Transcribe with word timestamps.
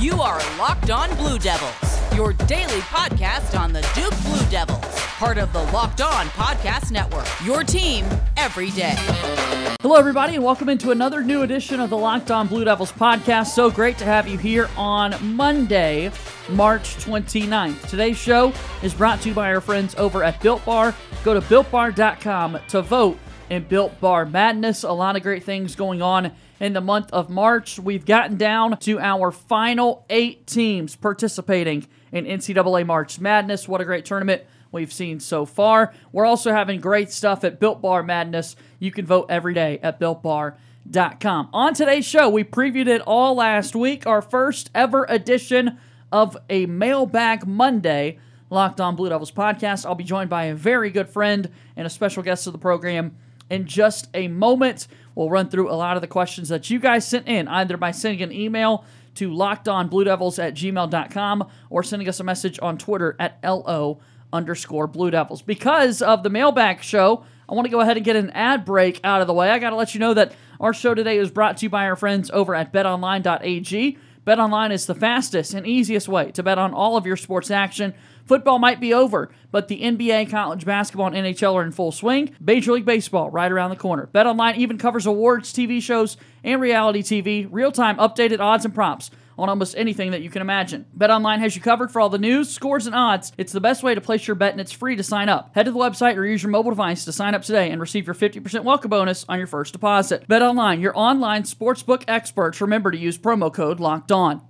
You 0.00 0.22
are 0.22 0.40
Locked 0.56 0.88
On 0.88 1.14
Blue 1.16 1.38
Devils, 1.38 2.16
your 2.16 2.32
daily 2.32 2.80
podcast 2.80 3.60
on 3.60 3.74
the 3.74 3.86
Duke 3.94 4.18
Blue 4.22 4.50
Devils, 4.50 4.82
part 5.18 5.36
of 5.36 5.52
the 5.52 5.62
Locked 5.74 6.00
On 6.00 6.24
Podcast 6.28 6.90
Network. 6.90 7.26
Your 7.44 7.64
team 7.64 8.06
every 8.38 8.70
day. 8.70 8.94
Hello, 9.82 9.96
everybody, 9.96 10.36
and 10.36 10.42
welcome 10.42 10.70
into 10.70 10.90
another 10.90 11.22
new 11.22 11.42
edition 11.42 11.80
of 11.80 11.90
the 11.90 11.98
Locked 11.98 12.30
On 12.30 12.46
Blue 12.46 12.64
Devils 12.64 12.92
podcast. 12.92 13.48
So 13.48 13.70
great 13.70 13.98
to 13.98 14.06
have 14.06 14.26
you 14.26 14.38
here 14.38 14.70
on 14.74 15.14
Monday, 15.36 16.10
March 16.48 16.96
29th. 17.04 17.86
Today's 17.86 18.16
show 18.16 18.54
is 18.82 18.94
brought 18.94 19.20
to 19.20 19.28
you 19.28 19.34
by 19.34 19.52
our 19.52 19.60
friends 19.60 19.94
over 19.96 20.24
at 20.24 20.40
Built 20.40 20.64
Bar. 20.64 20.94
Go 21.24 21.34
to 21.34 21.42
builtbar.com 21.42 22.58
to 22.68 22.80
vote 22.80 23.18
in 23.50 23.64
Built 23.64 24.00
Bar 24.00 24.24
Madness. 24.24 24.82
A 24.82 24.92
lot 24.92 25.16
of 25.16 25.22
great 25.22 25.44
things 25.44 25.76
going 25.76 26.00
on 26.00 26.32
in 26.60 26.74
the 26.74 26.80
month 26.80 27.10
of 27.12 27.30
March. 27.30 27.78
We've 27.78 28.04
gotten 28.04 28.36
down 28.36 28.78
to 28.80 29.00
our 29.00 29.32
final 29.32 30.04
eight 30.10 30.46
teams 30.46 30.94
participating 30.94 31.86
in 32.12 32.26
NCAA 32.26 32.86
March 32.86 33.18
Madness. 33.18 33.66
What 33.66 33.80
a 33.80 33.84
great 33.84 34.04
tournament 34.04 34.42
we've 34.70 34.92
seen 34.92 35.18
so 35.18 35.46
far. 35.46 35.92
We're 36.12 36.26
also 36.26 36.52
having 36.52 36.80
great 36.80 37.10
stuff 37.10 37.42
at 37.42 37.58
Built 37.58 37.80
Bar 37.80 38.02
Madness. 38.02 38.54
You 38.78 38.92
can 38.92 39.06
vote 39.06 39.26
every 39.30 39.54
day 39.54 39.80
at 39.82 39.98
builtbar.com. 39.98 41.48
On 41.52 41.74
today's 41.74 42.04
show, 42.04 42.28
we 42.28 42.44
previewed 42.44 42.86
it 42.88 43.00
all 43.02 43.34
last 43.34 43.74
week, 43.74 44.06
our 44.06 44.22
first 44.22 44.70
ever 44.74 45.06
edition 45.08 45.78
of 46.12 46.36
a 46.48 46.66
Mailbag 46.66 47.46
Monday 47.46 48.18
Locked 48.50 48.80
On 48.80 48.96
Blue 48.96 49.08
Devils 49.08 49.30
podcast. 49.30 49.86
I'll 49.86 49.94
be 49.94 50.04
joined 50.04 50.28
by 50.28 50.44
a 50.44 50.54
very 50.54 50.90
good 50.90 51.08
friend 51.08 51.48
and 51.76 51.86
a 51.86 51.90
special 51.90 52.22
guest 52.22 52.46
of 52.46 52.52
the 52.52 52.58
program 52.58 53.16
in 53.48 53.66
just 53.66 54.08
a 54.14 54.28
moment. 54.28 54.86
We'll 55.14 55.30
run 55.30 55.48
through 55.48 55.70
a 55.70 55.74
lot 55.74 55.96
of 55.96 56.02
the 56.02 56.08
questions 56.08 56.48
that 56.48 56.70
you 56.70 56.78
guys 56.78 57.06
sent 57.06 57.28
in, 57.28 57.48
either 57.48 57.76
by 57.76 57.90
sending 57.90 58.22
an 58.22 58.32
email 58.32 58.84
to 59.16 59.30
lockedonbluedevils 59.30 60.42
at 60.42 60.54
gmail.com 60.54 61.48
or 61.68 61.82
sending 61.82 62.08
us 62.08 62.20
a 62.20 62.24
message 62.24 62.58
on 62.62 62.78
Twitter 62.78 63.16
at 63.18 63.38
LO 63.44 64.00
underscore 64.32 64.86
Blue 64.86 65.10
Devils. 65.10 65.42
Because 65.42 66.00
of 66.00 66.22
the 66.22 66.30
mailbag 66.30 66.82
show, 66.82 67.24
I 67.48 67.54
want 67.54 67.66
to 67.66 67.70
go 67.70 67.80
ahead 67.80 67.96
and 67.96 68.06
get 68.06 68.16
an 68.16 68.30
ad 68.30 68.64
break 68.64 69.00
out 69.02 69.20
of 69.20 69.26
the 69.26 69.34
way. 69.34 69.50
I 69.50 69.58
got 69.58 69.70
to 69.70 69.76
let 69.76 69.94
you 69.94 70.00
know 70.00 70.14
that 70.14 70.32
our 70.60 70.72
show 70.72 70.94
today 70.94 71.18
is 71.18 71.30
brought 71.30 71.56
to 71.58 71.66
you 71.66 71.70
by 71.70 71.86
our 71.86 71.96
friends 71.96 72.30
over 72.30 72.54
at 72.54 72.72
betonline.ag. 72.72 73.98
BetOnline 74.26 74.70
is 74.70 74.86
the 74.86 74.94
fastest 74.94 75.54
and 75.54 75.66
easiest 75.66 76.08
way 76.08 76.30
to 76.32 76.42
bet 76.42 76.58
on 76.58 76.74
all 76.74 76.96
of 76.96 77.06
your 77.06 77.16
sports 77.16 77.50
action. 77.50 77.94
Football 78.26 78.58
might 78.58 78.78
be 78.78 78.92
over, 78.92 79.30
but 79.50 79.68
the 79.68 79.80
NBA, 79.80 80.30
college 80.30 80.64
basketball, 80.64 81.06
and 81.06 81.16
NHL 81.16 81.54
are 81.54 81.64
in 81.64 81.72
full 81.72 81.90
swing. 81.90 82.36
Major 82.38 82.72
League 82.72 82.84
Baseball 82.84 83.30
right 83.30 83.50
around 83.50 83.70
the 83.70 83.76
corner. 83.76 84.08
BetOnline 84.14 84.56
even 84.56 84.78
covers 84.78 85.06
awards, 85.06 85.52
TV 85.52 85.80
shows, 85.80 86.16
and 86.44 86.60
reality 86.60 87.02
TV, 87.02 87.48
real-time 87.50 87.96
updated 87.96 88.40
odds 88.40 88.64
and 88.64 88.74
props 88.74 89.10
on 89.38 89.48
almost 89.48 89.74
anything 89.76 90.10
that 90.10 90.22
you 90.22 90.30
can 90.30 90.42
imagine. 90.42 90.86
BetOnline 90.96 91.38
has 91.38 91.56
you 91.56 91.62
covered 91.62 91.90
for 91.90 92.00
all 92.00 92.08
the 92.08 92.18
news, 92.18 92.50
scores, 92.50 92.86
and 92.86 92.94
odds. 92.94 93.32
It's 93.38 93.52
the 93.52 93.60
best 93.60 93.82
way 93.82 93.94
to 93.94 94.00
place 94.00 94.26
your 94.26 94.34
bet, 94.34 94.52
and 94.52 94.60
it's 94.60 94.72
free 94.72 94.96
to 94.96 95.02
sign 95.02 95.28
up. 95.28 95.54
Head 95.54 95.66
to 95.66 95.72
the 95.72 95.78
website 95.78 96.16
or 96.16 96.26
use 96.26 96.42
your 96.42 96.50
mobile 96.50 96.70
device 96.70 97.04
to 97.04 97.12
sign 97.12 97.34
up 97.34 97.42
today 97.42 97.70
and 97.70 97.80
receive 97.80 98.06
your 98.06 98.14
50% 98.14 98.64
welcome 98.64 98.90
bonus 98.90 99.24
on 99.28 99.38
your 99.38 99.46
first 99.46 99.72
deposit. 99.72 100.26
BetOnline, 100.28 100.80
your 100.80 100.96
online 100.96 101.44
sportsbook 101.44 102.04
experts. 102.08 102.60
Remember 102.60 102.90
to 102.90 102.98
use 102.98 103.18
promo 103.18 103.52
code 103.52 103.80
Locked 103.80 104.12
On. 104.12 104.49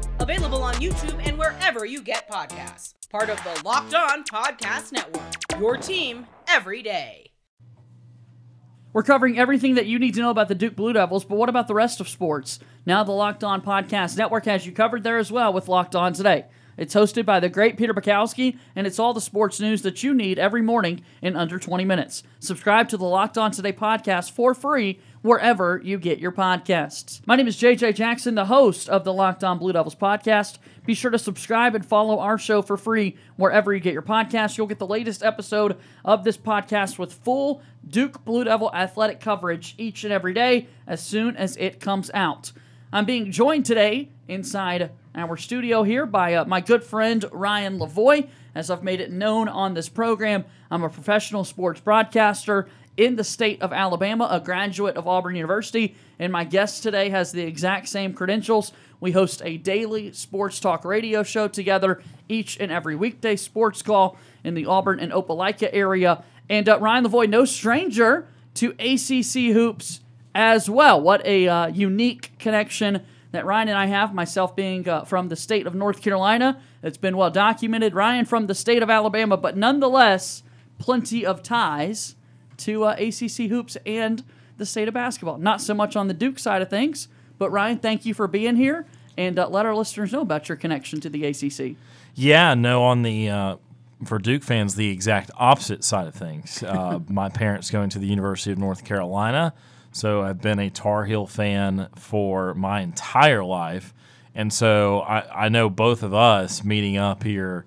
Available 0.21 0.61
on 0.61 0.75
YouTube 0.75 1.19
and 1.27 1.35
wherever 1.35 1.83
you 1.83 1.99
get 2.03 2.29
podcasts. 2.29 2.93
Part 3.09 3.31
of 3.31 3.43
the 3.43 3.59
Locked 3.65 3.95
On 3.95 4.23
Podcast 4.23 4.91
Network. 4.91 5.23
Your 5.59 5.77
team 5.77 6.27
every 6.47 6.83
day. 6.83 7.31
We're 8.93 9.01
covering 9.01 9.39
everything 9.39 9.73
that 9.75 9.87
you 9.87 9.97
need 9.97 10.13
to 10.13 10.21
know 10.21 10.29
about 10.29 10.47
the 10.47 10.53
Duke 10.53 10.75
Blue 10.75 10.93
Devils, 10.93 11.25
but 11.25 11.37
what 11.37 11.49
about 11.49 11.67
the 11.67 11.73
rest 11.73 11.99
of 11.99 12.07
sports? 12.07 12.59
Now, 12.85 13.03
the 13.03 13.13
Locked 13.13 13.43
On 13.43 13.63
Podcast 13.63 14.15
Network 14.15 14.45
has 14.45 14.63
you 14.63 14.71
covered 14.71 15.03
there 15.03 15.17
as 15.17 15.31
well 15.31 15.53
with 15.53 15.67
Locked 15.67 15.95
On 15.95 16.13
Today. 16.13 16.45
It's 16.77 16.93
hosted 16.93 17.25
by 17.25 17.39
the 17.39 17.49
great 17.49 17.77
Peter 17.77 17.93
Bukowski, 17.93 18.59
and 18.75 18.85
it's 18.85 18.99
all 18.99 19.13
the 19.13 19.21
sports 19.21 19.59
news 19.59 19.81
that 19.81 20.03
you 20.03 20.13
need 20.13 20.37
every 20.37 20.61
morning 20.61 21.01
in 21.21 21.35
under 21.35 21.57
20 21.57 21.83
minutes. 21.83 22.21
Subscribe 22.39 22.89
to 22.89 22.97
the 22.97 23.05
Locked 23.05 23.39
On 23.39 23.51
Today 23.51 23.73
podcast 23.73 24.31
for 24.31 24.53
free 24.53 24.99
wherever 25.21 25.79
you 25.83 25.97
get 25.99 26.19
your 26.19 26.31
podcasts. 26.31 27.21
My 27.27 27.35
name 27.35 27.47
is 27.47 27.57
JJ 27.57 27.95
Jackson, 27.95 28.35
the 28.35 28.45
host 28.45 28.89
of 28.89 29.03
the 29.03 29.13
Locked 29.13 29.43
On 29.43 29.59
Blue 29.59 29.71
Devils 29.71 29.95
podcast. 29.95 30.57
Be 30.85 30.95
sure 30.95 31.11
to 31.11 31.19
subscribe 31.19 31.75
and 31.75 31.85
follow 31.85 32.19
our 32.19 32.39
show 32.39 32.61
for 32.61 32.75
free 32.75 33.15
wherever 33.35 33.71
you 33.71 33.79
get 33.79 33.93
your 33.93 34.01
podcasts. 34.01 34.57
You'll 34.57 34.67
get 34.67 34.79
the 34.79 34.87
latest 34.87 35.23
episode 35.23 35.77
of 36.03 36.23
this 36.23 36.37
podcast 36.37 36.97
with 36.97 37.13
full 37.13 37.61
Duke 37.87 38.25
Blue 38.25 38.43
Devil 38.43 38.71
athletic 38.73 39.19
coverage 39.19 39.75
each 39.77 40.03
and 40.03 40.11
every 40.11 40.33
day 40.33 40.67
as 40.87 41.01
soon 41.01 41.35
as 41.37 41.55
it 41.57 41.79
comes 41.79 42.09
out. 42.13 42.51
I'm 42.91 43.05
being 43.05 43.31
joined 43.31 43.65
today 43.65 44.09
inside 44.27 44.91
our 45.13 45.37
studio 45.37 45.83
here 45.83 46.05
by 46.05 46.33
uh, 46.33 46.45
my 46.45 46.61
good 46.61 46.83
friend 46.83 47.23
Ryan 47.31 47.77
Lavoie. 47.77 48.27
As 48.53 48.69
I've 48.69 48.83
made 48.83 48.99
it 48.99 49.11
known 49.11 49.47
on 49.47 49.75
this 49.75 49.87
program, 49.87 50.43
I'm 50.69 50.83
a 50.83 50.89
professional 50.89 51.45
sports 51.45 51.79
broadcaster 51.79 52.67
in 52.97 53.15
the 53.15 53.23
state 53.23 53.61
of 53.61 53.71
Alabama, 53.71 54.27
a 54.29 54.39
graduate 54.39 54.97
of 54.97 55.07
Auburn 55.07 55.35
University, 55.35 55.95
and 56.19 56.31
my 56.31 56.43
guest 56.43 56.83
today 56.83 57.09
has 57.09 57.31
the 57.31 57.43
exact 57.43 57.87
same 57.89 58.13
credentials. 58.13 58.73
We 58.99 59.11
host 59.11 59.41
a 59.43 59.57
daily 59.57 60.11
sports 60.11 60.59
talk 60.59 60.85
radio 60.85 61.23
show 61.23 61.47
together 61.47 62.01
each 62.29 62.59
and 62.59 62.71
every 62.71 62.95
weekday 62.95 63.35
sports 63.35 63.81
call 63.81 64.17
in 64.43 64.53
the 64.53 64.65
Auburn 64.65 64.99
and 64.99 65.11
Opelika 65.11 65.69
area. 65.71 66.23
And 66.49 66.67
uh, 66.67 66.79
Ryan 66.79 67.05
Lavoie, 67.05 67.29
no 67.29 67.45
stranger 67.45 68.27
to 68.55 68.71
ACC 68.79 69.53
hoops 69.55 70.01
as 70.35 70.69
well. 70.69 71.01
What 71.01 71.25
a 71.25 71.47
uh, 71.47 71.67
unique 71.67 72.37
connection 72.39 73.01
that 73.31 73.45
Ryan 73.45 73.69
and 73.69 73.77
I 73.77 73.85
have, 73.85 74.13
myself 74.13 74.55
being 74.55 74.87
uh, 74.87 75.05
from 75.05 75.29
the 75.29 75.35
state 75.35 75.65
of 75.65 75.73
North 75.73 76.01
Carolina. 76.01 76.61
It's 76.83 76.97
been 76.97 77.15
well 77.15 77.31
documented. 77.31 77.95
Ryan 77.95 78.25
from 78.25 78.47
the 78.47 78.55
state 78.55 78.83
of 78.83 78.89
Alabama, 78.89 79.37
but 79.37 79.55
nonetheless, 79.55 80.43
plenty 80.77 81.25
of 81.25 81.41
ties 81.41 82.15
to 82.65 82.85
uh, 82.85 82.95
ACC 82.99 83.49
hoops 83.49 83.77
and 83.85 84.23
the 84.57 84.65
state 84.65 84.87
of 84.87 84.93
basketball. 84.93 85.37
Not 85.37 85.61
so 85.61 85.73
much 85.73 85.95
on 85.95 86.07
the 86.07 86.13
Duke 86.13 86.39
side 86.39 86.61
of 86.61 86.69
things, 86.69 87.07
but 87.37 87.49
Ryan, 87.51 87.79
thank 87.79 88.05
you 88.05 88.13
for 88.13 88.27
being 88.27 88.55
here 88.55 88.85
and 89.17 89.37
uh, 89.37 89.47
let 89.47 89.65
our 89.65 89.75
listeners 89.75 90.11
know 90.11 90.21
about 90.21 90.49
your 90.49 90.55
connection 90.55 91.01
to 91.01 91.09
the 91.09 91.25
ACC. 91.25 91.75
Yeah, 92.15 92.53
no, 92.53 92.83
on 92.83 93.01
the 93.01 93.29
uh, 93.29 93.55
for 94.05 94.19
Duke 94.19 94.43
fans, 94.43 94.75
the 94.75 94.89
exact 94.89 95.31
opposite 95.37 95.83
side 95.83 96.07
of 96.07 96.15
things. 96.15 96.63
Uh, 96.63 96.99
my 97.09 97.29
parents 97.29 97.69
going 97.69 97.89
to 97.89 97.99
the 97.99 98.07
University 98.07 98.51
of 98.51 98.57
North 98.57 98.83
Carolina, 98.85 99.53
so 99.91 100.21
I've 100.21 100.41
been 100.41 100.59
a 100.59 100.69
Tar 100.69 101.05
Heel 101.05 101.27
fan 101.27 101.89
for 101.95 102.53
my 102.53 102.81
entire 102.81 103.43
life, 103.43 103.93
and 104.33 104.51
so 104.51 105.01
I, 105.01 105.45
I 105.45 105.49
know 105.49 105.69
both 105.69 106.03
of 106.03 106.13
us 106.13 106.63
meeting 106.63 106.97
up 106.97 107.23
here, 107.23 107.65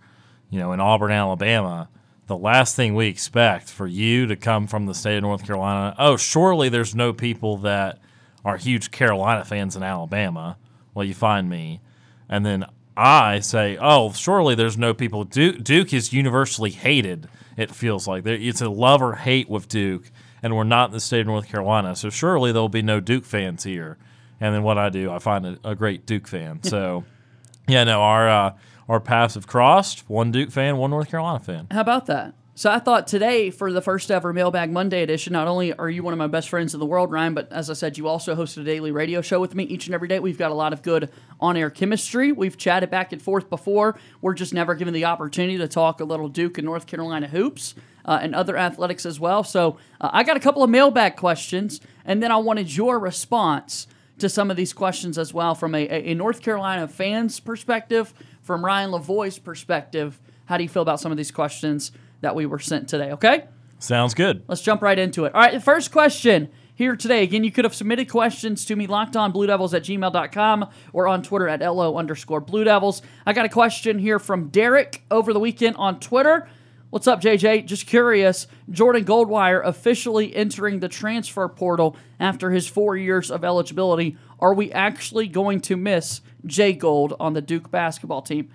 you 0.51 0.59
know, 0.59 0.73
in 0.73 0.81
Auburn, 0.81 1.13
Alabama. 1.13 1.89
The 2.27 2.37
last 2.37 2.75
thing 2.75 2.95
we 2.95 3.09
expect 3.09 3.69
for 3.69 3.87
you 3.87 4.27
to 4.27 4.37
come 4.37 4.67
from 4.67 4.87
the 4.87 4.95
state 4.95 5.17
of 5.19 5.23
North 5.23 5.47
Carolina. 5.47 5.95
Oh, 5.99 6.17
surely 6.17 6.71
there's 6.71 6.95
no 6.95 7.13
people 7.13 7.59
that 7.59 7.99
are 8.45 8.57
huge 8.57 8.91
Carolina 8.91 9.45
fans 9.45 9.77
in 9.77 9.83
Alabama. 9.83 10.57
Well, 10.95 11.05
you 11.05 11.15
find 11.15 11.51
me, 11.51 11.81
and 12.29 12.47
then 12.47 12.65
I 12.97 13.41
say, 13.41 13.77
oh, 13.81 14.13
surely 14.13 14.55
there's 14.55 14.79
no 14.79 14.95
people. 14.95 15.25
Duke, 15.25 15.63
Duke 15.63 15.93
is 15.93 16.13
universally 16.13 16.71
hated. 16.71 17.29
It 17.57 17.71
feels 17.75 18.07
like 18.09 18.25
it's 18.27 18.61
a 18.61 18.69
love 18.71 19.03
or 19.03 19.15
hate 19.17 19.49
with 19.51 19.69
Duke, 19.69 20.11
and 20.43 20.57
we're 20.57 20.65
not 20.65 20.91
in 20.91 20.93
the 20.93 21.01
state 21.01 21.23
of 21.23 21.27
North 21.27 21.49
Carolina, 21.49 21.95
so 21.97 22.11
surely 22.11 22.53
there'll 22.53 22.69
be 22.69 22.83
no 22.83 23.01
Duke 23.01 23.25
fans 23.25 23.65
here. 23.65 23.99
And 24.41 24.55
then 24.55 24.63
what 24.63 24.79
I 24.79 24.89
do, 24.89 25.11
I 25.11 25.19
find 25.19 25.47
a, 25.47 25.59
a 25.65 25.75
great 25.75 26.07
Duke 26.07 26.27
fan. 26.27 26.63
So, 26.63 27.05
yeah, 27.69 27.85
no, 27.85 28.01
our 28.01 28.29
uh, 28.29 28.55
our 28.89 29.01
paths 29.01 29.35
have 29.35 29.47
crossed. 29.47 30.09
One 30.09 30.31
Duke 30.31 30.51
fan, 30.51 30.77
one 30.77 30.91
North 30.91 31.11
Carolina 31.11 31.41
fan. 31.43 31.67
How 31.71 31.81
about 31.81 32.07
that? 32.07 32.35
So 32.57 32.71
I 32.71 32.79
thought 32.79 33.09
today, 33.09 33.51
for 33.51 33.73
the 33.73 33.83
first 33.83 34.13
ever 34.13 34.33
Mailbag 34.33 34.71
Monday 34.71 35.03
edition, 35.03 35.33
not 35.33 35.49
only 35.49 35.73
are 35.73 35.91
you 35.91 36.05
one 36.05 36.13
of 36.13 36.19
my 36.19 36.29
best 36.29 36.49
friends 36.49 36.73
in 36.73 36.79
the 36.79 36.87
world, 36.87 37.11
Ryan, 37.11 37.35
but 37.35 37.51
as 37.51 37.69
I 37.69 37.73
said, 37.73 37.99
you 37.99 38.07
also 38.07 38.37
host 38.37 38.57
a 38.57 38.63
daily 38.63 38.93
radio 38.93 39.23
show 39.23 39.41
with 39.41 39.57
me 39.57 39.65
each 39.65 39.87
and 39.87 39.95
every 39.95 40.07
day. 40.07 40.21
We've 40.21 40.39
got 40.39 40.53
a 40.53 40.55
lot 40.55 40.73
of 40.73 40.81
good 40.81 41.11
on-air 41.41 41.69
chemistry. 41.69 42.31
We've 42.31 42.57
chatted 42.57 42.91
back 42.91 43.13
and 43.13 43.21
forth 43.21 43.51
before. 43.51 43.99
We're 44.21 44.35
just 44.35 44.55
never 44.55 44.77
given 44.77 44.95
the 44.95 45.05
opportunity 45.05 45.59
to 45.59 45.67
talk 45.67 45.99
a 46.01 46.05
little 46.05 46.29
Duke 46.29 46.57
and 46.57 46.65
North 46.65 46.87
Carolina 46.87 47.27
hoops 47.27 47.75
uh, 48.05 48.21
and 48.23 48.37
other 48.37 48.57
athletics 48.57 49.05
as 49.05 49.19
well. 49.19 49.43
So 49.43 49.79
uh, 50.01 50.11
I 50.13 50.23
got 50.23 50.37
a 50.37 50.41
couple 50.41 50.63
of 50.63 50.71
mailbag 50.71 51.17
questions, 51.17 51.81
and 52.05 52.23
then 52.23 52.31
I 52.31 52.37
wanted 52.37 52.77
your 52.77 53.01
response 53.01 53.89
to 54.19 54.29
some 54.29 54.49
of 54.49 54.57
these 54.57 54.73
questions 54.73 55.19
as 55.19 55.35
well 55.35 55.57
from 55.57 55.75
a, 55.75 55.89
a 55.89 56.15
North 56.15 56.41
Carolina 56.41 56.87
fan's 56.87 57.41
perspective, 57.41 58.15
from 58.45 58.65
Ryan 58.65 58.91
Lavoie's 58.91 59.39
perspective. 59.39 60.21
How 60.45 60.57
do 60.57 60.63
you 60.63 60.69
feel 60.69 60.83
about 60.83 61.01
some 61.01 61.11
of 61.11 61.19
these 61.19 61.33
questions 61.33 61.91
that 62.21 62.37
we 62.37 62.47
were 62.47 62.61
sent 62.61 62.89
today? 62.89 63.11
Okay? 63.13 63.47
Sounds 63.81 64.15
good. 64.15 64.45
Let's 64.47 64.63
jump 64.63 64.83
right 64.83 64.99
into 64.99 65.25
it. 65.25 65.35
All 65.35 65.41
right, 65.41 65.53
the 65.53 65.61
first 65.61 65.91
question 65.91 66.51
here 66.75 66.95
today. 66.95 67.23
Again, 67.23 67.43
you 67.43 67.51
could 67.51 67.65
have 67.65 67.75
submitted 67.75 68.09
questions 68.09 68.65
to 68.67 68.77
me, 68.77 68.87
lockedonbluedevils 68.87 69.75
at 69.75 69.83
gmail.com 69.83 70.69
or 70.93 71.09
on 71.09 71.23
Twitter 71.23 71.49
at 71.49 71.61
LO 71.61 71.97
underscore 71.97 72.41
Blue 72.41 72.65
Devils. 72.65 73.03
I 73.25 73.33
got 73.33 73.47
a 73.47 73.51
question 73.51 73.99
here 73.99 74.19
from 74.19 74.49
Derek 74.49 75.03
over 75.11 75.33
the 75.33 75.41
weekend 75.41 75.77
on 75.77 75.99
Twitter. 76.01 76.49
What's 76.91 77.09
up, 77.09 77.21
JJ? 77.21 77.67
Just 77.67 77.89
curious. 77.89 78.47
Jordan 78.71 79.05
Goldwire 79.05 79.61
officially 79.65 80.35
entering 80.35 80.79
the 80.79 80.89
transfer 80.89 81.49
portal 81.49 81.97
after 82.21 82.51
his 82.51 82.69
four 82.69 82.97
years 82.97 83.33
of 83.33 83.43
eligibility. 83.43 84.17
Are 84.39 84.55
we 84.55 84.73
actually 84.73 85.29
going 85.29 85.61
to 85.63 85.77
miss 85.77 86.21
Jay 86.47 86.73
Gold 86.73 87.15
on 87.19 87.33
the 87.33 87.41
Duke 87.41 87.71
basketball 87.71 88.23
team? 88.23 88.51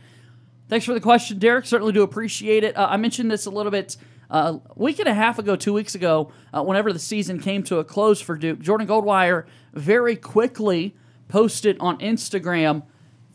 Thanks 0.68 0.86
for 0.86 0.94
the 0.94 1.02
question, 1.02 1.40
Derek. 1.40 1.66
Certainly 1.66 1.94
do 1.94 2.04
appreciate 2.04 2.64
it. 2.64 2.78
Uh, 2.78 2.88
I 2.90 2.98
mentioned 2.98 3.32
this 3.32 3.46
a 3.46 3.50
little 3.50 3.72
bit 3.72 3.98
uh, 4.30 4.60
a 4.70 4.80
week 4.80 5.00
and 5.00 5.08
a 5.08 5.14
half 5.14 5.40
ago, 5.40 5.56
two 5.56 5.74
weeks 5.74 5.96
ago, 5.96 6.32
uh, 6.54 6.62
whenever 6.62 6.94
the 6.94 7.00
season 7.00 7.40
came 7.40 7.64
to 7.64 7.80
a 7.80 7.84
close 7.84 8.22
for 8.22 8.36
Duke. 8.36 8.60
Jordan 8.60 8.88
Goldwire 8.88 9.46
very 9.74 10.16
quickly 10.16 10.96
posted 11.28 11.78
on 11.80 11.98
Instagram, 12.00 12.84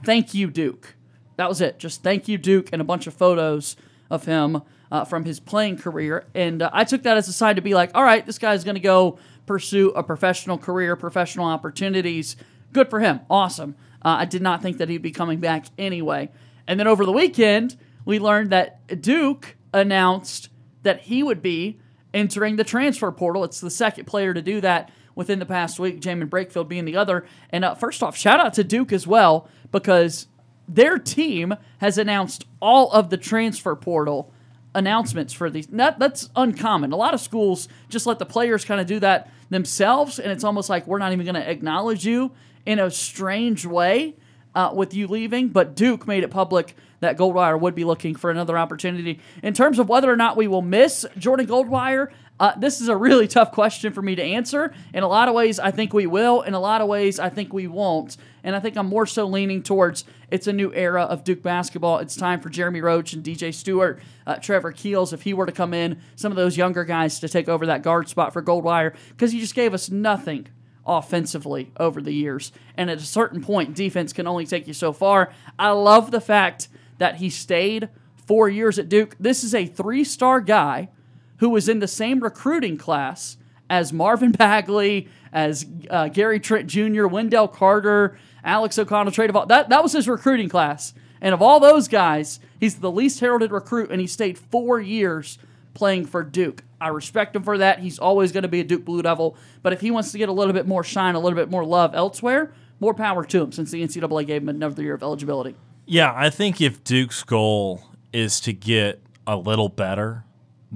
"Thank 0.04 0.32
you, 0.34 0.48
Duke." 0.48 0.94
That 1.36 1.48
was 1.48 1.60
it. 1.60 1.78
Just 1.78 2.02
thank 2.02 2.28
you, 2.28 2.38
Duke, 2.38 2.68
and 2.72 2.80
a 2.80 2.84
bunch 2.84 3.06
of 3.06 3.14
photos 3.14 3.74
of 4.10 4.26
him 4.26 4.62
uh, 4.92 5.04
from 5.04 5.24
his 5.24 5.40
playing 5.40 5.76
career. 5.76 6.24
And 6.34 6.62
uh, 6.62 6.70
I 6.72 6.84
took 6.84 7.02
that 7.02 7.16
as 7.16 7.26
a 7.26 7.32
sign 7.32 7.56
to 7.56 7.62
be 7.62 7.74
like, 7.74 7.90
all 7.94 8.04
right, 8.04 8.24
this 8.24 8.38
guy's 8.38 8.62
going 8.62 8.76
to 8.76 8.80
go 8.80 9.18
pursue 9.46 9.90
a 9.90 10.02
professional 10.02 10.58
career, 10.58 10.96
professional 10.96 11.46
opportunities. 11.46 12.36
Good 12.72 12.90
for 12.90 13.00
him. 13.00 13.20
Awesome. 13.28 13.76
Uh, 14.04 14.16
I 14.18 14.24
did 14.24 14.42
not 14.42 14.62
think 14.62 14.78
that 14.78 14.88
he'd 14.88 15.02
be 15.02 15.10
coming 15.10 15.40
back 15.40 15.66
anyway. 15.78 16.30
And 16.66 16.78
then 16.78 16.86
over 16.86 17.04
the 17.04 17.12
weekend, 17.12 17.76
we 18.04 18.18
learned 18.18 18.50
that 18.50 19.00
Duke 19.00 19.56
announced 19.72 20.50
that 20.82 21.02
he 21.02 21.22
would 21.22 21.42
be 21.42 21.80
entering 22.12 22.56
the 22.56 22.64
transfer 22.64 23.10
portal. 23.10 23.44
It's 23.44 23.60
the 23.60 23.70
second 23.70 24.04
player 24.06 24.34
to 24.34 24.42
do 24.42 24.60
that 24.60 24.90
within 25.14 25.38
the 25.38 25.46
past 25.46 25.78
week, 25.78 26.00
Jaemyn 26.00 26.28
Brakefield 26.28 26.68
being 26.68 26.84
the 26.84 26.96
other. 26.96 27.26
And 27.50 27.64
uh, 27.64 27.74
first 27.74 28.02
off, 28.02 28.16
shout 28.16 28.40
out 28.40 28.54
to 28.54 28.64
Duke 28.64 28.92
as 28.92 29.06
well 29.06 29.48
because 29.70 30.26
their 30.68 30.98
team 30.98 31.54
has 31.78 31.98
announced 31.98 32.44
all 32.60 32.90
of 32.92 33.10
the 33.10 33.16
transfer 33.16 33.74
portal 33.76 34.32
announcements 34.74 35.32
for 35.32 35.50
these. 35.50 35.66
That, 35.68 35.98
that's 35.98 36.30
uncommon. 36.36 36.92
A 36.92 36.96
lot 36.96 37.14
of 37.14 37.20
schools 37.20 37.68
just 37.88 38.06
let 38.06 38.18
the 38.18 38.26
players 38.26 38.64
kind 38.64 38.80
of 38.80 38.86
do 38.86 39.00
that 39.00 39.30
themselves, 39.50 40.18
and 40.18 40.32
it's 40.32 40.44
almost 40.44 40.68
like 40.68 40.86
we're 40.86 40.98
not 40.98 41.12
even 41.12 41.24
going 41.24 41.34
to 41.34 41.50
acknowledge 41.50 42.04
you 42.04 42.32
in 42.66 42.78
a 42.78 42.90
strange 42.90 43.64
way 43.66 44.14
uh, 44.54 44.72
with 44.74 44.94
you 44.94 45.06
leaving. 45.06 45.48
But 45.48 45.74
Duke 45.74 46.06
made 46.06 46.24
it 46.24 46.30
public 46.30 46.76
that 47.00 47.16
Goldwire 47.18 47.58
would 47.58 47.74
be 47.74 47.84
looking 47.84 48.14
for 48.14 48.30
another 48.30 48.58
opportunity. 48.58 49.20
In 49.42 49.54
terms 49.54 49.78
of 49.78 49.88
whether 49.88 50.10
or 50.10 50.16
not 50.16 50.36
we 50.36 50.48
will 50.48 50.62
miss 50.62 51.04
Jordan 51.18 51.46
Goldwire, 51.46 52.08
uh, 52.40 52.52
this 52.58 52.80
is 52.80 52.88
a 52.88 52.96
really 52.96 53.28
tough 53.28 53.52
question 53.52 53.92
for 53.92 54.02
me 54.02 54.14
to 54.14 54.22
answer. 54.22 54.72
In 54.92 55.02
a 55.02 55.08
lot 55.08 55.28
of 55.28 55.34
ways, 55.34 55.58
I 55.58 55.70
think 55.70 55.92
we 55.92 56.06
will. 56.06 56.42
In 56.42 56.54
a 56.54 56.60
lot 56.60 56.80
of 56.80 56.88
ways, 56.88 57.18
I 57.18 57.28
think 57.28 57.52
we 57.52 57.66
won't. 57.66 58.16
And 58.44 58.54
I 58.54 58.60
think 58.60 58.76
I'm 58.76 58.86
more 58.86 59.06
so 59.06 59.26
leaning 59.26 59.62
towards 59.62 60.04
it's 60.30 60.46
a 60.46 60.52
new 60.52 60.72
era 60.74 61.02
of 61.02 61.24
Duke 61.24 61.42
basketball. 61.42 61.98
It's 61.98 62.14
time 62.14 62.40
for 62.40 62.50
Jeremy 62.50 62.82
Roach 62.82 63.14
and 63.14 63.24
DJ 63.24 63.52
Stewart, 63.52 64.00
uh, 64.26 64.36
Trevor 64.36 64.70
Keels, 64.70 65.12
if 65.14 65.22
he 65.22 65.32
were 65.32 65.46
to 65.46 65.52
come 65.52 65.72
in, 65.72 65.98
some 66.14 66.30
of 66.30 66.36
those 66.36 66.56
younger 66.56 66.84
guys 66.84 67.18
to 67.20 67.28
take 67.28 67.48
over 67.48 67.66
that 67.66 67.82
guard 67.82 68.08
spot 68.08 68.34
for 68.34 68.42
Goldwire, 68.42 68.94
because 69.08 69.32
he 69.32 69.40
just 69.40 69.54
gave 69.54 69.72
us 69.72 69.90
nothing 69.90 70.46
offensively 70.86 71.72
over 71.78 72.02
the 72.02 72.12
years. 72.12 72.52
And 72.76 72.90
at 72.90 72.98
a 72.98 73.06
certain 73.06 73.42
point, 73.42 73.74
defense 73.74 74.12
can 74.12 74.26
only 74.26 74.44
take 74.44 74.68
you 74.68 74.74
so 74.74 74.92
far. 74.92 75.32
I 75.58 75.70
love 75.70 76.10
the 76.10 76.20
fact 76.20 76.68
that 76.98 77.16
he 77.16 77.30
stayed 77.30 77.88
four 78.26 78.48
years 78.48 78.78
at 78.78 78.90
Duke. 78.90 79.16
This 79.18 79.42
is 79.42 79.54
a 79.54 79.64
three 79.64 80.04
star 80.04 80.40
guy 80.42 80.90
who 81.38 81.48
was 81.48 81.68
in 81.68 81.78
the 81.78 81.88
same 81.88 82.20
recruiting 82.20 82.76
class 82.76 83.38
as 83.70 83.92
Marvin 83.92 84.32
Bagley, 84.32 85.08
as 85.32 85.66
uh, 85.90 86.08
Gary 86.08 86.38
Trent 86.38 86.68
Jr., 86.68 87.06
Wendell 87.06 87.48
Carter, 87.48 88.18
Alex 88.44 88.78
O'Connell, 88.78 89.12
Trey 89.12 89.26
Duval. 89.26 89.46
That, 89.46 89.68
that 89.70 89.82
was 89.82 89.92
his 89.92 90.08
recruiting 90.08 90.48
class. 90.48 90.94
And 91.20 91.32
of 91.32 91.40
all 91.40 91.58
those 91.58 91.88
guys, 91.88 92.38
he's 92.60 92.76
the 92.76 92.90
least 92.90 93.20
heralded 93.20 93.50
recruit, 93.50 93.90
and 93.90 94.00
he 94.00 94.06
stayed 94.06 94.38
four 94.38 94.78
years 94.78 95.38
playing 95.72 96.06
for 96.06 96.22
Duke. 96.22 96.62
I 96.80 96.88
respect 96.88 97.34
him 97.34 97.42
for 97.42 97.56
that. 97.58 97.78
He's 97.78 97.98
always 97.98 98.30
going 98.30 98.42
to 98.42 98.48
be 98.48 98.60
a 98.60 98.64
Duke 98.64 98.84
Blue 98.84 99.00
Devil. 99.00 99.36
But 99.62 99.72
if 99.72 99.80
he 99.80 99.90
wants 99.90 100.12
to 100.12 100.18
get 100.18 100.28
a 100.28 100.32
little 100.32 100.52
bit 100.52 100.66
more 100.66 100.84
shine, 100.84 101.14
a 101.14 101.20
little 101.20 101.36
bit 101.36 101.50
more 101.50 101.64
love 101.64 101.94
elsewhere, 101.94 102.52
more 102.78 102.92
power 102.92 103.24
to 103.24 103.42
him 103.42 103.52
since 103.52 103.70
the 103.70 103.82
NCAA 103.82 104.26
gave 104.26 104.42
him 104.42 104.50
another 104.50 104.82
year 104.82 104.94
of 104.94 105.02
eligibility. 105.02 105.54
Yeah, 105.86 106.12
I 106.14 106.30
think 106.30 106.60
if 106.60 106.84
Duke's 106.84 107.22
goal 107.22 107.82
is 108.12 108.40
to 108.40 108.52
get 108.52 109.02
a 109.26 109.36
little 109.36 109.68
better, 109.70 110.23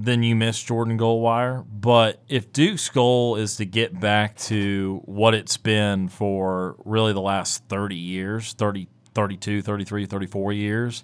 then 0.01 0.23
you 0.23 0.35
miss 0.35 0.61
Jordan 0.61 0.97
Goldwire. 0.97 1.65
But 1.69 2.21
if 2.27 2.53
Duke's 2.53 2.89
goal 2.89 3.35
is 3.35 3.57
to 3.57 3.65
get 3.65 3.99
back 3.99 4.37
to 4.37 5.01
what 5.05 5.33
it's 5.33 5.57
been 5.57 6.07
for 6.07 6.77
really 6.85 7.13
the 7.13 7.21
last 7.21 7.63
30 7.69 7.95
years 7.95 8.53
30, 8.53 8.87
32, 9.13 9.61
33, 9.61 10.05
34 10.05 10.53
years 10.53 11.03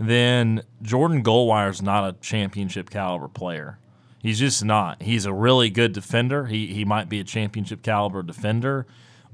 then 0.00 0.62
Jordan 0.80 1.22
Goldwire 1.22 1.68
is 1.68 1.82
not 1.82 2.08
a 2.08 2.16
championship 2.20 2.88
caliber 2.88 3.28
player. 3.28 3.78
He's 4.18 4.38
just 4.38 4.64
not. 4.64 5.02
He's 5.02 5.26
a 5.26 5.32
really 5.32 5.68
good 5.68 5.92
defender. 5.92 6.46
He 6.46 6.68
he 6.68 6.84
might 6.86 7.08
be 7.08 7.20
a 7.20 7.24
championship 7.24 7.82
caliber 7.82 8.22
defender, 8.22 8.86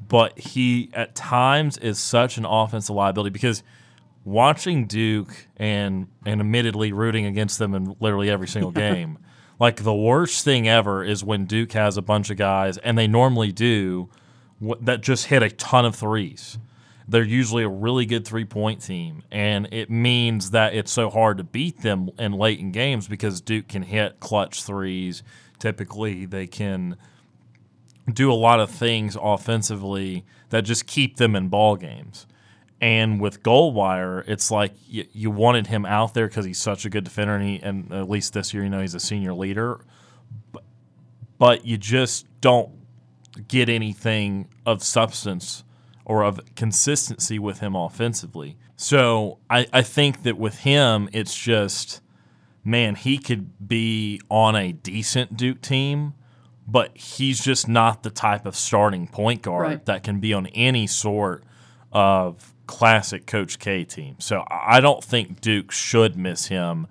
but 0.08 0.36
he 0.38 0.90
at 0.92 1.14
times 1.14 1.78
is 1.78 1.98
such 2.00 2.36
an 2.36 2.44
offensive 2.44 2.94
liability 2.94 3.30
because 3.30 3.62
watching 4.26 4.86
Duke 4.86 5.46
and 5.56 6.08
and 6.26 6.40
admittedly 6.40 6.92
rooting 6.92 7.24
against 7.24 7.58
them 7.58 7.74
in 7.74 7.96
literally 8.00 8.28
every 8.28 8.48
single 8.48 8.72
game. 8.72 9.18
like 9.58 9.76
the 9.82 9.94
worst 9.94 10.44
thing 10.44 10.68
ever 10.68 11.02
is 11.02 11.24
when 11.24 11.46
Duke 11.46 11.72
has 11.72 11.96
a 11.96 12.02
bunch 12.02 12.28
of 12.28 12.36
guys 12.36 12.76
and 12.78 12.98
they 12.98 13.06
normally 13.06 13.52
do 13.52 14.10
that 14.82 15.00
just 15.00 15.26
hit 15.26 15.42
a 15.42 15.50
ton 15.50 15.84
of 15.86 15.94
threes 15.96 16.58
they're 17.08 17.22
usually 17.22 17.62
a 17.62 17.68
really 17.68 18.04
good 18.04 18.26
three 18.26 18.44
point 18.44 18.82
team. 18.82 19.22
And 19.30 19.68
it 19.72 19.90
means 19.90 20.50
that 20.50 20.74
it's 20.74 20.90
so 20.90 21.10
hard 21.10 21.38
to 21.38 21.44
beat 21.44 21.82
them 21.82 22.10
in 22.18 22.32
late 22.32 22.58
in 22.58 22.72
games 22.72 23.08
because 23.08 23.40
Duke 23.40 23.68
can 23.68 23.82
hit 23.82 24.20
clutch 24.20 24.62
threes. 24.62 25.22
Typically, 25.58 26.26
they 26.26 26.46
can 26.46 26.96
do 28.12 28.30
a 28.30 28.34
lot 28.34 28.60
of 28.60 28.70
things 28.70 29.16
offensively 29.20 30.24
that 30.50 30.62
just 30.62 30.86
keep 30.86 31.16
them 31.16 31.34
in 31.34 31.48
ball 31.48 31.76
games. 31.76 32.26
And 32.80 33.20
with 33.20 33.42
Goldwire, 33.42 34.22
it's 34.28 34.50
like 34.50 34.72
you, 34.86 35.06
you 35.12 35.30
wanted 35.30 35.66
him 35.68 35.86
out 35.86 36.12
there 36.14 36.28
because 36.28 36.44
he's 36.44 36.58
such 36.58 36.84
a 36.84 36.90
good 36.90 37.04
defender, 37.04 37.34
and, 37.36 37.44
he, 37.44 37.58
and 37.62 37.92
at 37.92 38.08
least 38.08 38.34
this 38.34 38.52
year, 38.52 38.64
you 38.64 38.68
know, 38.68 38.80
he's 38.80 38.94
a 38.94 39.00
senior 39.00 39.32
leader. 39.32 39.80
But, 40.52 40.62
but 41.38 41.64
you 41.64 41.78
just 41.78 42.26
don't 42.40 42.70
get 43.48 43.68
anything 43.68 44.48
of 44.66 44.82
substance 44.82 45.64
or 46.04 46.22
of 46.22 46.40
consistency 46.54 47.38
with 47.38 47.60
him 47.60 47.74
offensively. 47.74 48.56
So 48.76 49.38
I, 49.48 49.66
I 49.72 49.82
think 49.82 50.22
that 50.24 50.36
with 50.36 50.58
him, 50.60 51.08
it's 51.14 51.34
just, 51.36 52.02
man, 52.62 52.94
he 52.94 53.16
could 53.18 53.66
be 53.66 54.20
on 54.30 54.54
a 54.54 54.72
decent 54.72 55.36
Duke 55.36 55.62
team, 55.62 56.12
but 56.68 56.96
he's 56.96 57.42
just 57.42 57.68
not 57.68 58.02
the 58.02 58.10
type 58.10 58.44
of 58.44 58.54
starting 58.54 59.06
point 59.08 59.40
guard 59.42 59.62
Right. 59.66 59.84
that 59.86 60.02
can 60.02 60.20
be 60.20 60.34
on 60.34 60.46
any 60.48 60.86
sort 60.86 61.42
of 61.92 62.52
classic 62.66 63.26
Coach 63.26 63.58
K 63.58 63.84
team. 63.84 64.16
So 64.18 64.44
I 64.50 64.80
don't 64.80 65.02
think 65.02 65.40
Duke 65.40 65.70
should 65.72 66.16
miss 66.16 66.46
him. 66.46 66.86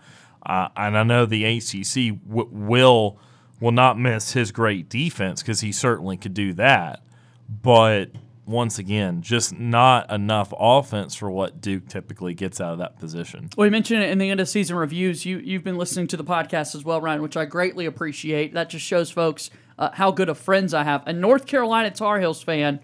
Uh, 0.45 0.69
and 0.75 0.97
I 0.97 1.03
know 1.03 1.25
the 1.25 1.43
ACC 1.45 2.19
w- 2.27 2.49
will 2.51 3.17
will 3.59 3.71
not 3.71 3.97
miss 3.97 4.33
his 4.33 4.51
great 4.51 4.89
defense 4.89 5.41
because 5.41 5.61
he 5.61 5.71
certainly 5.71 6.17
could 6.17 6.33
do 6.33 6.53
that. 6.53 7.01
But 7.49 8.11
once 8.45 8.77
again, 8.77 9.21
just 9.21 9.57
not 9.57 10.11
enough 10.11 10.53
offense 10.57 11.15
for 11.15 11.31
what 11.31 11.61
Duke 11.61 11.87
typically 11.87 12.33
gets 12.33 12.61
out 12.61 12.73
of 12.73 12.79
that 12.79 12.99
position. 12.99 13.49
We 13.57 13.69
mentioned 13.69 14.03
it 14.03 14.11
in 14.11 14.19
the 14.19 14.29
end 14.29 14.39
of 14.39 14.47
season 14.47 14.75
reviews. 14.75 15.25
You 15.25 15.39
you've 15.39 15.63
been 15.63 15.77
listening 15.77 16.07
to 16.07 16.17
the 16.17 16.23
podcast 16.23 16.75
as 16.75 16.83
well, 16.83 17.01
Ryan, 17.01 17.21
which 17.21 17.37
I 17.37 17.45
greatly 17.45 17.85
appreciate. 17.85 18.53
That 18.53 18.69
just 18.69 18.85
shows 18.85 19.09
folks 19.09 19.49
uh, 19.79 19.91
how 19.93 20.11
good 20.11 20.29
of 20.29 20.37
friends 20.37 20.73
I 20.73 20.83
have. 20.83 21.03
A 21.07 21.13
North 21.13 21.47
Carolina 21.47 21.91
Tar 21.91 22.19
Heels 22.19 22.43
fan 22.43 22.79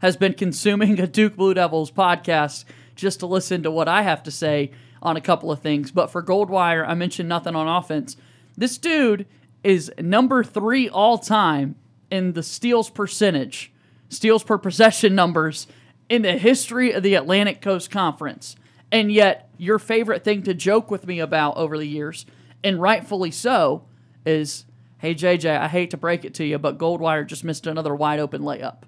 has 0.00 0.16
been 0.16 0.34
consuming 0.34 1.00
a 1.00 1.06
Duke 1.06 1.36
Blue 1.36 1.54
Devils 1.54 1.90
podcast 1.90 2.64
just 2.94 3.20
to 3.20 3.26
listen 3.26 3.62
to 3.62 3.70
what 3.70 3.88
I 3.88 4.02
have 4.02 4.22
to 4.24 4.30
say 4.30 4.70
on 5.00 5.16
a 5.16 5.20
couple 5.20 5.50
of 5.50 5.60
things. 5.60 5.90
But 5.90 6.10
for 6.10 6.22
Goldwire, 6.22 6.86
I 6.86 6.94
mentioned 6.94 7.28
nothing 7.28 7.54
on 7.54 7.68
offense. 7.68 8.16
This 8.56 8.78
dude 8.78 9.26
is 9.62 9.92
number 9.98 10.42
three 10.42 10.88
all 10.88 11.18
time 11.18 11.76
in 12.10 12.32
the 12.32 12.42
steals 12.42 12.90
percentage, 12.90 13.72
steals 14.08 14.42
per 14.42 14.58
possession 14.58 15.14
numbers 15.14 15.66
in 16.08 16.22
the 16.22 16.38
history 16.38 16.92
of 16.92 17.02
the 17.02 17.14
Atlantic 17.14 17.60
Coast 17.60 17.90
Conference. 17.90 18.56
And 18.90 19.12
yet, 19.12 19.50
your 19.58 19.78
favorite 19.78 20.24
thing 20.24 20.42
to 20.44 20.54
joke 20.54 20.90
with 20.90 21.06
me 21.06 21.18
about 21.18 21.56
over 21.56 21.76
the 21.76 21.86
years, 21.86 22.24
and 22.64 22.80
rightfully 22.80 23.30
so, 23.30 23.84
is 24.24 24.64
hey, 24.98 25.14
JJ, 25.14 25.58
I 25.58 25.68
hate 25.68 25.90
to 25.90 25.96
break 25.96 26.24
it 26.24 26.34
to 26.34 26.44
you, 26.44 26.58
but 26.58 26.78
Goldwire 26.78 27.26
just 27.26 27.44
missed 27.44 27.66
another 27.66 27.94
wide 27.94 28.18
open 28.18 28.42
layup. 28.42 28.78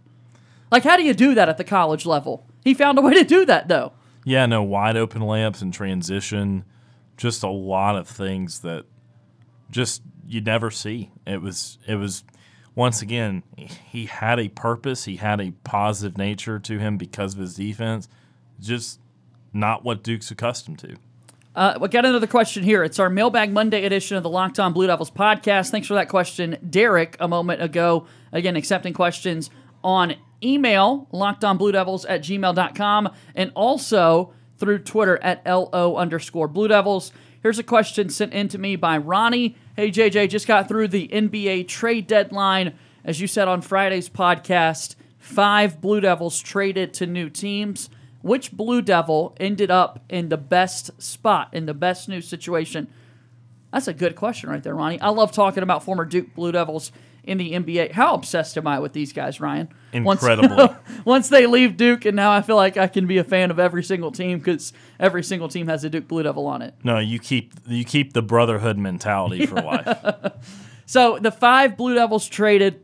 Like, 0.70 0.84
how 0.84 0.96
do 0.96 1.02
you 1.02 1.14
do 1.14 1.34
that 1.34 1.48
at 1.48 1.56
the 1.56 1.64
college 1.64 2.06
level? 2.06 2.46
He 2.62 2.74
found 2.74 2.98
a 2.98 3.02
way 3.02 3.14
to 3.14 3.24
do 3.24 3.44
that, 3.46 3.68
though. 3.68 3.92
Yeah, 4.24 4.46
no 4.46 4.62
wide 4.62 4.96
open 4.96 5.22
layups 5.22 5.62
and 5.62 5.72
transition, 5.72 6.64
just 7.16 7.42
a 7.42 7.48
lot 7.48 7.96
of 7.96 8.06
things 8.06 8.60
that 8.60 8.84
just 9.70 10.02
you 10.26 10.40
never 10.40 10.70
see. 10.70 11.10
It 11.26 11.40
was 11.40 11.78
it 11.86 11.96
was 11.96 12.24
once 12.74 13.02
again 13.02 13.42
he 13.56 14.06
had 14.06 14.38
a 14.38 14.48
purpose, 14.48 15.04
he 15.04 15.16
had 15.16 15.40
a 15.40 15.52
positive 15.64 16.18
nature 16.18 16.58
to 16.58 16.78
him 16.78 16.96
because 16.96 17.34
of 17.34 17.40
his 17.40 17.54
defense. 17.54 18.08
Just 18.60 19.00
not 19.52 19.84
what 19.84 20.02
Duke's 20.02 20.30
accustomed 20.30 20.78
to. 20.80 20.96
Uh, 21.56 21.76
we 21.80 21.88
got 21.88 22.04
another 22.04 22.28
question 22.28 22.62
here. 22.62 22.84
It's 22.84 22.98
our 23.00 23.10
Mailbag 23.10 23.52
Monday 23.52 23.84
edition 23.84 24.16
of 24.16 24.22
the 24.22 24.30
Locked 24.30 24.60
On 24.60 24.72
Blue 24.72 24.86
Devils 24.86 25.10
podcast. 25.10 25.70
Thanks 25.70 25.88
for 25.88 25.94
that 25.94 26.08
question, 26.08 26.56
Derek, 26.68 27.16
a 27.18 27.26
moment 27.26 27.60
ago. 27.60 28.06
Again, 28.30 28.54
accepting 28.54 28.92
questions 28.92 29.50
on 29.82 30.14
email, 30.42 31.08
lockedonbluedevils 31.12 32.06
at 32.08 32.22
gmail.com, 32.22 33.10
and 33.34 33.52
also 33.54 34.32
through 34.58 34.78
Twitter 34.80 35.18
at 35.22 35.44
LO 35.46 35.96
underscore 35.96 36.48
Blue 36.48 36.68
Devils. 36.68 37.12
Here's 37.42 37.58
a 37.58 37.64
question 37.64 38.10
sent 38.10 38.34
in 38.34 38.48
to 38.48 38.58
me 38.58 38.76
by 38.76 38.98
Ronnie. 38.98 39.56
Hey, 39.74 39.90
JJ, 39.90 40.28
just 40.28 40.46
got 40.46 40.68
through 40.68 40.88
the 40.88 41.08
NBA 41.08 41.68
trade 41.68 42.06
deadline. 42.06 42.74
As 43.02 43.20
you 43.20 43.26
said 43.26 43.48
on 43.48 43.62
Friday's 43.62 44.10
podcast, 44.10 44.94
five 45.18 45.80
Blue 45.80 46.00
Devils 46.00 46.40
traded 46.40 46.92
to 46.94 47.06
new 47.06 47.30
teams. 47.30 47.88
Which 48.22 48.52
Blue 48.52 48.82
Devil 48.82 49.34
ended 49.40 49.70
up 49.70 50.04
in 50.10 50.28
the 50.28 50.36
best 50.36 51.02
spot, 51.02 51.48
in 51.54 51.64
the 51.64 51.72
best 51.72 52.06
new 52.06 52.20
situation? 52.20 52.88
That's 53.72 53.88
a 53.88 53.94
good 53.94 54.16
question 54.16 54.50
right 54.50 54.62
there, 54.62 54.74
Ronnie. 54.74 55.00
I 55.00 55.08
love 55.08 55.32
talking 55.32 55.62
about 55.62 55.84
former 55.84 56.04
Duke 56.04 56.34
Blue 56.34 56.52
Devils 56.52 56.92
in 57.24 57.38
the 57.38 57.52
NBA. 57.52 57.92
How 57.92 58.14
obsessed 58.14 58.56
am 58.56 58.66
I 58.66 58.78
with 58.78 58.92
these 58.92 59.12
guys, 59.12 59.40
Ryan? 59.40 59.68
Incredibly. 59.92 60.56
Once, 60.56 60.72
once 61.04 61.28
they 61.28 61.46
leave 61.46 61.76
Duke, 61.76 62.04
and 62.04 62.16
now 62.16 62.32
I 62.32 62.42
feel 62.42 62.56
like 62.56 62.76
I 62.76 62.86
can 62.86 63.06
be 63.06 63.18
a 63.18 63.24
fan 63.24 63.50
of 63.50 63.58
every 63.58 63.82
single 63.82 64.12
team 64.12 64.38
because 64.38 64.72
every 64.98 65.22
single 65.22 65.48
team 65.48 65.68
has 65.68 65.84
a 65.84 65.90
Duke 65.90 66.08
Blue 66.08 66.22
Devil 66.22 66.46
on 66.46 66.62
it. 66.62 66.74
No, 66.82 66.98
you 66.98 67.18
keep 67.18 67.54
you 67.66 67.84
keep 67.84 68.12
the 68.12 68.22
brotherhood 68.22 68.78
mentality 68.78 69.46
for 69.46 69.56
life. 69.56 70.32
So 70.90 71.20
the 71.20 71.30
five 71.30 71.76
Blue 71.76 71.94
Devils 71.94 72.28
traded 72.28 72.82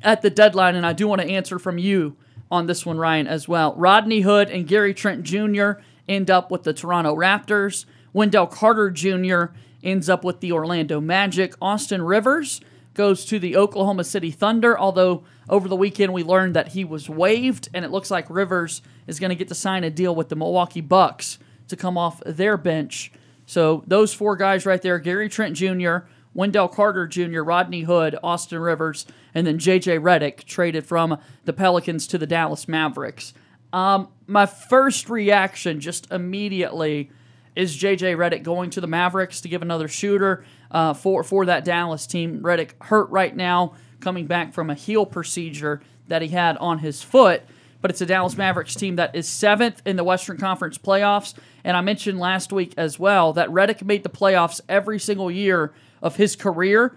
at 0.00 0.22
the 0.22 0.30
deadline, 0.30 0.76
and 0.76 0.86
I 0.86 0.92
do 0.92 1.08
want 1.08 1.22
to 1.22 1.26
answer 1.26 1.58
from 1.58 1.76
you 1.76 2.16
on 2.52 2.66
this 2.66 2.86
one, 2.86 2.98
Ryan, 2.98 3.26
as 3.26 3.48
well. 3.48 3.74
Rodney 3.74 4.20
Hood 4.20 4.48
and 4.48 4.64
Gary 4.64 4.94
Trent 4.94 5.24
Jr. 5.24 5.72
end 6.08 6.30
up 6.30 6.52
with 6.52 6.62
the 6.62 6.72
Toronto 6.72 7.16
Raptors. 7.16 7.84
Wendell 8.12 8.46
Carter 8.46 8.92
Jr. 8.92 9.46
ends 9.82 10.08
up 10.08 10.22
with 10.22 10.38
the 10.38 10.52
Orlando 10.52 11.00
Magic. 11.00 11.54
Austin 11.60 12.02
Rivers 12.02 12.60
goes 12.96 13.24
to 13.26 13.38
the 13.38 13.56
Oklahoma 13.56 14.02
City 14.02 14.32
Thunder, 14.32 14.76
although 14.76 15.22
over 15.48 15.68
the 15.68 15.76
weekend 15.76 16.12
we 16.12 16.24
learned 16.24 16.56
that 16.56 16.68
he 16.68 16.84
was 16.84 17.08
waived, 17.08 17.68
and 17.72 17.84
it 17.84 17.92
looks 17.92 18.10
like 18.10 18.28
Rivers 18.28 18.82
is 19.06 19.20
going 19.20 19.28
to 19.28 19.36
get 19.36 19.48
to 19.48 19.54
sign 19.54 19.84
a 19.84 19.90
deal 19.90 20.14
with 20.14 20.30
the 20.30 20.34
Milwaukee 20.34 20.80
Bucks 20.80 21.38
to 21.68 21.76
come 21.76 21.96
off 21.96 22.20
their 22.24 22.56
bench. 22.56 23.12
So 23.44 23.84
those 23.86 24.12
four 24.12 24.34
guys 24.34 24.66
right 24.66 24.82
there 24.82 24.98
Gary 24.98 25.28
Trent 25.28 25.54
Jr., 25.54 25.98
Wendell 26.34 26.68
Carter 26.68 27.06
Jr., 27.06 27.42
Rodney 27.42 27.82
Hood, 27.82 28.18
Austin 28.22 28.58
Rivers, 28.58 29.06
and 29.34 29.46
then 29.46 29.58
J.J. 29.58 29.98
Redick 29.98 30.44
traded 30.44 30.84
from 30.84 31.18
the 31.44 31.52
Pelicans 31.52 32.06
to 32.08 32.18
the 32.18 32.26
Dallas 32.26 32.66
Mavericks. 32.66 33.32
Um, 33.72 34.08
my 34.26 34.46
first 34.46 35.08
reaction 35.08 35.80
just 35.80 36.10
immediately 36.10 37.10
is 37.54 37.74
J.J. 37.76 38.14
Redick 38.14 38.42
going 38.42 38.70
to 38.70 38.80
the 38.80 38.86
Mavericks 38.86 39.40
to 39.42 39.48
give 39.48 39.62
another 39.62 39.88
shooter 39.88 40.44
uh, 40.76 40.92
for, 40.92 41.24
for 41.24 41.46
that 41.46 41.64
Dallas 41.64 42.06
team. 42.06 42.42
Redick 42.42 42.72
hurt 42.82 43.08
right 43.08 43.34
now, 43.34 43.72
coming 44.00 44.26
back 44.26 44.52
from 44.52 44.68
a 44.68 44.74
heel 44.74 45.06
procedure 45.06 45.80
that 46.08 46.20
he 46.20 46.28
had 46.28 46.58
on 46.58 46.80
his 46.80 47.02
foot 47.02 47.42
but 47.82 47.90
it's 47.92 48.00
a 48.00 48.06
Dallas 48.06 48.36
Mavericks 48.36 48.74
team 48.74 48.96
that 48.96 49.14
is 49.14 49.28
seventh 49.28 49.80
in 49.86 49.94
the 49.94 50.02
Western 50.02 50.38
Conference 50.38 50.76
playoffs. 50.76 51.34
And 51.62 51.76
I 51.76 51.82
mentioned 51.82 52.18
last 52.18 52.52
week 52.52 52.74
as 52.76 52.98
well 52.98 53.32
that 53.34 53.48
Redick 53.50 53.84
made 53.84 54.02
the 54.02 54.08
playoffs 54.08 54.60
every 54.68 54.98
single 54.98 55.30
year 55.30 55.72
of 56.02 56.16
his 56.16 56.34
career, 56.34 56.96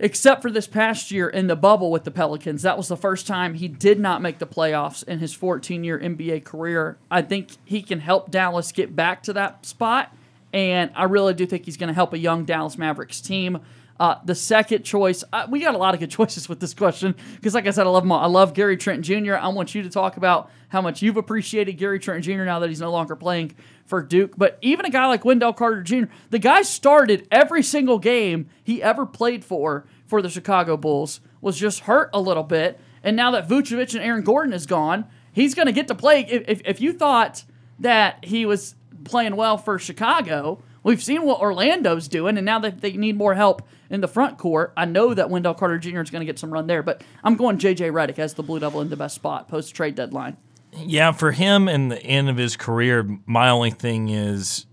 except 0.00 0.42
for 0.42 0.50
this 0.50 0.66
past 0.66 1.12
year 1.12 1.28
in 1.28 1.46
the 1.46 1.54
bubble 1.54 1.92
with 1.92 2.02
the 2.02 2.10
Pelicans. 2.10 2.62
That 2.62 2.76
was 2.76 2.88
the 2.88 2.96
first 2.96 3.28
time 3.28 3.54
he 3.54 3.68
did 3.68 4.00
not 4.00 4.22
make 4.22 4.38
the 4.38 4.46
playoffs 4.46 5.04
in 5.04 5.20
his 5.20 5.34
14 5.34 5.84
year 5.84 6.00
NBA 6.00 6.42
career. 6.42 6.98
I 7.08 7.22
think 7.22 7.50
he 7.64 7.82
can 7.82 8.00
help 8.00 8.30
Dallas 8.32 8.72
get 8.72 8.96
back 8.96 9.22
to 9.24 9.32
that 9.34 9.66
spot. 9.66 10.12
And 10.52 10.90
I 10.94 11.04
really 11.04 11.34
do 11.34 11.46
think 11.46 11.64
he's 11.64 11.76
going 11.76 11.88
to 11.88 11.94
help 11.94 12.12
a 12.12 12.18
young 12.18 12.44
Dallas 12.44 12.76
Mavericks 12.76 13.20
team. 13.20 13.60
Uh, 14.00 14.18
the 14.24 14.34
second 14.34 14.82
choice, 14.82 15.22
uh, 15.30 15.46
we 15.50 15.60
got 15.60 15.74
a 15.74 15.78
lot 15.78 15.92
of 15.92 16.00
good 16.00 16.10
choices 16.10 16.48
with 16.48 16.58
this 16.58 16.72
question 16.72 17.14
because, 17.36 17.54
like 17.54 17.66
I 17.66 17.70
said, 17.70 17.86
I 17.86 17.90
love. 17.90 18.10
I 18.10 18.26
love 18.26 18.54
Gary 18.54 18.78
Trent 18.78 19.04
Jr. 19.04 19.34
I 19.34 19.48
want 19.48 19.74
you 19.74 19.82
to 19.82 19.90
talk 19.90 20.16
about 20.16 20.50
how 20.68 20.80
much 20.80 21.02
you've 21.02 21.18
appreciated 21.18 21.74
Gary 21.74 21.98
Trent 21.98 22.24
Jr. 22.24 22.44
now 22.44 22.60
that 22.60 22.70
he's 22.70 22.80
no 22.80 22.90
longer 22.90 23.14
playing 23.14 23.54
for 23.84 24.02
Duke. 24.02 24.38
But 24.38 24.58
even 24.62 24.86
a 24.86 24.90
guy 24.90 25.06
like 25.06 25.24
Wendell 25.24 25.52
Carter 25.52 25.82
Jr., 25.82 26.04
the 26.30 26.38
guy 26.38 26.62
started 26.62 27.28
every 27.30 27.62
single 27.62 27.98
game 27.98 28.48
he 28.64 28.82
ever 28.82 29.04
played 29.04 29.44
for 29.44 29.84
for 30.06 30.22
the 30.22 30.30
Chicago 30.30 30.76
Bulls, 30.78 31.20
was 31.40 31.58
just 31.58 31.80
hurt 31.80 32.08
a 32.14 32.20
little 32.20 32.42
bit. 32.42 32.80
And 33.02 33.16
now 33.16 33.30
that 33.32 33.48
Vucevic 33.48 33.94
and 33.94 34.02
Aaron 34.02 34.24
Gordon 34.24 34.54
is 34.54 34.66
gone, 34.66 35.06
he's 35.32 35.54
going 35.54 35.66
to 35.66 35.72
get 35.72 35.88
to 35.88 35.94
play. 35.94 36.20
If, 36.28 36.48
if, 36.48 36.62
if 36.64 36.80
you 36.80 36.92
thought 36.92 37.44
that 37.78 38.24
he 38.24 38.46
was 38.46 38.74
playing 39.04 39.36
well 39.36 39.56
for 39.56 39.78
Chicago, 39.78 40.62
We've 40.82 41.02
seen 41.02 41.22
what 41.22 41.40
Orlando's 41.40 42.08
doing, 42.08 42.38
and 42.38 42.46
now 42.46 42.58
that 42.60 42.80
they 42.80 42.92
need 42.92 43.16
more 43.16 43.34
help 43.34 43.62
in 43.90 44.00
the 44.00 44.08
front 44.08 44.38
court, 44.38 44.72
I 44.76 44.86
know 44.86 45.12
that 45.12 45.28
Wendell 45.28 45.54
Carter 45.54 45.78
Jr. 45.78 46.00
is 46.00 46.10
going 46.10 46.20
to 46.20 46.26
get 46.26 46.38
some 46.38 46.50
run 46.50 46.66
there. 46.66 46.82
But 46.82 47.04
I'm 47.22 47.36
going 47.36 47.58
J.J. 47.58 47.90
Redick 47.90 48.18
as 48.18 48.34
the 48.34 48.42
Blue 48.42 48.58
Devil 48.58 48.80
in 48.80 48.88
the 48.88 48.96
best 48.96 49.14
spot 49.14 49.48
post 49.48 49.74
trade 49.74 49.94
deadline. 49.94 50.38
Yeah, 50.72 51.12
for 51.12 51.32
him 51.32 51.68
in 51.68 51.88
the 51.88 52.02
end 52.02 52.30
of 52.30 52.36
his 52.36 52.56
career, 52.56 53.06
my 53.26 53.50
only 53.50 53.72
thing 53.72 54.08
is, 54.08 54.66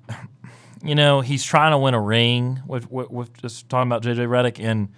you 0.83 0.95
know, 0.95 1.21
he's 1.21 1.43
trying 1.43 1.71
to 1.71 1.77
win 1.77 1.93
a 1.93 2.01
ring 2.01 2.61
with, 2.67 2.89
with, 2.89 3.09
with 3.09 3.41
just 3.41 3.67
talking 3.67 3.89
about 3.89 4.03
JJ 4.03 4.27
Redick, 4.27 4.63
and 4.63 4.89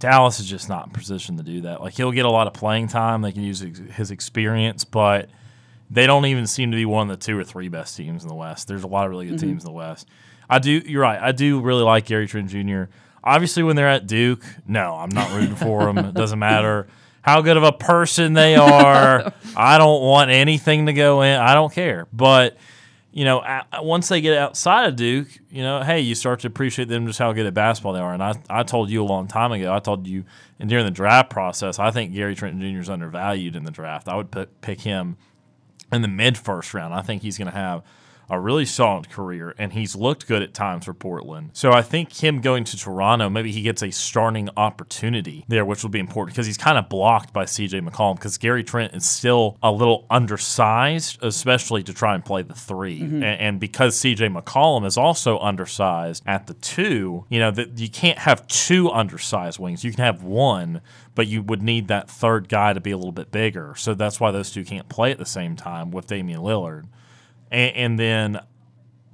Dallas 0.00 0.40
is 0.40 0.46
just 0.46 0.68
not 0.68 0.86
in 0.86 0.92
position 0.92 1.36
to 1.36 1.42
do 1.42 1.60
that. 1.60 1.80
Like 1.80 1.94
he'll 1.94 2.10
get 2.10 2.24
a 2.24 2.30
lot 2.30 2.48
of 2.48 2.54
playing 2.54 2.88
time, 2.88 3.22
they 3.22 3.30
can 3.32 3.42
use 3.42 3.60
his 3.60 4.10
experience, 4.10 4.84
but 4.84 5.28
they 5.90 6.06
don't 6.06 6.26
even 6.26 6.46
seem 6.46 6.70
to 6.70 6.76
be 6.76 6.86
one 6.86 7.10
of 7.10 7.18
the 7.18 7.24
two 7.24 7.38
or 7.38 7.44
three 7.44 7.68
best 7.68 7.96
teams 7.96 8.22
in 8.22 8.28
the 8.28 8.34
West. 8.34 8.68
There's 8.68 8.84
a 8.84 8.88
lot 8.88 9.06
of 9.06 9.10
really 9.10 9.26
good 9.26 9.38
mm-hmm. 9.38 9.48
teams 9.48 9.64
in 9.64 9.66
the 9.66 9.76
West. 9.76 10.08
I 10.48 10.58
do. 10.58 10.70
You're 10.70 11.02
right. 11.02 11.20
I 11.20 11.32
do 11.32 11.60
really 11.60 11.82
like 11.82 12.06
Gary 12.06 12.26
Trent 12.26 12.48
Jr. 12.48 12.84
Obviously, 13.22 13.62
when 13.62 13.76
they're 13.76 13.88
at 13.88 14.06
Duke, 14.06 14.44
no, 14.66 14.94
I'm 14.94 15.10
not 15.10 15.30
rooting 15.32 15.56
for 15.56 15.84
them. 15.84 15.98
It 15.98 16.14
doesn't 16.14 16.38
matter 16.38 16.88
how 17.22 17.42
good 17.42 17.56
of 17.56 17.62
a 17.62 17.72
person 17.72 18.32
they 18.32 18.56
are. 18.56 19.32
I 19.56 19.78
don't 19.78 20.02
want 20.02 20.30
anything 20.30 20.86
to 20.86 20.92
go 20.92 21.22
in. 21.22 21.38
I 21.38 21.54
don't 21.54 21.72
care. 21.72 22.06
But 22.12 22.56
you 23.12 23.24
know, 23.24 23.42
once 23.80 24.08
they 24.08 24.20
get 24.20 24.38
outside 24.38 24.88
of 24.88 24.96
Duke, 24.96 25.28
you 25.50 25.62
know, 25.62 25.82
hey, 25.82 26.00
you 26.00 26.14
start 26.14 26.40
to 26.40 26.46
appreciate 26.46 26.88
them 26.88 27.06
just 27.06 27.18
how 27.18 27.32
good 27.32 27.44
at 27.44 27.54
basketball 27.54 27.92
they 27.92 28.00
are. 28.00 28.14
And 28.14 28.22
I, 28.22 28.34
I 28.48 28.62
told 28.62 28.88
you 28.88 29.02
a 29.02 29.04
long 29.04 29.26
time 29.26 29.50
ago, 29.50 29.74
I 29.74 29.80
told 29.80 30.06
you, 30.06 30.24
and 30.60 30.70
during 30.70 30.84
the 30.84 30.92
draft 30.92 31.28
process, 31.28 31.80
I 31.80 31.90
think 31.90 32.14
Gary 32.14 32.36
Trent 32.36 32.60
Jr. 32.60 32.78
is 32.78 32.88
undervalued 32.88 33.56
in 33.56 33.64
the 33.64 33.72
draft. 33.72 34.08
I 34.08 34.14
would 34.14 34.30
pick 34.60 34.80
him 34.82 35.16
in 35.92 36.02
the 36.02 36.08
mid 36.08 36.38
first 36.38 36.74
round. 36.74 36.94
I 36.94 37.02
think 37.02 37.22
he's 37.22 37.38
going 37.38 37.50
to 37.50 37.56
have 37.56 37.82
a 38.30 38.38
really 38.38 38.64
solid 38.64 39.10
career, 39.10 39.54
and 39.58 39.72
he's 39.72 39.96
looked 39.96 40.28
good 40.28 40.40
at 40.40 40.54
times 40.54 40.84
for 40.84 40.94
Portland. 40.94 41.50
So 41.52 41.72
I 41.72 41.82
think 41.82 42.22
him 42.22 42.40
going 42.40 42.62
to 42.64 42.76
Toronto, 42.76 43.28
maybe 43.28 43.50
he 43.50 43.62
gets 43.62 43.82
a 43.82 43.90
starting 43.90 44.48
opportunity 44.56 45.44
there, 45.48 45.64
which 45.64 45.82
will 45.82 45.90
be 45.90 45.98
important 45.98 46.34
because 46.34 46.46
he's 46.46 46.56
kind 46.56 46.78
of 46.78 46.88
blocked 46.88 47.32
by 47.32 47.44
CJ 47.44 47.86
McCollum 47.86 48.14
because 48.14 48.38
Gary 48.38 48.62
Trent 48.62 48.94
is 48.94 49.04
still 49.04 49.58
a 49.62 49.72
little 49.72 50.06
undersized, 50.10 51.18
especially 51.22 51.82
to 51.82 51.92
try 51.92 52.14
and 52.14 52.24
play 52.24 52.42
the 52.42 52.54
3 52.54 53.00
mm-hmm. 53.00 53.14
and, 53.16 53.24
and, 53.24 53.60
because 53.60 53.96
CJ 53.96 54.34
McCollum 54.34 54.86
is 54.86 54.96
also 54.96 55.38
undersized 55.40 56.22
at 56.24 56.46
the 56.46 56.54
two, 56.54 57.26
you 57.28 57.40
know, 57.40 57.50
that 57.50 57.78
you 57.78 57.90
can't 57.90 58.18
have 58.18 58.46
two 58.46 58.90
undersized 58.90 59.58
wings. 59.58 59.82
You 59.82 59.90
can 59.90 60.04
have 60.04 60.22
one, 60.22 60.80
but 61.16 61.26
you 61.26 61.42
would 61.42 61.62
need 61.62 61.88
that 61.88 62.08
third 62.08 62.48
guy 62.48 62.72
to 62.72 62.80
be 62.80 62.92
a 62.92 62.96
little 62.96 63.12
bit 63.12 63.32
bigger. 63.32 63.74
So 63.76 63.94
that's 63.94 64.20
why 64.20 64.30
those 64.30 64.52
two 64.52 64.64
can't 64.64 64.88
play 64.88 65.10
at 65.10 65.18
the 65.18 65.26
same 65.26 65.56
time 65.56 65.90
with 65.90 66.06
Damian 66.06 66.40
Lillard. 66.40 66.86
And, 67.50 67.76
and 67.76 67.98
then, 67.98 68.40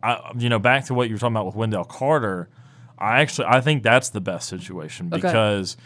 I, 0.03 0.33
you 0.37 0.49
know, 0.49 0.59
back 0.59 0.87
to 0.87 0.95
what 0.95 1.09
you 1.09 1.15
were 1.15 1.19
talking 1.19 1.35
about 1.35 1.47
with 1.47 1.57
Wendell 1.57 1.85
Carter, 1.85 2.49
I 2.99 3.21
actually 3.21 3.47
I 3.49 3.61
think 3.61 3.83
that's 3.83 4.11
the 4.11 4.21
best 4.21 4.49
situation 4.49 5.09
because 5.09 5.77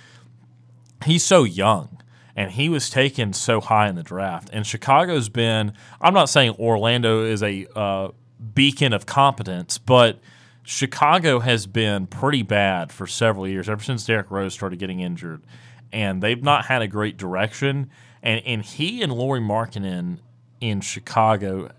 okay. 1.02 1.12
he's 1.12 1.24
so 1.24 1.44
young 1.44 2.00
and 2.36 2.52
he 2.52 2.68
was 2.68 2.88
taken 2.88 3.32
so 3.32 3.60
high 3.60 3.88
in 3.88 3.96
the 3.96 4.02
draft. 4.02 4.48
And 4.52 4.66
Chicago's 4.66 5.28
been 5.28 5.72
I'm 6.00 6.14
not 6.14 6.28
saying 6.28 6.54
Orlando 6.58 7.24
is 7.24 7.42
a 7.42 7.66
uh, 7.74 8.10
beacon 8.54 8.92
of 8.92 9.06
competence, 9.06 9.78
but 9.78 10.20
Chicago 10.62 11.40
has 11.40 11.66
been 11.66 12.06
pretty 12.06 12.42
bad 12.42 12.92
for 12.92 13.06
several 13.06 13.48
years 13.48 13.68
ever 13.68 13.82
since 13.82 14.04
Derrick 14.04 14.30
Rose 14.30 14.54
started 14.54 14.78
getting 14.78 15.00
injured, 15.00 15.42
and 15.92 16.22
they've 16.22 16.42
not 16.42 16.66
had 16.66 16.82
a 16.82 16.88
great 16.88 17.16
direction. 17.16 17.90
And 18.22 18.42
and 18.44 18.62
he 18.62 19.02
and 19.02 19.12
Lauri 19.12 19.40
Markkanen 19.40 20.18
in 20.60 20.80
Chicago 20.80 21.72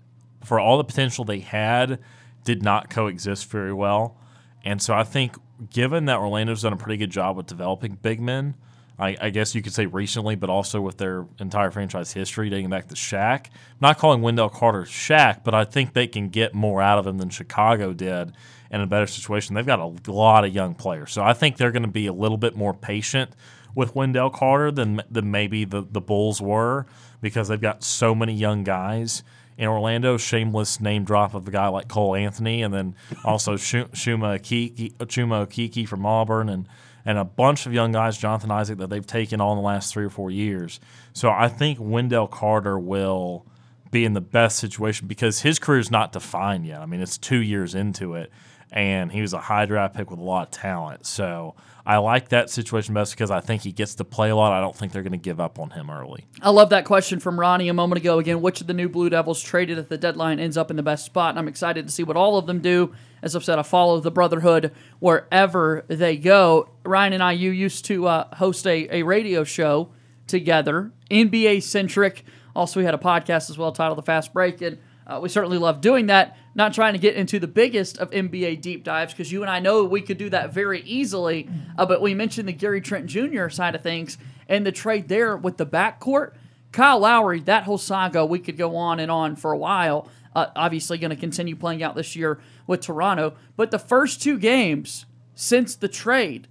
for 0.44 0.60
all 0.60 0.78
the 0.78 0.84
potential 0.84 1.24
they 1.24 1.40
had, 1.40 1.98
did 2.44 2.62
not 2.62 2.90
coexist 2.90 3.50
very 3.50 3.72
well. 3.72 4.16
And 4.64 4.80
so 4.80 4.94
I 4.94 5.04
think, 5.04 5.36
given 5.70 6.06
that 6.06 6.18
Orlando's 6.18 6.62
done 6.62 6.72
a 6.72 6.76
pretty 6.76 6.96
good 6.96 7.10
job 7.10 7.36
with 7.36 7.46
developing 7.46 7.98
big 8.00 8.20
men, 8.20 8.54
I, 8.98 9.16
I 9.20 9.30
guess 9.30 9.54
you 9.54 9.62
could 9.62 9.72
say 9.72 9.86
recently, 9.86 10.36
but 10.36 10.50
also 10.50 10.80
with 10.80 10.98
their 10.98 11.26
entire 11.40 11.70
franchise 11.70 12.12
history 12.12 12.50
dating 12.50 12.70
back 12.70 12.88
to 12.88 12.94
Shaq. 12.94 13.46
I'm 13.46 13.78
not 13.80 13.98
calling 13.98 14.22
Wendell 14.22 14.50
Carter 14.50 14.82
Shaq, 14.82 15.42
but 15.44 15.54
I 15.54 15.64
think 15.64 15.92
they 15.92 16.06
can 16.06 16.28
get 16.28 16.54
more 16.54 16.80
out 16.82 16.98
of 16.98 17.06
him 17.06 17.18
than 17.18 17.30
Chicago 17.30 17.92
did 17.92 18.32
in 18.70 18.80
a 18.80 18.86
better 18.86 19.06
situation. 19.06 19.54
They've 19.54 19.66
got 19.66 19.80
a 19.80 20.10
lot 20.10 20.44
of 20.44 20.54
young 20.54 20.74
players, 20.74 21.12
so 21.12 21.22
I 21.22 21.32
think 21.32 21.56
they're 21.56 21.72
going 21.72 21.82
to 21.82 21.88
be 21.88 22.06
a 22.06 22.12
little 22.12 22.38
bit 22.38 22.54
more 22.54 22.74
patient 22.74 23.32
with 23.74 23.94
Wendell 23.94 24.30
Carter 24.30 24.70
than 24.70 25.02
than 25.10 25.30
maybe 25.30 25.64
the 25.64 25.82
the 25.82 26.00
Bulls 26.00 26.40
were 26.40 26.86
because 27.20 27.48
they've 27.48 27.60
got 27.60 27.82
so 27.82 28.14
many 28.14 28.34
young 28.34 28.64
guys 28.64 29.22
in 29.62 29.68
Orlando. 29.68 30.16
Shameless 30.16 30.80
name 30.80 31.04
drop 31.04 31.34
of 31.34 31.46
a 31.46 31.50
guy 31.50 31.68
like 31.68 31.88
Cole 31.88 32.16
Anthony, 32.16 32.62
and 32.62 32.74
then 32.74 32.96
also 33.24 33.54
Chuma 33.56 34.38
Okeke, 34.38 34.94
Chuma 34.94 35.46
Okeke 35.46 35.86
from 35.86 36.04
Auburn, 36.04 36.48
and 36.48 36.68
and 37.04 37.18
a 37.18 37.24
bunch 37.24 37.66
of 37.66 37.72
young 37.72 37.92
guys, 37.92 38.16
Jonathan 38.18 38.50
Isaac, 38.50 38.78
that 38.78 38.90
they've 38.90 39.06
taken 39.06 39.40
on 39.40 39.56
the 39.56 39.62
last 39.62 39.92
three 39.92 40.04
or 40.04 40.10
four 40.10 40.30
years. 40.30 40.78
So 41.12 41.30
I 41.30 41.48
think 41.48 41.78
Wendell 41.80 42.28
Carter 42.28 42.78
will 42.78 43.44
be 43.90 44.04
in 44.04 44.14
the 44.14 44.20
best 44.20 44.58
situation 44.58 45.08
because 45.08 45.40
his 45.40 45.58
career 45.58 45.80
is 45.80 45.90
not 45.90 46.12
defined 46.12 46.64
yet. 46.64 46.80
I 46.80 46.86
mean, 46.86 47.00
it's 47.00 47.18
two 47.18 47.42
years 47.42 47.74
into 47.74 48.14
it, 48.14 48.30
and 48.72 49.12
he 49.12 49.20
was 49.20 49.34
a 49.34 49.38
high 49.38 49.66
draft 49.66 49.94
pick 49.94 50.10
with 50.10 50.18
a 50.18 50.22
lot 50.22 50.48
of 50.48 50.50
talent. 50.50 51.06
So 51.06 51.54
I 51.84 51.98
like 51.98 52.30
that 52.30 52.48
situation 52.48 52.94
best 52.94 53.12
because 53.12 53.30
I 53.30 53.40
think 53.40 53.62
he 53.62 53.70
gets 53.70 53.96
to 53.96 54.04
play 54.04 54.30
a 54.30 54.36
lot. 54.36 54.52
I 54.52 54.60
don't 54.60 54.74
think 54.74 54.92
they're 54.92 55.02
going 55.02 55.12
to 55.12 55.18
give 55.18 55.40
up 55.40 55.58
on 55.58 55.70
him 55.70 55.90
early. 55.90 56.24
I 56.40 56.50
love 56.50 56.70
that 56.70 56.84
question 56.84 57.20
from 57.20 57.38
Ronnie 57.38 57.68
a 57.68 57.74
moment 57.74 58.00
ago. 58.00 58.18
Again, 58.18 58.40
which 58.40 58.60
of 58.60 58.66
the 58.66 58.74
new 58.74 58.88
Blue 58.88 59.10
Devils 59.10 59.42
traded 59.42 59.78
at 59.78 59.88
the 59.88 59.98
deadline 59.98 60.38
ends 60.40 60.56
up 60.56 60.70
in 60.70 60.76
the 60.76 60.82
best 60.82 61.04
spot? 61.04 61.30
And 61.30 61.38
I'm 61.38 61.48
excited 61.48 61.86
to 61.86 61.92
see 61.92 62.02
what 62.02 62.16
all 62.16 62.38
of 62.38 62.46
them 62.46 62.60
do. 62.60 62.94
As 63.20 63.36
I've 63.36 63.44
said, 63.44 63.58
I 63.58 63.62
follow 63.62 64.00
the 64.00 64.10
Brotherhood 64.10 64.72
wherever 65.00 65.84
they 65.88 66.16
go. 66.16 66.70
Ryan 66.84 67.12
and 67.12 67.22
I, 67.22 67.32
you 67.32 67.50
used 67.50 67.84
to 67.86 68.06
uh, 68.06 68.36
host 68.36 68.66
a, 68.66 68.88
a 68.96 69.02
radio 69.02 69.44
show 69.44 69.90
together, 70.26 70.92
NBA 71.10 71.62
centric. 71.62 72.24
Also, 72.56 72.80
we 72.80 72.84
had 72.84 72.94
a 72.94 72.98
podcast 72.98 73.50
as 73.50 73.58
well 73.58 73.72
titled 73.72 73.98
The 73.98 74.02
Fast 74.02 74.32
Break. 74.32 74.62
And 74.62 74.78
uh, 75.06 75.20
we 75.20 75.28
certainly 75.28 75.58
love 75.58 75.80
doing 75.80 76.06
that. 76.06 76.36
Not 76.54 76.74
trying 76.74 76.92
to 76.92 76.98
get 76.98 77.14
into 77.14 77.38
the 77.38 77.46
biggest 77.46 77.98
of 77.98 78.10
NBA 78.10 78.60
deep 78.60 78.84
dives 78.84 79.12
because 79.12 79.32
you 79.32 79.42
and 79.42 79.50
I 79.50 79.58
know 79.58 79.84
we 79.84 80.02
could 80.02 80.18
do 80.18 80.28
that 80.30 80.52
very 80.52 80.82
easily. 80.82 81.48
Uh, 81.78 81.86
but 81.86 82.02
we 82.02 82.14
mentioned 82.14 82.48
the 82.48 82.52
Gary 82.52 82.80
Trent 82.80 83.06
Jr. 83.06 83.48
side 83.48 83.74
of 83.74 83.82
things 83.82 84.18
and 84.48 84.66
the 84.66 84.72
trade 84.72 85.08
there 85.08 85.36
with 85.36 85.56
the 85.56 85.66
backcourt. 85.66 86.34
Kyle 86.72 87.00
Lowry, 87.00 87.40
that 87.40 87.64
whole 87.64 87.78
saga, 87.78 88.24
we 88.24 88.38
could 88.38 88.56
go 88.56 88.76
on 88.76 89.00
and 89.00 89.10
on 89.10 89.36
for 89.36 89.52
a 89.52 89.58
while. 89.58 90.08
Uh, 90.34 90.46
obviously, 90.56 90.98
going 90.98 91.10
to 91.10 91.16
continue 91.16 91.54
playing 91.54 91.82
out 91.82 91.94
this 91.94 92.16
year 92.16 92.40
with 92.66 92.80
Toronto. 92.80 93.34
But 93.56 93.70
the 93.70 93.78
first 93.78 94.22
two 94.22 94.38
games 94.38 95.04
since 95.34 95.74
the 95.74 95.88
trade, 95.88 96.48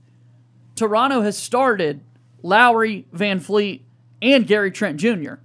Toronto 0.75 1.22
has 1.22 1.38
started 1.38 2.03
Lowry, 2.43 3.08
VanVleet, 3.13 3.81
and 4.22 4.46
Gary 4.46 4.72
Trent 4.72 4.98
Jr. 4.98 5.36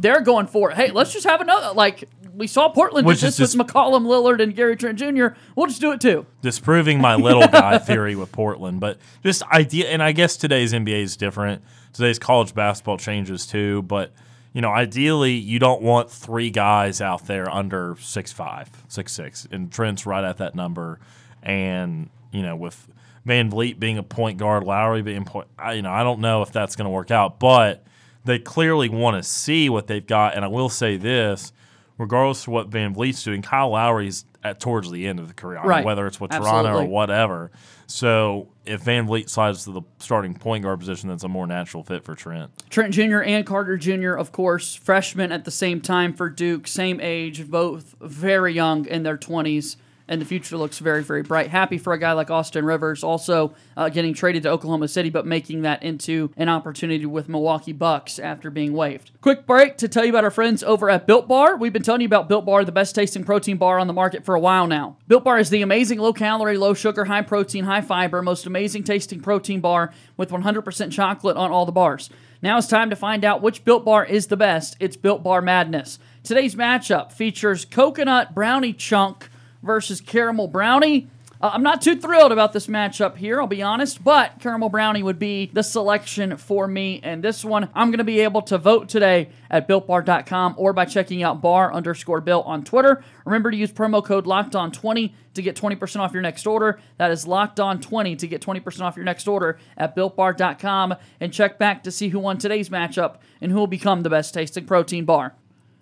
They're 0.00 0.20
going 0.20 0.46
for 0.46 0.70
it. 0.70 0.76
Hey, 0.76 0.90
let's 0.90 1.12
just 1.12 1.26
have 1.26 1.40
another. 1.40 1.74
Like 1.74 2.08
we 2.34 2.46
saw 2.46 2.68
Portland 2.68 3.06
Which 3.06 3.20
did 3.20 3.32
this 3.32 3.56
with 3.56 3.66
McCollum, 3.66 4.06
Lillard, 4.06 4.40
and 4.40 4.54
Gary 4.54 4.76
Trent 4.76 4.98
Jr. 4.98 5.28
We'll 5.56 5.66
just 5.66 5.80
do 5.80 5.90
it 5.90 6.00
too. 6.00 6.24
Disproving 6.40 7.00
my 7.00 7.16
little 7.16 7.48
guy 7.48 7.78
theory 7.78 8.14
with 8.14 8.30
Portland, 8.30 8.78
but 8.78 8.98
just 9.24 9.42
idea. 9.44 9.88
And 9.88 10.02
I 10.02 10.12
guess 10.12 10.36
today's 10.36 10.72
NBA 10.72 11.02
is 11.02 11.16
different. 11.16 11.62
Today's 11.92 12.18
college 12.18 12.54
basketball 12.54 12.96
changes 12.96 13.44
too, 13.46 13.82
but 13.82 14.12
you 14.52 14.60
know, 14.60 14.70
ideally, 14.70 15.34
you 15.34 15.58
don't 15.58 15.82
want 15.82 16.10
three 16.10 16.50
guys 16.50 17.00
out 17.00 17.26
there 17.26 17.50
under 17.50 17.96
six 18.00 18.32
five, 18.32 18.70
six 18.88 19.12
six, 19.12 19.46
and 19.50 19.70
Trent's 19.70 20.06
right 20.06 20.24
at 20.24 20.38
that 20.38 20.54
number. 20.54 21.00
And 21.42 22.08
you 22.32 22.42
know, 22.42 22.56
with 22.56 22.88
VanVleet 23.26 23.78
being 23.78 23.98
a 23.98 24.02
point 24.02 24.38
guard, 24.38 24.64
Lowry 24.64 25.02
being 25.02 25.24
point, 25.24 25.48
I, 25.58 25.74
you 25.74 25.82
know, 25.82 25.92
I 25.92 26.02
don't 26.02 26.20
know 26.20 26.42
if 26.42 26.52
that's 26.52 26.76
going 26.76 26.86
to 26.86 26.90
work 26.90 27.10
out, 27.10 27.38
but 27.40 27.84
they 28.28 28.38
clearly 28.38 28.88
want 28.88 29.16
to 29.16 29.28
see 29.28 29.68
what 29.68 29.86
they've 29.86 30.06
got. 30.06 30.34
And 30.34 30.44
I 30.44 30.48
will 30.48 30.68
say 30.68 30.96
this: 30.96 31.52
regardless 31.96 32.42
of 32.42 32.48
what 32.48 32.70
VanVleet's 32.70 33.22
doing, 33.22 33.42
Kyle 33.42 33.70
Lowry's 33.70 34.24
at 34.44 34.60
towards 34.60 34.90
the 34.90 35.06
end 35.06 35.18
of 35.18 35.26
the 35.26 35.34
career, 35.34 35.60
right. 35.62 35.84
whether 35.84 36.06
it's 36.06 36.20
with 36.20 36.32
Absolutely. 36.32 36.70
Toronto 36.70 36.84
or 36.84 36.88
whatever. 36.88 37.50
So 37.86 38.48
if 38.64 38.84
VanVleet 38.84 39.28
slides 39.28 39.64
to 39.64 39.72
the 39.72 39.82
starting 39.98 40.34
point 40.34 40.62
guard 40.62 40.78
position, 40.78 41.08
that's 41.08 41.24
a 41.24 41.28
more 41.28 41.46
natural 41.46 41.82
fit 41.82 42.04
for 42.04 42.14
Trent. 42.14 42.50
Trent 42.70 42.94
Jr. 42.94 43.22
and 43.22 43.44
Carter 43.44 43.76
Jr., 43.76 44.12
of 44.12 44.30
course, 44.30 44.74
freshmen 44.74 45.32
at 45.32 45.44
the 45.44 45.50
same 45.50 45.80
time 45.80 46.12
for 46.12 46.28
Duke, 46.28 46.68
same 46.68 47.00
age, 47.00 47.50
both 47.50 47.96
very 48.00 48.52
young 48.52 48.86
in 48.86 49.02
their 49.02 49.18
20s 49.18 49.76
and 50.08 50.20
the 50.20 50.24
future 50.24 50.56
looks 50.56 50.78
very, 50.78 51.02
very 51.02 51.22
bright. 51.22 51.50
Happy 51.50 51.78
for 51.78 51.92
a 51.92 51.98
guy 51.98 52.12
like 52.12 52.30
Austin 52.30 52.64
Rivers, 52.64 53.04
also 53.04 53.54
uh, 53.76 53.88
getting 53.88 54.14
traded 54.14 54.42
to 54.44 54.50
Oklahoma 54.50 54.88
City, 54.88 55.10
but 55.10 55.26
making 55.26 55.62
that 55.62 55.82
into 55.82 56.30
an 56.36 56.48
opportunity 56.48 57.06
with 57.06 57.28
Milwaukee 57.28 57.72
Bucks 57.72 58.18
after 58.18 58.50
being 58.50 58.72
waived. 58.72 59.10
Quick 59.20 59.46
break 59.46 59.76
to 59.78 59.88
tell 59.88 60.04
you 60.04 60.10
about 60.10 60.24
our 60.24 60.30
friends 60.30 60.62
over 60.62 60.88
at 60.90 61.06
Built 61.06 61.28
Bar. 61.28 61.56
We've 61.56 61.72
been 61.72 61.82
telling 61.82 62.00
you 62.00 62.06
about 62.06 62.28
Built 62.28 62.46
Bar, 62.46 62.64
the 62.64 62.72
best 62.72 62.94
tasting 62.94 63.24
protein 63.24 63.58
bar 63.58 63.78
on 63.78 63.86
the 63.86 63.92
market 63.92 64.24
for 64.24 64.34
a 64.34 64.40
while 64.40 64.66
now. 64.66 64.96
Built 65.06 65.24
Bar 65.24 65.38
is 65.38 65.50
the 65.50 65.62
amazing 65.62 65.98
low 65.98 66.12
calorie, 66.12 66.56
low 66.56 66.74
sugar, 66.74 67.04
high 67.04 67.22
protein, 67.22 67.64
high 67.64 67.82
fiber, 67.82 68.22
most 68.22 68.46
amazing 68.46 68.84
tasting 68.84 69.20
protein 69.20 69.60
bar 69.60 69.92
with 70.16 70.30
100% 70.30 70.92
chocolate 70.92 71.36
on 71.36 71.50
all 71.50 71.66
the 71.66 71.72
bars. 71.72 72.10
Now 72.40 72.58
it's 72.58 72.68
time 72.68 72.90
to 72.90 72.96
find 72.96 73.24
out 73.24 73.42
which 73.42 73.64
Built 73.64 73.84
Bar 73.84 74.04
is 74.04 74.28
the 74.28 74.36
best. 74.36 74.76
It's 74.78 74.96
Built 74.96 75.24
Bar 75.24 75.42
Madness. 75.42 75.98
Today's 76.22 76.54
matchup 76.54 77.10
features 77.10 77.64
coconut 77.64 78.34
brownie 78.34 78.72
chunk 78.72 79.28
versus 79.62 80.00
Caramel 80.00 80.48
Brownie. 80.48 81.08
Uh, 81.40 81.50
I'm 81.52 81.62
not 81.62 81.80
too 81.80 81.94
thrilled 81.94 82.32
about 82.32 82.52
this 82.52 82.66
matchup 82.66 83.16
here, 83.16 83.40
I'll 83.40 83.46
be 83.46 83.62
honest, 83.62 84.02
but 84.02 84.40
Caramel 84.40 84.70
Brownie 84.70 85.04
would 85.04 85.20
be 85.20 85.50
the 85.52 85.62
selection 85.62 86.36
for 86.36 86.66
me. 86.66 87.00
And 87.04 87.22
this 87.22 87.44
one, 87.44 87.68
I'm 87.74 87.90
going 87.90 87.98
to 87.98 88.04
be 88.04 88.20
able 88.20 88.42
to 88.42 88.58
vote 88.58 88.88
today 88.88 89.30
at 89.48 89.68
builtbar.com 89.68 90.56
or 90.58 90.72
by 90.72 90.84
checking 90.84 91.22
out 91.22 91.40
bar 91.40 91.72
underscore 91.72 92.20
built 92.20 92.44
on 92.46 92.64
Twitter. 92.64 93.04
Remember 93.24 93.52
to 93.52 93.56
use 93.56 93.70
promo 93.70 94.04
code 94.04 94.26
locked 94.26 94.56
on 94.56 94.72
20 94.72 95.14
to 95.34 95.42
get 95.42 95.54
20% 95.54 96.00
off 96.00 96.12
your 96.12 96.22
next 96.22 96.44
order. 96.44 96.80
That 96.96 97.12
is 97.12 97.24
locked 97.24 97.60
on 97.60 97.80
20 97.80 98.16
to 98.16 98.26
get 98.26 98.42
20% 98.42 98.80
off 98.80 98.96
your 98.96 99.04
next 99.04 99.28
order 99.28 99.60
at 99.76 99.94
builtbar.com 99.94 100.96
and 101.20 101.32
check 101.32 101.56
back 101.56 101.84
to 101.84 101.92
see 101.92 102.08
who 102.08 102.18
won 102.18 102.38
today's 102.38 102.68
matchup 102.68 103.18
and 103.40 103.52
who 103.52 103.58
will 103.58 103.68
become 103.68 104.02
the 104.02 104.10
best 104.10 104.34
tasting 104.34 104.66
protein 104.66 105.04
bar. 105.04 105.34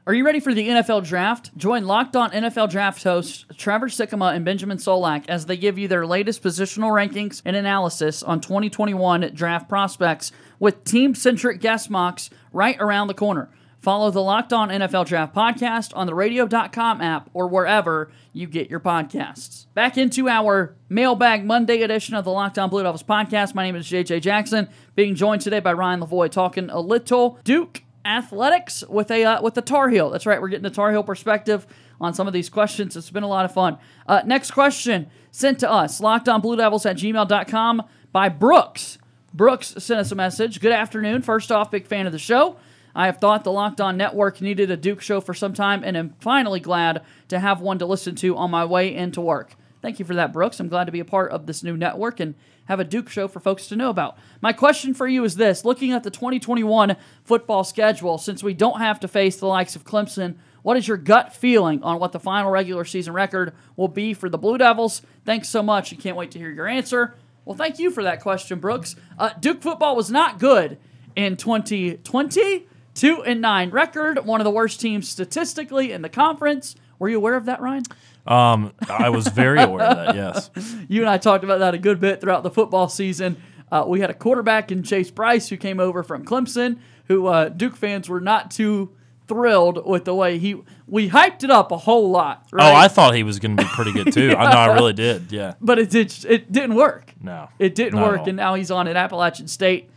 Are 0.08 0.14
you 0.14 0.24
ready 0.24 0.38
for 0.38 0.54
the 0.54 0.68
NFL 0.68 1.04
draft? 1.04 1.50
Join 1.56 1.84
Locked 1.84 2.14
On 2.14 2.30
NFL 2.30 2.70
Draft 2.70 3.02
hosts 3.02 3.44
Trevor 3.56 3.88
Sikkema 3.88 4.36
and 4.36 4.44
Benjamin 4.44 4.78
Solak 4.78 5.24
as 5.28 5.46
they 5.46 5.56
give 5.56 5.78
you 5.78 5.88
their 5.88 6.06
latest 6.06 6.44
positional 6.44 6.92
rankings 6.92 7.42
and 7.44 7.56
analysis 7.56 8.22
on 8.22 8.40
2021 8.40 9.32
draft 9.34 9.68
prospects 9.68 10.30
with 10.60 10.84
team 10.84 11.16
centric 11.16 11.60
guest 11.60 11.90
mocks 11.90 12.30
right 12.52 12.76
around 12.78 13.08
the 13.08 13.14
corner. 13.14 13.50
Follow 13.80 14.12
the 14.12 14.22
Locked 14.22 14.52
On 14.52 14.68
NFL 14.68 15.06
Draft 15.06 15.34
podcast 15.34 15.90
on 15.96 16.06
the 16.06 16.14
radio.com 16.14 17.00
app 17.00 17.28
or 17.34 17.48
wherever 17.48 18.12
you 18.32 18.46
get 18.46 18.70
your 18.70 18.78
podcasts. 18.80 19.66
Back 19.74 19.98
into 19.98 20.28
our 20.28 20.76
mailbag 20.88 21.44
Monday 21.44 21.82
edition 21.82 22.14
of 22.14 22.24
the 22.24 22.30
Locked 22.30 22.60
On 22.60 22.70
Blue 22.70 22.84
Devils 22.84 23.02
podcast. 23.02 23.56
My 23.56 23.64
name 23.64 23.74
is 23.74 23.86
JJ 23.86 24.22
Jackson, 24.22 24.68
being 24.94 25.16
joined 25.16 25.42
today 25.42 25.58
by 25.58 25.72
Ryan 25.72 26.00
Lavoie 26.00 26.30
talking 26.30 26.70
a 26.70 26.78
little 26.78 27.40
Duke 27.42 27.82
athletics 28.06 28.84
with 28.88 29.10
a 29.10 29.24
uh, 29.24 29.42
with 29.42 29.54
the 29.54 29.62
Tar 29.62 29.88
Heel. 29.88 30.10
That's 30.10 30.26
right, 30.26 30.40
we're 30.40 30.48
getting 30.48 30.62
the 30.62 30.70
Tar 30.70 30.92
Heel 30.92 31.02
perspective 31.02 31.66
on 32.00 32.14
some 32.14 32.26
of 32.26 32.32
these 32.32 32.48
questions. 32.48 32.96
It's 32.96 33.10
been 33.10 33.22
a 33.22 33.28
lot 33.28 33.44
of 33.44 33.52
fun. 33.52 33.78
Uh, 34.06 34.22
next 34.24 34.52
question 34.52 35.10
sent 35.30 35.58
to 35.60 35.70
us, 35.70 36.00
lockedonbluedevils 36.00 36.88
at 36.88 36.96
gmail.com 36.96 37.82
by 38.12 38.28
Brooks. 38.28 38.98
Brooks 39.34 39.74
sent 39.78 40.00
us 40.00 40.12
a 40.12 40.14
message. 40.14 40.60
Good 40.60 40.72
afternoon. 40.72 41.20
First 41.20 41.52
off, 41.52 41.70
big 41.70 41.86
fan 41.86 42.06
of 42.06 42.12
the 42.12 42.18
show. 42.18 42.56
I 42.94 43.04
have 43.06 43.18
thought 43.18 43.44
the 43.44 43.52
Locked 43.52 43.82
On 43.82 43.98
Network 43.98 44.40
needed 44.40 44.70
a 44.70 44.76
Duke 44.76 45.02
show 45.02 45.20
for 45.20 45.34
some 45.34 45.52
time 45.52 45.84
and 45.84 45.94
am 45.98 46.14
finally 46.20 46.60
glad 46.60 47.02
to 47.28 47.38
have 47.38 47.60
one 47.60 47.78
to 47.80 47.84
listen 47.84 48.14
to 48.16 48.34
on 48.36 48.50
my 48.50 48.64
way 48.64 48.94
into 48.94 49.20
work. 49.20 49.54
Thank 49.86 50.00
you 50.00 50.04
for 50.04 50.16
that, 50.16 50.32
Brooks. 50.32 50.58
I'm 50.58 50.66
glad 50.66 50.86
to 50.86 50.92
be 50.92 50.98
a 50.98 51.04
part 51.04 51.30
of 51.30 51.46
this 51.46 51.62
new 51.62 51.76
network 51.76 52.18
and 52.18 52.34
have 52.64 52.80
a 52.80 52.84
Duke 52.84 53.08
show 53.08 53.28
for 53.28 53.38
folks 53.38 53.68
to 53.68 53.76
know 53.76 53.88
about. 53.88 54.18
My 54.40 54.52
question 54.52 54.94
for 54.94 55.06
you 55.06 55.22
is 55.22 55.36
this 55.36 55.64
looking 55.64 55.92
at 55.92 56.02
the 56.02 56.10
2021 56.10 56.96
football 57.22 57.62
schedule, 57.62 58.18
since 58.18 58.42
we 58.42 58.52
don't 58.52 58.80
have 58.80 58.98
to 58.98 59.06
face 59.06 59.36
the 59.36 59.46
likes 59.46 59.76
of 59.76 59.84
Clemson, 59.84 60.38
what 60.62 60.76
is 60.76 60.88
your 60.88 60.96
gut 60.96 61.32
feeling 61.32 61.84
on 61.84 62.00
what 62.00 62.10
the 62.10 62.18
final 62.18 62.50
regular 62.50 62.84
season 62.84 63.12
record 63.12 63.54
will 63.76 63.86
be 63.86 64.12
for 64.12 64.28
the 64.28 64.36
Blue 64.36 64.58
Devils? 64.58 65.02
Thanks 65.24 65.48
so 65.48 65.62
much. 65.62 65.92
You 65.92 65.98
can't 65.98 66.16
wait 66.16 66.32
to 66.32 66.40
hear 66.40 66.50
your 66.50 66.66
answer. 66.66 67.14
Well, 67.44 67.56
thank 67.56 67.78
you 67.78 67.92
for 67.92 68.02
that 68.02 68.20
question, 68.20 68.58
Brooks. 68.58 68.96
Uh, 69.16 69.34
Duke 69.38 69.62
football 69.62 69.94
was 69.94 70.10
not 70.10 70.40
good 70.40 70.78
in 71.14 71.36
2020. 71.36 72.66
Two 72.94 73.22
and 73.22 73.40
nine 73.40 73.70
record, 73.70 74.24
one 74.24 74.40
of 74.40 74.44
the 74.46 74.50
worst 74.50 74.80
teams 74.80 75.08
statistically 75.08 75.92
in 75.92 76.02
the 76.02 76.08
conference. 76.08 76.74
Were 76.98 77.08
you 77.08 77.16
aware 77.16 77.36
of 77.36 77.46
that, 77.46 77.60
Ryan? 77.60 77.82
Um, 78.26 78.72
I 78.88 79.10
was 79.10 79.28
very 79.28 79.60
aware 79.62 79.84
of 79.84 79.96
that. 79.96 80.14
Yes, 80.16 80.50
you 80.88 81.02
and 81.02 81.10
I 81.10 81.18
talked 81.18 81.44
about 81.44 81.60
that 81.60 81.74
a 81.74 81.78
good 81.78 82.00
bit 82.00 82.20
throughout 82.20 82.42
the 82.42 82.50
football 82.50 82.88
season. 82.88 83.36
Uh, 83.70 83.84
we 83.86 84.00
had 84.00 84.10
a 84.10 84.14
quarterback 84.14 84.70
in 84.72 84.82
Chase 84.82 85.10
Brice 85.10 85.48
who 85.48 85.56
came 85.56 85.78
over 85.80 86.02
from 86.02 86.24
Clemson, 86.24 86.78
who 87.08 87.26
uh, 87.26 87.48
Duke 87.48 87.76
fans 87.76 88.08
were 88.08 88.20
not 88.20 88.50
too 88.50 88.92
thrilled 89.28 89.84
with 89.86 90.04
the 90.04 90.14
way 90.14 90.38
he. 90.38 90.60
We 90.86 91.10
hyped 91.10 91.42
it 91.44 91.50
up 91.50 91.72
a 91.72 91.76
whole 91.76 92.10
lot. 92.10 92.46
Right? 92.52 92.70
Oh, 92.70 92.74
I 92.74 92.88
thought 92.88 93.14
he 93.14 93.22
was 93.24 93.38
going 93.40 93.56
to 93.56 93.62
be 93.64 93.68
pretty 93.70 93.92
good 93.92 94.12
too. 94.12 94.28
yeah. 94.30 94.42
I 94.42 94.52
know, 94.52 94.72
I 94.72 94.74
really 94.74 94.92
did. 95.06 95.30
Yeah, 95.32 95.54
but 95.60 95.78
it 95.78 95.90
did. 95.90 96.14
It 96.28 96.50
didn't 96.52 96.74
work. 96.76 97.12
No, 97.20 97.48
it 97.58 97.74
didn't 97.74 98.00
work, 98.00 98.26
and 98.26 98.36
now 98.36 98.54
he's 98.54 98.70
on 98.70 98.88
at 98.88 98.96
Appalachian 98.96 99.48
State. 99.48 99.90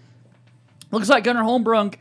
Looks 0.91 1.09
like 1.09 1.23
Gunnar 1.23 1.43
Holmbrunk, 1.43 1.95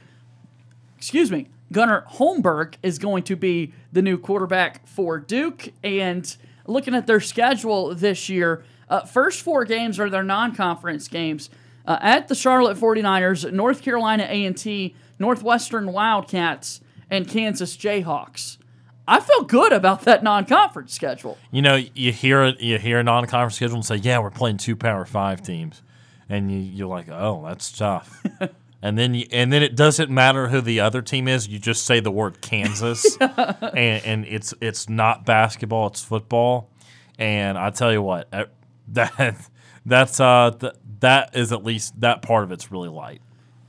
excuse 0.96 1.30
me, 1.30 1.48
Gunnar 1.72 2.04
Holmberg 2.12 2.74
is 2.82 2.98
going 2.98 3.22
to 3.24 3.36
be 3.36 3.72
the 3.92 4.02
new 4.02 4.18
quarterback 4.18 4.86
for 4.86 5.18
Duke. 5.18 5.72
And 5.82 6.36
looking 6.66 6.94
at 6.94 7.06
their 7.06 7.20
schedule 7.20 7.94
this 7.94 8.28
year, 8.28 8.64
uh, 8.88 9.00
first 9.00 9.42
four 9.42 9.64
games 9.64 9.98
are 9.98 10.08
their 10.08 10.22
non-conference 10.22 11.08
games. 11.08 11.50
Uh, 11.86 11.98
at 12.00 12.28
the 12.28 12.34
Charlotte 12.34 12.76
49ers, 12.76 13.50
North 13.52 13.82
Carolina 13.82 14.26
A&T, 14.28 14.94
Northwestern 15.18 15.92
Wildcats, 15.92 16.80
and 17.10 17.26
Kansas 17.26 17.76
Jayhawks. 17.76 18.58
I 19.06 19.20
feel 19.20 19.44
good 19.44 19.72
about 19.72 20.02
that 20.02 20.22
non-conference 20.22 20.92
schedule. 20.92 21.38
You 21.50 21.62
know, 21.62 21.76
you 21.94 22.12
hear 22.12 22.42
it, 22.44 22.60
you 22.60 22.78
hear 22.78 22.98
a 22.98 23.02
non-conference 23.02 23.56
schedule 23.56 23.76
and 23.76 23.84
say, 23.84 23.96
"Yeah, 23.96 24.18
we're 24.18 24.30
playing 24.30 24.58
two 24.58 24.76
Power 24.76 25.06
Five 25.06 25.42
teams," 25.42 25.82
and 26.28 26.52
you, 26.52 26.58
you're 26.58 26.88
like, 26.88 27.08
"Oh, 27.08 27.42
that's 27.46 27.72
tough." 27.72 28.22
and 28.82 28.96
then 28.96 29.14
you, 29.14 29.26
and 29.32 29.52
then 29.52 29.62
it 29.62 29.74
doesn't 29.74 30.10
matter 30.10 30.48
who 30.48 30.60
the 30.60 30.80
other 30.80 31.02
team 31.02 31.26
is. 31.28 31.48
You 31.48 31.58
just 31.58 31.84
say 31.84 32.00
the 32.00 32.10
word 32.10 32.40
Kansas, 32.40 33.16
and, 33.20 34.04
and 34.04 34.24
it's 34.26 34.54
it's 34.60 34.88
not 34.88 35.24
basketball, 35.26 35.88
it's 35.88 36.02
football. 36.02 36.70
And 37.18 37.58
I 37.58 37.70
tell 37.70 37.92
you 37.92 38.02
what, 38.02 38.28
that 38.88 39.50
that's 39.84 40.20
uh 40.20 40.52
th- 40.58 40.74
that 41.00 41.36
is 41.36 41.52
at 41.52 41.64
least 41.64 42.00
that 42.00 42.22
part 42.22 42.44
of 42.44 42.52
it's 42.52 42.70
really 42.70 42.88
light. 42.88 43.20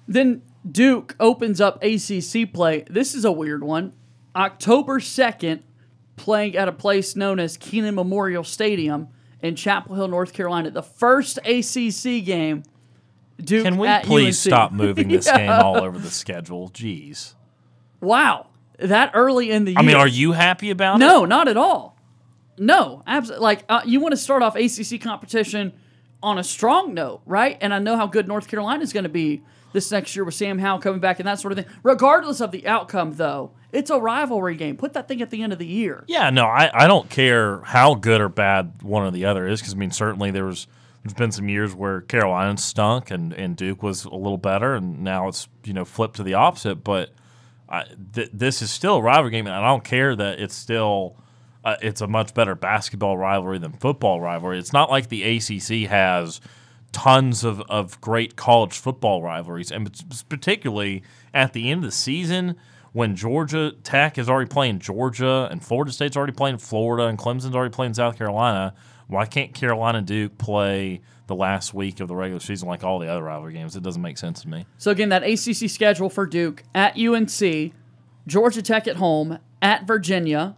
Then 0.08 0.41
Duke 0.69 1.15
opens 1.19 1.62
up 1.62 1.84
ACC 1.84 2.52
play. 2.52 2.84
This 2.89 3.15
is 3.15 3.26
a 3.26 3.32
weird 3.32 3.63
one. 3.63 3.93
October 4.36 5.00
2nd, 5.00 5.62
playing 6.15 6.56
at 6.56 6.67
a 6.67 6.72
place 6.72 7.15
known 7.15 7.39
as 7.39 7.58
Kenan 7.58 7.95
Memorial 7.95 8.43
Stadium 8.43 9.08
in 9.41 9.56
Chapel 9.56 9.95
Hill, 9.95 10.08
North 10.08 10.34
Carolina. 10.34 10.72
The 10.72 10.84
first 10.84 11.38
ACC 11.39 12.24
game. 12.26 12.63
Duke 13.43 13.63
Can 13.63 13.78
we 13.78 13.88
at 13.88 14.04
please 14.06 14.45
UNC. 14.45 14.54
stop 14.54 14.71
moving 14.71 15.08
this 15.10 15.25
Yeah. 15.28 15.38
game 15.38 15.49
all 15.52 15.78
over 15.78 15.97
the 15.97 16.10
schedule? 16.12 16.69
Jeez. 16.69 17.34
Wow. 18.02 18.47
That 18.80 19.12
early 19.13 19.52
in 19.52 19.65
the 19.65 19.71
year. 19.71 19.80
I 19.80 19.82
mean, 19.84 19.95
are 19.95 20.08
you 20.08 20.32
happy 20.32 20.69
about 20.69 20.95
it? 20.97 20.99
No, 20.99 21.25
not 21.25 21.47
at 21.47 21.58
all. 21.58 21.97
No, 22.58 23.04
absolutely. 23.08 23.43
Like 23.43 23.65
uh, 23.69 23.82
you 23.86 23.99
want 23.99 24.13
to 24.13 24.17
start 24.17 24.41
off 24.43 24.56
ACC 24.56 25.02
competition 25.02 25.73
on 26.21 26.38
a 26.38 26.43
strong 26.43 26.93
note, 26.93 27.21
right? 27.25 27.58
And 27.62 27.73
I 27.73 27.80
know 27.80 27.95
how 27.95 28.08
good 28.08 28.28
North 28.28 28.47
Carolina 28.47 28.84
is 28.84 28.91
going 28.93 29.04
to 29.04 29.10
be 29.10 29.41
this 29.71 29.91
next 29.91 30.15
year 30.15 30.25
with 30.25 30.34
Sam 30.34 30.60
Howell 30.60 30.80
coming 30.80 30.99
back 30.99 31.19
and 31.19 31.28
that 31.28 31.39
sort 31.39 31.52
of 31.52 31.58
thing. 31.63 31.73
Regardless 31.84 32.41
of 32.41 32.52
the 32.52 32.65
outcome, 32.67 33.13
though, 33.15 33.52
it's 33.71 33.89
a 33.89 33.99
rivalry 33.99 34.56
game. 34.56 34.75
Put 34.78 34.93
that 34.93 35.08
thing 35.08 35.21
at 35.21 35.30
the 35.30 35.41
end 35.43 35.54
of 35.54 35.60
the 35.60 35.65
year. 35.67 36.04
Yeah, 36.08 36.30
no, 36.32 36.45
I, 36.45 36.69
I 36.73 36.88
don't 36.88 37.10
care 37.10 37.60
how 37.62 37.95
good 37.95 38.19
or 38.19 38.28
bad 38.30 38.82
one 38.82 39.04
or 39.04 39.12
the 39.12 39.25
other 39.25 39.47
is 39.47 39.62
because 39.62 39.73
I 39.73 39.78
mean 39.78 39.91
certainly 39.91 40.32
there 40.32 40.45
was 40.45 40.67
there's 41.10 41.17
been 41.17 41.32
some 41.32 41.50
years 41.50 41.74
where 41.74 42.02
Carolina 42.02 42.56
stunk 42.58 43.10
and, 43.10 43.34
and 43.34 43.56
Duke 43.56 43.82
was 43.82 44.06
a 44.06 44.13
little 44.13 44.38
better 44.38 44.76
and 44.76 45.04
now 45.04 45.28
it's 45.28 45.48
you 45.63 45.74
know 45.74 45.86
flipped 45.86 46.17
to 46.17 46.24
the 46.24 46.36
opposite. 46.36 46.84
But 46.84 47.10
I, 47.67 47.86
th- 48.13 48.30
this 48.32 48.62
is 48.62 48.69
still 48.69 48.98
a 48.98 49.02
rivalry 49.02 49.32
game 49.32 49.48
and 49.48 49.56
I 49.56 49.67
don't 49.67 49.84
care 49.84 50.15
that 50.15 50.39
it's 50.39 50.56
still 50.56 51.17
uh, 51.63 51.78
it's 51.82 52.02
a 52.02 52.08
much 52.08 52.34
better 52.36 52.54
basketball 52.54 53.17
rivalry 53.17 53.58
than 53.58 53.74
football 53.74 54.22
rivalry. 54.22 54.60
It's 54.60 54.72
not 54.72 54.91
like 54.91 55.10
the 55.10 55.24
ACC 55.24 55.89
has 55.89 56.39
tons 56.91 57.43
of, 57.43 57.62
of 57.62 58.00
great 58.02 58.36
college 58.36 58.78
football 58.78 59.22
rivalries, 59.24 59.72
and 59.72 59.91
particularly 60.30 61.04
at 61.34 61.54
the 61.54 61.72
end 61.72 61.84
of 61.84 61.89
the 61.89 61.95
season 61.95 62.56
when 62.93 63.15
Georgia 63.15 63.74
Tech 63.84 64.17
is 64.17 64.30
already 64.30 64.50
playing 64.50 64.80
Georgia 64.80 65.48
and 65.52 65.63
Florida 65.63 65.91
State's 65.91 66.17
already 66.17 66.34
playing 66.34 66.58
Florida 66.58 67.08
and 67.08 67.17
Clemson's 67.17 67.56
already 67.56 67.74
playing 67.74 67.93
South 67.93 68.17
Carolina. 68.17 68.74
Why 69.10 69.26
can't 69.26 69.56
Carolina 69.56 70.04
Duke 70.04 70.38
play 70.38 71.02
the 71.26 71.34
last 71.34 71.74
week 71.74 72.00
of 72.00 72.08
the 72.08 72.15
regular 72.15 72.39
season 72.39 72.67
like 72.67 72.84
all 72.84 73.00
the 73.00 73.08
other 73.08 73.24
rivalry 73.24 73.54
games? 73.54 73.76
It 73.76 73.82
doesn't 73.82 74.04
make 74.04 74.19
sense 74.19 74.43
to 74.43 74.48
me. 74.48 74.67
So 74.78 74.91
again, 74.91 75.10
that 75.10 75.24
ACC 75.24 75.67
schedule 75.67 76.12
for 76.12 76.28
Duke 76.28 76.63
at 76.76 76.95
UNC, 76.95 77.74
Georgia 78.28 78.62
Tech 78.62 78.88
at 78.88 78.98
home, 78.98 79.39
at 79.63 79.88
Virginia, 79.88 80.56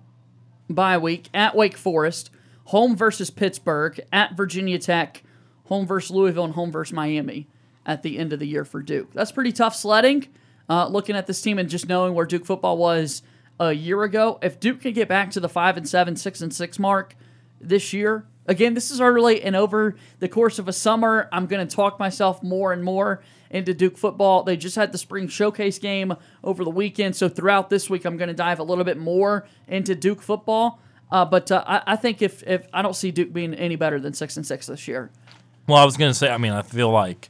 bye 0.69 0.97
week, 0.97 1.29
at 1.33 1.55
Wake 1.55 1.77
Forest, 1.77 2.29
home 2.65 2.95
versus 2.97 3.29
Pittsburgh, 3.29 4.01
at 4.11 4.35
Virginia 4.35 4.77
Tech, 4.79 5.23
home 5.65 5.87
versus 5.87 6.11
Louisville, 6.11 6.43
and 6.43 6.53
home 6.53 6.73
versus 6.73 6.93
Miami 6.93 7.47
at 7.85 8.03
the 8.03 8.19
end 8.19 8.33
of 8.33 8.39
the 8.39 8.47
year 8.47 8.65
for 8.65 8.81
Duke. 8.81 9.13
That's 9.13 9.31
pretty 9.31 9.53
tough 9.53 9.77
sledding. 9.77 10.27
Uh, 10.69 10.87
looking 10.87 11.15
at 11.15 11.25
this 11.25 11.41
team 11.41 11.57
and 11.57 11.69
just 11.69 11.87
knowing 11.87 12.13
where 12.13 12.25
Duke 12.25 12.45
football 12.45 12.77
was 12.77 13.23
a 13.61 13.71
year 13.71 14.03
ago, 14.03 14.39
if 14.41 14.59
Duke 14.59 14.81
can 14.81 14.91
get 14.91 15.07
back 15.07 15.31
to 15.31 15.39
the 15.39 15.49
five 15.49 15.77
and 15.77 15.87
seven, 15.87 16.17
six 16.17 16.41
and 16.41 16.53
six 16.53 16.77
mark 16.77 17.15
this 17.61 17.93
year, 17.93 18.25
again, 18.47 18.73
this 18.73 18.91
is 18.91 18.99
early 19.01 19.41
and 19.41 19.55
over 19.55 19.95
the 20.19 20.27
course 20.27 20.59
of 20.59 20.67
a 20.67 20.73
summer, 20.73 21.29
I'm 21.31 21.45
going 21.47 21.65
to 21.67 21.75
talk 21.75 21.99
myself 21.99 22.41
more 22.43 22.73
and 22.73 22.83
more 22.83 23.21
into 23.49 23.73
Duke 23.73 23.97
football. 23.97 24.43
They 24.43 24.55
just 24.57 24.75
had 24.75 24.91
the 24.91 24.97
spring 24.97 25.27
showcase 25.27 25.77
game 25.79 26.13
over 26.43 26.63
the 26.63 26.69
weekend, 26.69 27.15
so 27.15 27.27
throughout 27.29 27.69
this 27.69 27.89
week, 27.89 28.05
I'm 28.05 28.17
going 28.17 28.29
to 28.29 28.33
dive 28.33 28.59
a 28.59 28.63
little 28.63 28.83
bit 28.85 28.97
more 28.97 29.45
into 29.67 29.93
Duke 29.95 30.21
football. 30.21 30.79
Uh, 31.11 31.25
but 31.25 31.51
uh, 31.51 31.63
I, 31.67 31.81
I 31.87 31.95
think 31.97 32.21
if, 32.21 32.41
if 32.43 32.65
I 32.73 32.81
don't 32.81 32.95
see 32.95 33.11
Duke 33.11 33.33
being 33.33 33.53
any 33.53 33.75
better 33.75 33.99
than 33.99 34.13
six 34.13 34.37
and 34.37 34.45
six 34.47 34.67
this 34.67 34.87
year. 34.87 35.11
Well, 35.67 35.77
I 35.77 35.83
was 35.83 35.97
going 35.97 36.09
to 36.09 36.15
say, 36.15 36.29
I 36.29 36.37
mean, 36.37 36.53
I 36.53 36.61
feel 36.61 36.89
like 36.89 37.29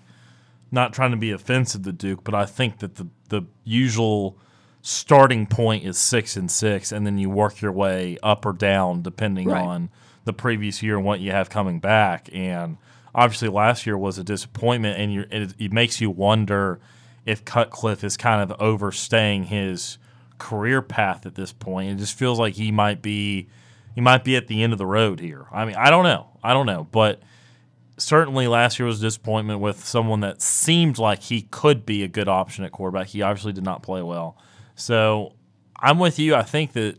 not 0.71 0.93
trying 0.93 1.11
to 1.11 1.17
be 1.17 1.31
offensive 1.31 1.81
to 1.83 1.91
Duke, 1.91 2.23
but 2.23 2.35
I 2.35 2.45
think 2.45 2.77
that 2.79 2.95
the 2.95 3.07
the 3.29 3.41
usual 3.63 4.37
starting 4.81 5.45
point 5.47 5.83
is 5.85 5.97
six 5.97 6.35
and 6.37 6.49
six, 6.49 6.91
and 6.91 7.05
then 7.05 7.17
you 7.17 7.29
work 7.29 7.61
your 7.61 7.71
way 7.71 8.17
up 8.23 8.45
or 8.45 8.53
down 8.53 9.01
depending 9.01 9.47
Right. 9.49 9.63
on 9.63 9.89
the 10.25 10.33
previous 10.33 10.83
year 10.83 10.97
and 10.97 11.05
what 11.05 11.19
you 11.19 11.31
have 11.31 11.49
coming 11.49 11.79
back. 11.79 12.29
And 12.31 12.77
obviously, 13.13 13.49
last 13.49 13.85
year 13.85 13.97
was 13.97 14.17
a 14.17 14.23
disappointment, 14.23 14.99
and 14.99 15.13
you 15.13 15.25
it, 15.31 15.53
it 15.59 15.73
makes 15.73 16.01
you 16.01 16.09
wonder 16.09 16.79
if 17.25 17.45
Cutcliffe 17.45 18.03
is 18.03 18.17
kind 18.17 18.41
of 18.41 18.59
overstaying 18.61 19.45
his 19.45 19.97
career 20.37 20.81
path 20.81 21.25
at 21.25 21.35
this 21.35 21.53
point. 21.53 21.91
It 21.91 21.95
just 21.95 22.17
feels 22.17 22.39
like 22.39 22.55
he 22.55 22.71
might 22.71 23.01
be 23.01 23.47
he 23.93 24.01
might 24.01 24.23
be 24.23 24.35
at 24.35 24.47
the 24.47 24.63
end 24.63 24.73
of 24.73 24.79
the 24.79 24.85
road 24.85 25.19
here. 25.19 25.45
I 25.51 25.65
mean, 25.65 25.75
I 25.75 25.89
don't 25.89 26.03
know, 26.03 26.27
I 26.43 26.53
don't 26.53 26.65
know, 26.65 26.87
but 26.91 27.21
certainly 27.97 28.47
last 28.47 28.79
year 28.79 28.87
was 28.87 28.99
a 28.99 29.05
disappointment 29.05 29.59
with 29.59 29.85
someone 29.85 30.21
that 30.21 30.41
seemed 30.41 30.97
like 30.97 31.21
he 31.23 31.43
could 31.43 31.85
be 31.85 32.03
a 32.03 32.07
good 32.07 32.27
option 32.27 32.63
at 32.63 32.71
quarterback. 32.71 33.07
He 33.07 33.21
obviously 33.21 33.53
did 33.53 33.63
not 33.63 33.83
play 33.83 34.01
well. 34.01 34.37
So 34.75 35.33
I'm 35.79 35.99
with 35.99 36.17
you. 36.17 36.33
I 36.35 36.43
think 36.43 36.73
that 36.73 36.97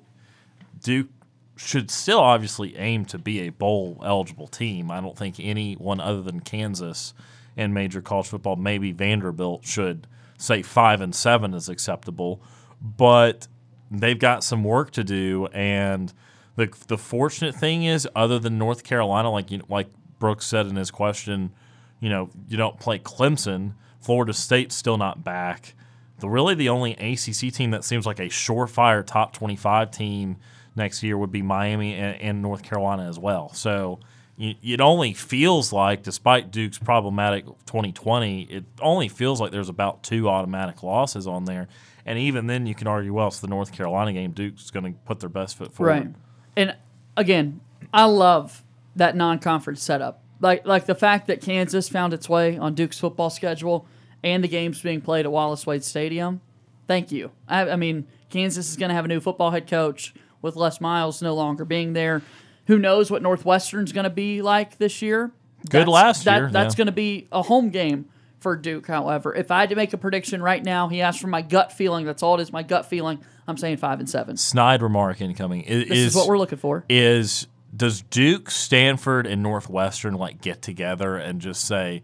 Duke 0.83 1.09
should 1.57 1.91
still 1.91 2.19
obviously 2.19 2.77
aim 2.77 3.05
to 3.07 3.19
be 3.19 3.41
a 3.41 3.51
bowl 3.51 4.01
eligible 4.05 4.49
team. 4.49 4.91
I 4.91 5.01
don't 5.01 5.17
think 5.17 5.37
anyone 5.39 6.01
other 6.01 6.23
than 6.23 6.41
Kansas 6.41 7.15
in 7.57 7.73
major 7.73 8.01
college 8.01 8.29
football, 8.29 8.57
maybe 8.57 8.93
Vanderbilt, 8.93 9.65
should 9.65 10.07
say 10.39 10.63
five 10.63 11.01
and 11.01 11.15
seven 11.15 11.55
is 11.55 11.69
acceptable. 11.69 12.43
But 12.81 13.47
they've 13.91 14.19
got 14.19 14.43
some 14.43 14.65
work 14.65 14.91
to 14.93 15.05
do, 15.05 15.47
and 15.53 16.13
the 16.57 16.73
the 16.89 16.99
fortunate 16.99 17.55
thing 17.55 17.85
is, 17.85 18.09
other 18.17 18.39
than 18.39 18.59
North 18.59 18.83
Carolina, 18.85 19.31
like 19.31 19.51
you 19.51 19.63
like 19.69 19.89
Brooks 20.19 20.47
said 20.47 20.67
in 20.67 20.77
his 20.77 20.91
question, 20.91 21.53
you 22.01 22.09
know, 22.09 22.31
you 22.49 22.57
don't 22.57 22.81
play 22.81 22.99
Clemson. 22.99 23.75
Florida 24.01 24.33
State's 24.33 24.75
still 24.75 24.99
not 24.99 25.23
back. 25.23 25.75
The 26.19 26.29
really 26.29 26.55
the 26.55 26.69
only 26.69 26.93
ACC 26.93 27.53
team 27.53 27.71
that 27.71 27.85
seems 27.85 28.07
like 28.07 28.19
a 28.19 28.29
surefire 28.29 29.07
top 29.07 29.33
twenty 29.33 29.57
five 29.57 29.91
team 29.91 30.37
next 30.77 31.03
year 31.03 31.17
would 31.19 31.33
be 31.33 31.43
Miami 31.43 31.95
and, 31.95 32.21
and 32.21 32.43
North 32.43 32.63
Carolina 32.63 33.09
as 33.09 33.19
well. 33.19 33.53
So 33.53 34.01
it 34.39 34.81
only 34.81 35.13
feels 35.13 35.73
like, 35.73 36.03
despite 36.03 36.51
Duke's 36.51 36.79
problematic 36.79 37.45
2020, 37.45 38.43
it 38.45 38.65
only 38.81 39.09
feels 39.09 39.41
like 39.41 39.53
there's 39.53 39.69
about 39.69 40.03
two 40.03 40.29
automatic 40.29 40.83
losses 40.83 41.27
on 41.27 41.45
there. 41.45 41.69
And 42.05 42.19
even 42.19 42.47
then, 42.47 42.67
you 42.67 42.75
can 42.75 42.87
argue, 42.87 43.13
well, 43.13 43.29
it's 43.29 43.41
the 43.41 43.47
North 43.47 43.73
Carolina 43.73 44.13
game. 44.13 44.33
Duke's 44.33 44.71
going 44.71 44.95
to 44.95 44.99
put 45.05 45.21
their 45.21 45.29
best 45.29 45.57
foot 45.57 45.73
forward. 45.73 45.91
Right. 45.93 46.15
And 46.57 46.77
again, 47.17 47.61
I 47.93 48.05
love 48.05 48.65
that 48.97 49.15
non-conference 49.15 49.83
setup. 49.83 50.23
Like 50.41 50.67
like 50.67 50.87
the 50.87 50.97
fact 50.97 51.29
that 51.29 51.41
Kansas 51.41 51.89
found 51.89 52.13
its 52.13 52.29
way 52.29 52.57
on 52.57 52.75
Duke's 52.75 52.99
football 52.99 53.31
schedule 53.31 53.87
and 54.25 54.43
the 54.43 54.49
games 54.49 54.83
being 54.83 55.01
played 55.01 55.25
at 55.25 55.31
Wallace 55.31 55.67
Wade 55.67 55.85
Stadium. 55.85 56.41
Thank 56.89 57.13
you. 57.13 57.31
I, 57.47 57.71
I 57.71 57.77
mean, 57.77 58.09
Kansas 58.29 58.71
is 58.71 58.77
going 58.77 58.89
to 58.89 58.95
have 58.95 59.05
a 59.05 59.09
new 59.09 59.21
football 59.21 59.53
head 59.53 59.69
coach 59.69 60.13
with 60.43 60.57
Les 60.57 60.81
Miles 60.81 61.23
no 61.23 61.35
longer 61.35 61.65
being 61.65 61.93
there. 61.95 62.23
Who 62.67 62.79
knows 62.79 63.11
what 63.11 63.23
Northwestern's 63.23 63.93
going 63.93 64.05
to 64.05 64.11
be 64.11 64.43
like 64.43 64.79
this 64.79 65.01
year? 65.03 65.33
Good 65.71 65.89
last 65.89 66.25
that- 66.25 66.37
year, 66.39 66.51
That's 66.51 66.75
yeah. 66.75 66.79
going 66.79 66.87
to 66.87 66.93
be 66.93 67.29
a 67.33 67.43
home 67.43 67.71
game 67.71 68.07
for 68.41 68.57
Duke. 68.57 68.87
However, 68.89 69.35
if 69.35 69.51
I 69.53 69.61
had 69.61 69.71
to 69.71 69.77
make 69.77 69.93
a 69.93 69.97
prediction 69.99 70.43
right 70.43 70.63
now, 70.65 70.89
he 70.89 71.01
asked 71.01 71.21
for 71.21 71.29
my 71.29 71.43
gut 71.43 71.73
feeling. 71.73 72.05
That's 72.05 72.23
all 72.23 72.35
it 72.39 72.43
is. 72.43 72.53
My 72.53 72.63
gut 72.65 72.87
feeling. 72.87 73.25
I'm 73.47 73.57
saying 73.57 73.77
five 73.77 74.01
and 74.01 74.09
seven. 74.11 74.37
Snide 74.37 74.83
remark 74.83 75.21
incoming. 75.21 75.63
Is, 75.63 75.89
This 75.89 75.99
is 75.99 76.15
what 76.17 76.27
we're 76.29 76.39
looking 76.39 76.59
for. 76.59 76.85
is 76.89 77.47
does 77.75 78.03
Duke, 78.03 78.51
Stanford, 78.51 79.27
and 79.27 79.43
Northwestern 79.43 80.15
like 80.15 80.41
get 80.43 80.61
together 80.61 81.17
and 81.17 81.41
just 81.41 81.65
say 81.65 82.03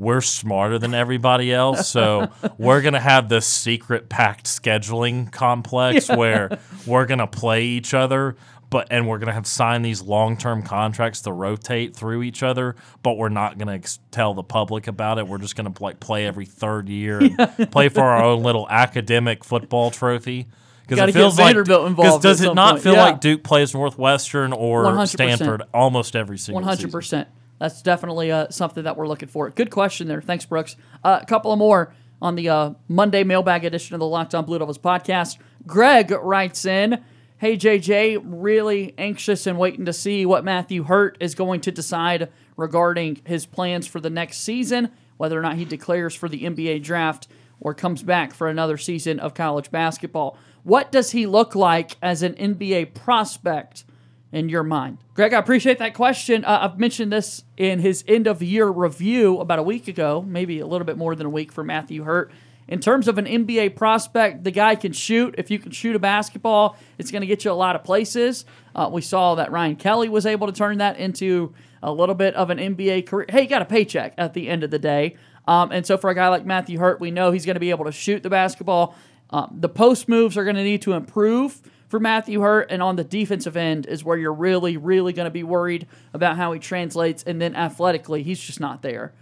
we're 0.00 0.20
smarter 0.22 0.78
than 0.78 0.94
everybody 0.94 1.52
else. 1.52 1.88
So 1.88 2.30
we're 2.58 2.80
going 2.80 2.94
to 2.94 3.00
have 3.00 3.28
this 3.28 3.46
secret 3.46 4.08
pact 4.08 4.46
scheduling 4.46 5.30
complex 5.30 6.08
where 6.08 6.58
we're 6.86 7.06
going 7.06 7.18
to 7.18 7.26
play 7.28 7.64
each 7.66 7.94
other. 7.94 8.34
But 8.70 8.86
and 8.92 9.08
we're 9.08 9.18
gonna 9.18 9.32
have 9.32 9.48
signed 9.48 9.84
these 9.84 10.00
long-term 10.00 10.62
contracts 10.62 11.22
to 11.22 11.32
rotate 11.32 11.96
through 11.96 12.22
each 12.22 12.44
other, 12.44 12.76
but 13.02 13.14
we're 13.18 13.28
not 13.28 13.58
gonna 13.58 13.72
ex- 13.74 13.98
tell 14.12 14.32
the 14.32 14.44
public 14.44 14.86
about 14.86 15.18
it. 15.18 15.26
We're 15.26 15.38
just 15.38 15.56
gonna 15.56 15.72
like 15.80 15.98
play 15.98 16.24
every 16.24 16.46
third 16.46 16.88
year, 16.88 17.18
and 17.18 17.36
play 17.72 17.88
for 17.88 18.02
our 18.02 18.22
own 18.22 18.42
little 18.44 18.68
academic 18.70 19.42
football 19.42 19.90
trophy. 19.90 20.46
Because 20.86 21.08
it 21.08 21.12
feels 21.14 21.36
like, 21.36 21.46
Vanderbilt 21.56 21.80
'cause 21.80 21.88
involved 21.90 22.22
does 22.22 22.40
it 22.42 22.54
not 22.54 22.70
point. 22.74 22.82
feel 22.84 22.92
Yeah. 22.92 23.02
like 23.06 23.20
Duke 23.20 23.42
plays 23.42 23.74
Northwestern 23.74 24.52
or 24.52 24.84
100%. 24.84 25.08
Stanford 25.08 25.62
almost 25.74 26.14
every 26.14 26.38
single 26.38 26.54
One 26.60 26.62
hundred 26.62 26.76
season? 26.76 26.90
percent. 26.92 27.28
That's 27.60 27.82
definitely 27.82 28.32
uh, 28.32 28.48
something 28.48 28.84
that 28.84 28.96
we're 28.96 29.06
looking 29.06 29.28
for. 29.28 29.50
Good 29.50 29.70
question 29.70 30.08
there. 30.08 30.22
Thanks, 30.22 30.46
Brooks. 30.46 30.76
Uh, 31.04 31.20
a 31.22 31.26
couple 31.26 31.52
of 31.52 31.58
more 31.58 31.92
on 32.22 32.34
the 32.34 32.48
uh, 32.48 32.70
Monday 32.88 33.22
mailbag 33.22 33.64
edition 33.64 33.94
of 33.94 34.00
the 34.00 34.06
Locked 34.06 34.34
On 34.34 34.44
Blue 34.46 34.58
Devils 34.58 34.78
podcast. 34.78 35.36
Greg 35.66 36.10
writes 36.10 36.64
in, 36.64 37.04
"Hey 37.36 37.58
JJ, 37.58 38.18
really 38.24 38.94
anxious 38.96 39.46
and 39.46 39.58
waiting 39.58 39.84
to 39.84 39.92
see 39.92 40.24
what 40.24 40.42
Matthew 40.42 40.84
Hurt 40.84 41.18
is 41.20 41.34
going 41.34 41.60
to 41.62 41.70
decide 41.70 42.30
regarding 42.56 43.20
his 43.24 43.44
plans 43.44 43.86
for 43.86 44.00
the 44.00 44.10
next 44.10 44.38
season, 44.38 44.90
whether 45.18 45.38
or 45.38 45.42
not 45.42 45.56
he 45.56 45.66
declares 45.66 46.14
for 46.14 46.30
the 46.30 46.44
NBA 46.44 46.82
draft 46.82 47.28
or 47.60 47.74
comes 47.74 48.02
back 48.02 48.32
for 48.32 48.48
another 48.48 48.78
season 48.78 49.20
of 49.20 49.34
college 49.34 49.70
basketball. 49.70 50.38
What 50.62 50.90
does 50.90 51.10
he 51.10 51.26
look 51.26 51.54
like 51.54 51.98
as 52.00 52.22
an 52.22 52.34
NBA 52.36 52.94
prospect?" 52.94 53.84
In 54.32 54.48
your 54.48 54.62
mind? 54.62 54.98
Greg, 55.14 55.34
I 55.34 55.38
appreciate 55.38 55.78
that 55.78 55.94
question. 55.94 56.44
Uh, 56.44 56.58
I've 56.62 56.78
mentioned 56.78 57.12
this 57.12 57.44
in 57.56 57.80
his 57.80 58.04
end 58.06 58.26
of 58.26 58.42
year 58.42 58.68
review 58.68 59.40
about 59.40 59.58
a 59.58 59.62
week 59.62 59.88
ago, 59.88 60.24
maybe 60.26 60.60
a 60.60 60.66
little 60.66 60.84
bit 60.84 60.96
more 60.96 61.14
than 61.14 61.26
a 61.26 61.30
week 61.30 61.52
for 61.52 61.64
Matthew 61.64 62.04
Hurt. 62.04 62.30
In 62.68 62.78
terms 62.78 63.08
of 63.08 63.18
an 63.18 63.26
NBA 63.26 63.74
prospect, 63.74 64.44
the 64.44 64.52
guy 64.52 64.76
can 64.76 64.92
shoot. 64.92 65.34
If 65.36 65.50
you 65.50 65.58
can 65.58 65.72
shoot 65.72 65.96
a 65.96 65.98
basketball, 65.98 66.76
it's 66.98 67.10
going 67.10 67.22
to 67.22 67.26
get 67.26 67.44
you 67.44 67.50
a 67.50 67.52
lot 67.52 67.74
of 67.74 67.82
places. 67.82 68.44
Uh, 68.76 68.88
we 68.92 69.02
saw 69.02 69.34
that 69.34 69.50
Ryan 69.50 69.74
Kelly 69.74 70.08
was 70.08 70.24
able 70.24 70.46
to 70.46 70.52
turn 70.52 70.78
that 70.78 70.96
into 70.96 71.52
a 71.82 71.92
little 71.92 72.14
bit 72.14 72.34
of 72.34 72.50
an 72.50 72.58
NBA 72.58 73.06
career. 73.06 73.26
Hey, 73.28 73.42
he 73.42 73.46
got 73.48 73.62
a 73.62 73.64
paycheck 73.64 74.14
at 74.16 74.34
the 74.34 74.48
end 74.48 74.62
of 74.62 74.70
the 74.70 74.78
day. 74.78 75.16
Um, 75.48 75.72
and 75.72 75.84
so 75.84 75.96
for 75.96 76.10
a 76.10 76.14
guy 76.14 76.28
like 76.28 76.46
Matthew 76.46 76.78
Hurt, 76.78 77.00
we 77.00 77.10
know 77.10 77.32
he's 77.32 77.44
going 77.44 77.54
to 77.54 77.60
be 77.60 77.70
able 77.70 77.86
to 77.86 77.92
shoot 77.92 78.22
the 78.22 78.30
basketball. 78.30 78.94
Um, 79.30 79.56
the 79.58 79.68
post 79.68 80.08
moves 80.08 80.36
are 80.36 80.44
going 80.44 80.56
to 80.56 80.62
need 80.62 80.82
to 80.82 80.92
improve 80.92 81.60
for 81.90 81.98
Matthew 81.98 82.40
Hurt, 82.40 82.68
and 82.70 82.80
on 82.82 82.94
the 82.94 83.02
defensive 83.02 83.56
end 83.56 83.84
is 83.84 84.04
where 84.04 84.16
you're 84.16 84.32
really, 84.32 84.76
really 84.76 85.12
going 85.12 85.26
to 85.26 85.30
be 85.30 85.42
worried 85.42 85.88
about 86.14 86.36
how 86.36 86.52
he 86.52 86.60
translates. 86.60 87.24
And 87.24 87.42
then 87.42 87.56
athletically, 87.56 88.22
he's 88.22 88.38
just 88.40 88.60
not 88.60 88.80
there. 88.80 89.12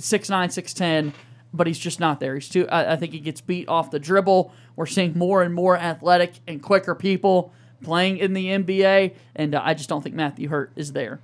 Six 0.00 0.28
nine, 0.28 0.50
six 0.50 0.74
ten, 0.74 1.14
but 1.54 1.68
he's 1.68 1.78
just 1.78 2.00
not 2.00 2.18
there. 2.18 2.34
He's 2.34 2.48
too. 2.48 2.68
I, 2.68 2.94
I 2.94 2.96
think 2.96 3.12
he 3.12 3.20
gets 3.20 3.40
beat 3.40 3.68
off 3.68 3.92
the 3.92 4.00
dribble. 4.00 4.52
We're 4.74 4.86
seeing 4.86 5.16
more 5.16 5.44
and 5.44 5.54
more 5.54 5.78
athletic 5.78 6.32
and 6.48 6.60
quicker 6.60 6.96
people 6.96 7.52
playing 7.84 8.18
in 8.18 8.32
the 8.32 8.46
NBA, 8.46 9.14
and 9.36 9.54
uh, 9.54 9.62
I 9.64 9.74
just 9.74 9.88
don't 9.88 10.02
think 10.02 10.16
Matthew 10.16 10.48
Hurt 10.48 10.72
is 10.74 10.92
there. 10.92 11.20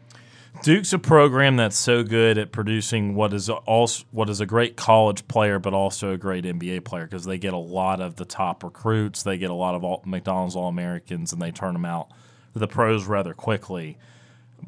Duke's 0.60 0.92
a 0.92 0.98
program 0.98 1.56
that's 1.56 1.78
so 1.78 2.04
good 2.04 2.38
at 2.38 2.52
producing 2.52 3.14
what 3.14 3.32
is 3.32 3.48
also 3.48 4.04
what 4.10 4.28
is 4.28 4.40
a 4.40 4.46
great 4.46 4.76
college 4.76 5.26
player, 5.26 5.58
but 5.58 5.74
also 5.74 6.12
a 6.12 6.18
great 6.18 6.44
NBA 6.44 6.84
player 6.84 7.04
because 7.04 7.24
they 7.24 7.38
get 7.38 7.52
a 7.52 7.58
lot 7.58 8.00
of 8.00 8.16
the 8.16 8.24
top 8.24 8.62
recruits. 8.62 9.22
They 9.22 9.38
get 9.38 9.50
a 9.50 9.54
lot 9.54 9.74
of 9.74 9.82
all, 9.82 10.02
McDonald's 10.04 10.54
All 10.54 10.68
Americans, 10.68 11.32
and 11.32 11.42
they 11.42 11.50
turn 11.50 11.72
them 11.72 11.84
out 11.84 12.10
the 12.54 12.68
pros 12.68 13.06
rather 13.06 13.34
quickly. 13.34 13.98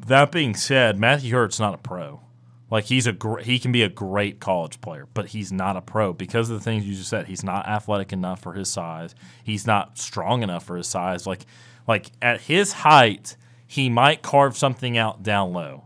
That 0.07 0.31
being 0.31 0.55
said, 0.55 0.99
Matthew 0.99 1.33
Hurt's 1.33 1.59
not 1.59 1.73
a 1.73 1.77
pro. 1.77 2.21
Like 2.69 2.85
he's 2.85 3.07
a 3.07 3.13
gr- 3.13 3.39
he 3.39 3.59
can 3.59 3.71
be 3.71 3.83
a 3.83 3.89
great 3.89 4.39
college 4.39 4.81
player, 4.81 5.07
but 5.13 5.27
he's 5.27 5.51
not 5.51 5.77
a 5.77 5.81
pro 5.81 6.13
because 6.13 6.49
of 6.49 6.57
the 6.57 6.63
things 6.63 6.85
you 6.85 6.95
just 6.95 7.09
said. 7.09 7.27
He's 7.27 7.43
not 7.43 7.67
athletic 7.67 8.11
enough 8.11 8.41
for 8.41 8.53
his 8.53 8.69
size. 8.69 9.13
He's 9.43 9.67
not 9.67 9.97
strong 9.97 10.41
enough 10.41 10.65
for 10.65 10.75
his 10.75 10.87
size. 10.87 11.27
Like 11.27 11.45
like 11.87 12.11
at 12.21 12.41
his 12.41 12.73
height, 12.73 13.37
he 13.75 13.89
might 13.89 14.21
carve 14.21 14.55
something 14.55 14.97
out 14.97 15.21
down 15.21 15.51
low 15.51 15.83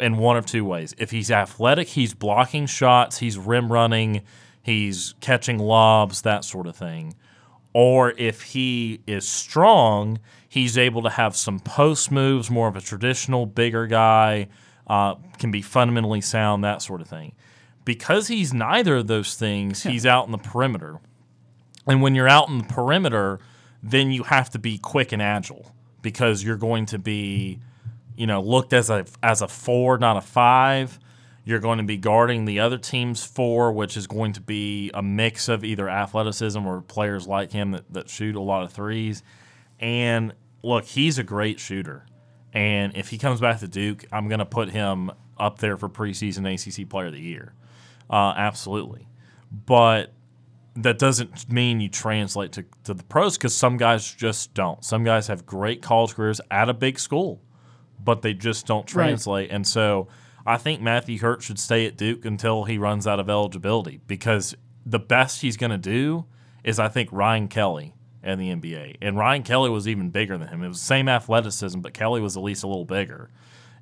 in 0.00 0.16
one 0.16 0.36
of 0.36 0.44
two 0.44 0.64
ways. 0.64 0.92
If 0.98 1.12
he's 1.12 1.30
athletic, 1.30 1.86
he's 1.86 2.14
blocking 2.14 2.66
shots, 2.66 3.18
he's 3.18 3.38
rim 3.38 3.70
running, 3.70 4.22
he's 4.60 5.14
catching 5.20 5.56
lobs, 5.60 6.22
that 6.22 6.44
sort 6.44 6.66
of 6.66 6.74
thing. 6.74 7.14
Or 7.72 8.10
if 8.18 8.42
he 8.42 9.02
is 9.06 9.26
strong, 9.26 10.18
he's 10.48 10.76
able 10.76 11.00
to 11.02 11.10
have 11.10 11.36
some 11.36 11.60
post 11.60 12.10
moves, 12.10 12.50
more 12.50 12.66
of 12.66 12.74
a 12.74 12.80
traditional 12.80 13.46
bigger 13.46 13.86
guy, 13.86 14.48
uh, 14.88 15.14
can 15.38 15.52
be 15.52 15.62
fundamentally 15.62 16.20
sound, 16.20 16.64
that 16.64 16.82
sort 16.82 17.00
of 17.00 17.06
thing. 17.06 17.34
Because 17.84 18.26
he's 18.26 18.52
neither 18.52 18.96
of 18.96 19.06
those 19.06 19.36
things, 19.36 19.84
he's 19.84 20.04
out 20.04 20.26
in 20.26 20.32
the 20.32 20.38
perimeter. 20.38 20.98
And 21.86 22.02
when 22.02 22.16
you're 22.16 22.28
out 22.28 22.48
in 22.48 22.58
the 22.58 22.64
perimeter, 22.64 23.38
then 23.80 24.10
you 24.10 24.24
have 24.24 24.50
to 24.50 24.58
be 24.58 24.76
quick 24.76 25.12
and 25.12 25.22
agile 25.22 25.72
because 26.02 26.44
you're 26.44 26.56
going 26.56 26.86
to 26.86 26.98
be, 26.98 27.60
you 28.16 28.26
know, 28.26 28.42
looked 28.42 28.72
as 28.72 28.90
a 28.90 29.06
as 29.22 29.40
a 29.40 29.48
four, 29.48 29.98
not 29.98 30.16
a 30.16 30.20
five. 30.20 30.98
You're 31.44 31.60
going 31.60 31.78
to 31.78 31.84
be 31.84 31.96
guarding 31.96 32.44
the 32.44 32.60
other 32.60 32.78
team's 32.78 33.24
four, 33.24 33.72
which 33.72 33.96
is 33.96 34.06
going 34.06 34.34
to 34.34 34.40
be 34.40 34.90
a 34.94 35.02
mix 35.02 35.48
of 35.48 35.64
either 35.64 35.88
athleticism 35.88 36.64
or 36.64 36.82
players 36.82 37.26
like 37.26 37.50
him 37.50 37.72
that, 37.72 37.92
that 37.92 38.08
shoot 38.08 38.36
a 38.36 38.40
lot 38.40 38.62
of 38.62 38.72
threes. 38.72 39.24
And 39.80 40.34
look, 40.62 40.84
he's 40.84 41.18
a 41.18 41.24
great 41.24 41.58
shooter. 41.58 42.06
And 42.52 42.96
if 42.96 43.08
he 43.08 43.18
comes 43.18 43.40
back 43.40 43.58
to 43.60 43.68
Duke, 43.68 44.04
I'm 44.12 44.28
going 44.28 44.38
to 44.38 44.46
put 44.46 44.70
him 44.70 45.10
up 45.36 45.58
there 45.58 45.76
for 45.76 45.88
preseason 45.88 46.46
ACC 46.46 46.88
Player 46.88 47.06
of 47.06 47.12
the 47.12 47.20
Year. 47.20 47.54
Uh, 48.08 48.34
absolutely. 48.36 49.08
But 49.50 50.12
that 50.74 50.98
doesn't 50.98 51.50
mean 51.50 51.80
you 51.80 51.88
translate 51.88 52.52
to, 52.52 52.64
to 52.84 52.94
the 52.94 53.04
pros 53.04 53.36
because 53.36 53.54
some 53.54 53.76
guys 53.76 54.12
just 54.14 54.54
don't. 54.54 54.84
Some 54.84 55.04
guys 55.04 55.26
have 55.26 55.44
great 55.44 55.82
college 55.82 56.14
careers 56.14 56.40
at 56.50 56.68
a 56.68 56.74
big 56.74 56.98
school, 56.98 57.40
but 58.02 58.22
they 58.22 58.32
just 58.34 58.66
don't 58.66 58.80
Right. 58.94 59.06
translate. 59.08 59.50
And 59.50 59.66
so 59.66 60.08
I 60.46 60.56
think 60.56 60.80
Matthew 60.80 61.18
Hurt 61.18 61.42
should 61.42 61.58
stay 61.58 61.86
at 61.86 61.96
Duke 61.96 62.24
until 62.24 62.64
he 62.64 62.78
runs 62.78 63.06
out 63.06 63.20
of 63.20 63.28
eligibility 63.28 64.00
because 64.06 64.56
the 64.84 64.98
best 64.98 65.42
he's 65.42 65.56
going 65.56 65.70
to 65.70 65.78
do 65.78 66.24
is, 66.64 66.78
I 66.78 66.88
think, 66.88 67.10
Ryan 67.12 67.48
Kelly 67.48 67.94
in 68.22 68.38
the 68.38 68.48
NBA. 68.54 68.96
And 69.02 69.16
Ryan 69.18 69.42
Kelly 69.42 69.68
was 69.68 69.86
even 69.86 70.10
bigger 70.10 70.38
than 70.38 70.48
him. 70.48 70.62
It 70.62 70.68
was 70.68 70.78
the 70.80 70.84
same 70.86 71.08
athleticism, 71.08 71.80
but 71.80 71.92
Kelly 71.92 72.20
was 72.20 72.36
at 72.36 72.42
least 72.42 72.62
a 72.64 72.66
little 72.66 72.84
bigger. 72.84 73.30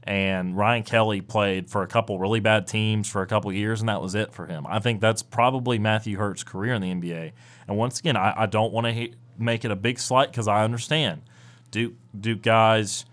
And 0.03 0.57
Ryan 0.57 0.83
Kelly 0.83 1.21
played 1.21 1.69
for 1.69 1.83
a 1.83 1.87
couple 1.87 2.19
really 2.19 2.41
bad 2.41 2.67
teams 2.67 3.09
for 3.09 3.21
a 3.21 3.27
couple 3.27 3.53
years, 3.53 3.81
and 3.81 3.89
that 3.89 4.01
was 4.01 4.15
it 4.15 4.33
for 4.33 4.47
him. 4.47 4.67
I 4.67 4.79
think 4.79 5.01
that's 5.01 5.23
probably 5.23 5.79
Matthew 5.79 6.17
Hurt's 6.17 6.43
career 6.43 6.73
in 6.73 6.81
the 6.81 6.91
NBA. 6.93 7.33
And 7.69 7.77
once 7.77 8.01
again, 8.01 8.17
I, 8.17 8.33
I 8.37 8.47
don't 8.47 8.73
want 8.73 8.87
to 8.87 8.93
he- 8.93 9.15
make 9.39 9.65
it 9.65 9.71
a 9.71 9.77
big 9.77 9.99
slight 9.99 10.31
because 10.31 10.49
I 10.49 10.65
understand 10.65 11.23
Duke 11.71 11.95
Duke 12.19 12.43
guys 12.43 13.05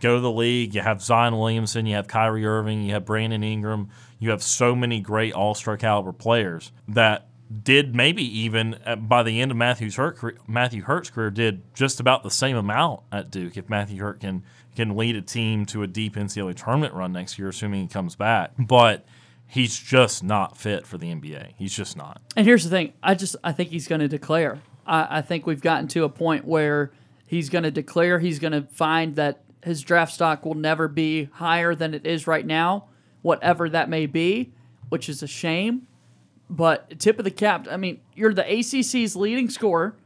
go 0.00 0.14
to 0.14 0.20
the 0.20 0.30
league. 0.30 0.74
You 0.74 0.82
have 0.82 1.02
Zion 1.02 1.36
Williamson, 1.36 1.86
you 1.86 1.96
have 1.96 2.06
Kyrie 2.06 2.46
Irving, 2.46 2.82
you 2.82 2.92
have 2.92 3.04
Brandon 3.04 3.42
Ingram. 3.42 3.88
You 4.18 4.30
have 4.30 4.42
so 4.42 4.74
many 4.74 5.00
great 5.00 5.34
All 5.34 5.54
Star 5.54 5.76
caliber 5.76 6.12
players 6.12 6.72
that 6.88 7.28
did 7.62 7.94
maybe 7.94 8.22
even 8.22 8.76
uh, 8.84 8.96
by 8.96 9.22
the 9.22 9.40
end 9.40 9.50
of 9.50 9.56
Matthew's 9.56 9.96
Hurt 9.96 10.48
Matthew 10.48 10.82
Hurt's 10.82 11.10
career 11.10 11.30
did 11.30 11.62
just 11.74 12.00
about 12.00 12.22
the 12.22 12.30
same 12.30 12.56
amount 12.56 13.02
at 13.12 13.30
Duke 13.30 13.56
if 13.56 13.68
Matthew 13.68 14.02
Hurt 14.02 14.20
can 14.20 14.42
can 14.74 14.96
lead 14.96 15.16
a 15.16 15.22
team 15.22 15.64
to 15.66 15.82
a 15.82 15.86
deep 15.86 16.16
NCAA 16.16 16.54
tournament 16.56 16.92
run 16.92 17.12
next 17.12 17.38
year, 17.38 17.48
assuming 17.48 17.82
he 17.82 17.88
comes 17.88 18.14
back. 18.14 18.52
But 18.58 19.06
he's 19.46 19.78
just 19.78 20.22
not 20.22 20.56
fit 20.56 20.86
for 20.86 20.98
the 20.98 21.06
NBA. 21.06 21.54
He's 21.56 21.74
just 21.74 21.96
not. 21.96 22.20
And 22.36 22.46
here's 22.46 22.64
the 22.64 22.70
thing: 22.70 22.92
I 23.02 23.14
just 23.14 23.36
I 23.44 23.52
think 23.52 23.70
he's 23.70 23.88
going 23.88 24.00
to 24.00 24.08
declare. 24.08 24.60
I, 24.86 25.18
I 25.18 25.22
think 25.22 25.46
we've 25.46 25.62
gotten 25.62 25.88
to 25.88 26.04
a 26.04 26.08
point 26.08 26.44
where 26.44 26.90
he's 27.26 27.48
going 27.48 27.64
to 27.64 27.70
declare. 27.70 28.18
He's 28.18 28.38
going 28.38 28.52
to 28.52 28.62
find 28.62 29.16
that 29.16 29.42
his 29.62 29.82
draft 29.82 30.12
stock 30.12 30.44
will 30.44 30.54
never 30.54 30.88
be 30.88 31.24
higher 31.24 31.74
than 31.74 31.94
it 31.94 32.06
is 32.06 32.26
right 32.26 32.46
now, 32.46 32.86
whatever 33.22 33.68
that 33.68 33.88
may 33.88 34.06
be, 34.06 34.52
which 34.88 35.08
is 35.08 35.22
a 35.22 35.26
shame. 35.26 35.86
But 36.48 36.98
tip 37.00 37.18
of 37.18 37.24
the 37.24 37.30
cap. 37.30 37.66
I 37.70 37.76
mean, 37.76 38.00
you're 38.14 38.32
the 38.32 38.44
ACC's 38.44 39.16
leading 39.16 39.50
scorer, 39.50 39.96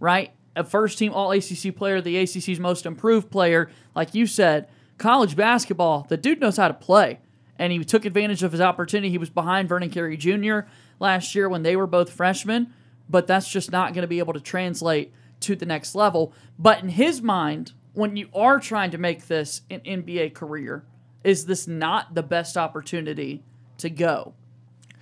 right? 0.00 0.32
A 0.56 0.64
first 0.64 0.98
team 0.98 1.12
All 1.12 1.32
ACC 1.32 1.74
player, 1.76 2.00
the 2.00 2.16
ACC's 2.16 2.58
most 2.58 2.86
improved 2.86 3.30
player. 3.30 3.70
Like 3.94 4.14
you 4.14 4.26
said, 4.26 4.68
college 4.98 5.36
basketball, 5.36 6.06
the 6.08 6.16
dude 6.16 6.40
knows 6.40 6.56
how 6.56 6.68
to 6.68 6.74
play. 6.74 7.20
And 7.58 7.72
he 7.72 7.84
took 7.84 8.04
advantage 8.04 8.42
of 8.42 8.52
his 8.52 8.60
opportunity. 8.60 9.10
He 9.10 9.18
was 9.18 9.30
behind 9.30 9.68
Vernon 9.68 9.90
Carey 9.90 10.16
Jr. 10.16 10.60
last 10.98 11.34
year 11.34 11.48
when 11.48 11.62
they 11.62 11.76
were 11.76 11.86
both 11.86 12.12
freshmen, 12.12 12.72
but 13.08 13.26
that's 13.26 13.48
just 13.48 13.70
not 13.70 13.94
going 13.94 14.02
to 14.02 14.08
be 14.08 14.18
able 14.18 14.34
to 14.34 14.40
translate 14.40 15.12
to 15.40 15.56
the 15.56 15.66
next 15.66 15.94
level. 15.94 16.32
But 16.58 16.82
in 16.82 16.90
his 16.90 17.22
mind, 17.22 17.72
when 17.94 18.16
you 18.16 18.28
are 18.34 18.60
trying 18.60 18.90
to 18.90 18.98
make 18.98 19.26
this 19.26 19.62
an 19.70 19.80
NBA 19.80 20.34
career, 20.34 20.84
is 21.24 21.46
this 21.46 21.66
not 21.66 22.14
the 22.14 22.22
best 22.22 22.56
opportunity 22.56 23.42
to 23.78 23.88
go? 23.88 24.34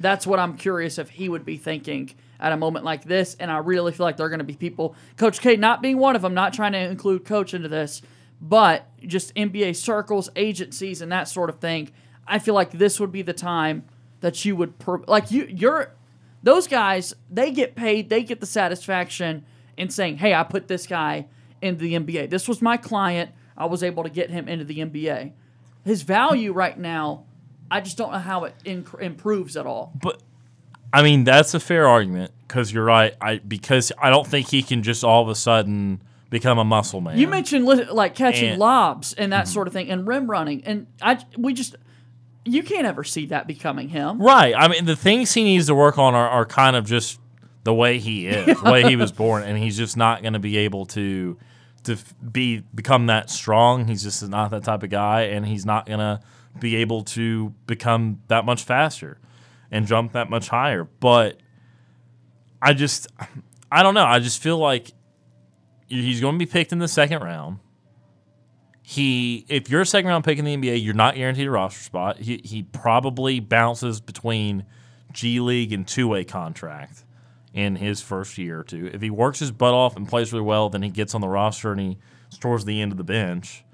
That's 0.00 0.26
what 0.26 0.38
I'm 0.38 0.56
curious 0.56 0.98
if 0.98 1.10
he 1.10 1.28
would 1.28 1.44
be 1.44 1.56
thinking 1.56 2.10
at 2.40 2.52
a 2.52 2.56
moment 2.56 2.84
like 2.84 3.04
this. 3.04 3.36
And 3.38 3.50
I 3.50 3.58
really 3.58 3.92
feel 3.92 4.04
like 4.04 4.16
there 4.16 4.26
are 4.26 4.30
going 4.30 4.38
to 4.38 4.44
be 4.44 4.56
people, 4.56 4.94
Coach 5.16 5.40
K 5.40 5.56
not 5.56 5.82
being 5.82 5.98
one 5.98 6.16
of 6.16 6.22
them, 6.22 6.34
not 6.34 6.52
trying 6.52 6.72
to 6.72 6.78
include 6.78 7.24
Coach 7.24 7.54
into 7.54 7.68
this, 7.68 8.02
but 8.40 8.88
just 9.06 9.34
NBA 9.34 9.76
circles, 9.76 10.28
agencies, 10.36 11.00
and 11.00 11.10
that 11.12 11.28
sort 11.28 11.48
of 11.48 11.60
thing. 11.60 11.90
I 12.26 12.38
feel 12.38 12.54
like 12.54 12.72
this 12.72 12.98
would 13.00 13.12
be 13.12 13.22
the 13.22 13.32
time 13.32 13.84
that 14.20 14.44
you 14.44 14.56
would 14.56 14.78
per- 14.78 15.02
like 15.06 15.30
you 15.30 15.46
you're 15.50 15.92
those 16.42 16.66
guys 16.66 17.14
they 17.30 17.50
get 17.50 17.74
paid 17.74 18.08
they 18.08 18.22
get 18.22 18.40
the 18.40 18.46
satisfaction 18.46 19.44
in 19.76 19.90
saying 19.90 20.16
hey 20.16 20.32
I 20.32 20.44
put 20.44 20.66
this 20.66 20.86
guy 20.86 21.26
into 21.60 21.82
the 21.82 21.92
NBA 21.92 22.30
this 22.30 22.48
was 22.48 22.62
my 22.62 22.78
client 22.78 23.32
I 23.54 23.66
was 23.66 23.82
able 23.82 24.02
to 24.02 24.08
get 24.08 24.30
him 24.30 24.48
into 24.48 24.64
the 24.64 24.78
NBA 24.78 25.32
his 25.84 26.00
value 26.02 26.54
right 26.54 26.78
now 26.78 27.24
I 27.70 27.80
just 27.80 27.96
don't 27.96 28.12
know 28.12 28.18
how 28.18 28.44
it 28.44 28.54
inc- 28.64 29.00
improves 29.00 29.56
at 29.56 29.66
all 29.66 29.92
But 30.00 30.22
I 30.92 31.02
mean, 31.02 31.24
that's 31.24 31.54
a 31.54 31.60
fair 31.60 31.88
argument 31.88 32.30
because 32.46 32.72
you're 32.72 32.84
right. 32.84 33.14
I 33.20 33.38
because 33.38 33.90
I 34.00 34.10
don't 34.10 34.26
think 34.26 34.48
he 34.48 34.62
can 34.62 34.82
just 34.84 35.02
all 35.02 35.22
of 35.22 35.28
a 35.28 35.34
sudden 35.34 36.00
become 36.30 36.58
a 36.58 36.64
muscle 36.64 37.00
man. 37.00 37.18
You 37.18 37.26
mentioned 37.26 37.66
li- 37.66 37.84
like 37.84 38.14
catching 38.14 38.50
And- 38.50 38.58
lobs 38.60 39.12
and 39.12 39.32
that 39.32 39.46
mm-hmm. 39.46 39.52
sort 39.52 39.66
of 39.66 39.72
thing, 39.72 39.90
and 39.90 40.06
rim 40.06 40.30
running, 40.30 40.62
and 40.64 40.86
I 41.02 41.18
we 41.36 41.52
just 41.52 41.74
you 42.44 42.62
can't 42.62 42.86
ever 42.86 43.02
see 43.02 43.26
that 43.26 43.46
becoming 43.48 43.88
him. 43.88 44.20
right. 44.22 44.54
I 44.56 44.68
mean, 44.68 44.84
the 44.84 44.94
things 44.96 45.32
he 45.32 45.42
needs 45.42 45.66
to 45.66 45.74
work 45.74 45.98
on 45.98 46.14
are, 46.14 46.28
are 46.28 46.44
kind 46.44 46.76
of 46.76 46.84
just 46.84 47.18
the 47.64 47.72
way 47.74 47.98
he 47.98 48.26
is, 48.28 48.60
the 48.62 48.70
way 48.70 48.82
he 48.82 48.94
was 48.96 49.10
born, 49.10 49.42
and 49.42 49.58
he's 49.58 49.76
just 49.76 49.96
not 49.96 50.22
going 50.22 50.34
to 50.34 50.38
be 50.38 50.58
able 50.58 50.86
to 50.86 51.36
to 51.84 51.96
be 52.30 52.62
become 52.74 53.06
that 53.06 53.30
strong. 53.30 53.88
He's 53.88 54.02
just 54.04 54.26
not 54.28 54.50
that 54.52 54.62
type 54.64 54.82
of 54.82 54.90
guy, 54.90 55.22
and 55.22 55.44
he's 55.46 55.66
not 55.66 55.86
going 55.86 55.98
to 55.98 56.20
be 56.58 56.76
able 56.76 57.02
to 57.02 57.50
become 57.66 58.20
that 58.28 58.44
much 58.44 58.62
faster 58.62 59.18
and 59.70 59.86
jump 59.86 60.12
that 60.12 60.30
much 60.30 60.48
higher. 60.48 60.84
But 60.84 61.38
I 62.62 62.72
just, 62.72 63.08
I 63.70 63.82
don't 63.82 63.94
know. 63.94 64.04
I 64.04 64.18
just 64.20 64.42
feel 64.42 64.58
like 64.58 64.92
he's 65.88 66.20
going 66.20 66.34
to 66.34 66.38
be 66.38 66.50
picked 66.50 66.72
in 66.72 66.78
the 66.78 66.88
second 66.88 67.22
round. 67.22 67.58
He, 68.82 69.46
if 69.48 69.70
you're 69.70 69.80
a 69.80 69.86
second 69.86 70.08
round 70.08 70.24
pick 70.24 70.38
in 70.38 70.44
the 70.44 70.56
NBA, 70.56 70.84
you're 70.84 70.94
not 70.94 71.14
guaranteed 71.14 71.46
a 71.46 71.50
roster 71.50 71.82
spot. 71.82 72.18
He, 72.18 72.40
he 72.44 72.62
probably 72.62 73.40
bounces 73.40 74.00
between 74.00 74.66
G 75.12 75.40
League 75.40 75.72
and 75.72 75.88
two 75.88 76.08
way 76.08 76.24
contract 76.24 77.04
in 77.54 77.76
his 77.76 78.02
first 78.02 78.36
year 78.36 78.60
or 78.60 78.64
two. 78.64 78.90
If 78.92 79.00
he 79.00 79.08
works 79.08 79.38
his 79.38 79.52
butt 79.52 79.72
off 79.72 79.96
and 79.96 80.06
plays 80.06 80.32
really 80.32 80.44
well, 80.44 80.68
then 80.68 80.82
he 80.82 80.90
gets 80.90 81.14
on 81.14 81.20
the 81.22 81.28
roster 81.28 81.72
and 81.72 81.80
he 81.80 81.98
stores 82.28 82.64
the 82.64 82.82
end 82.82 82.92
of 82.92 82.98
the 82.98 83.04
bench. 83.04 83.64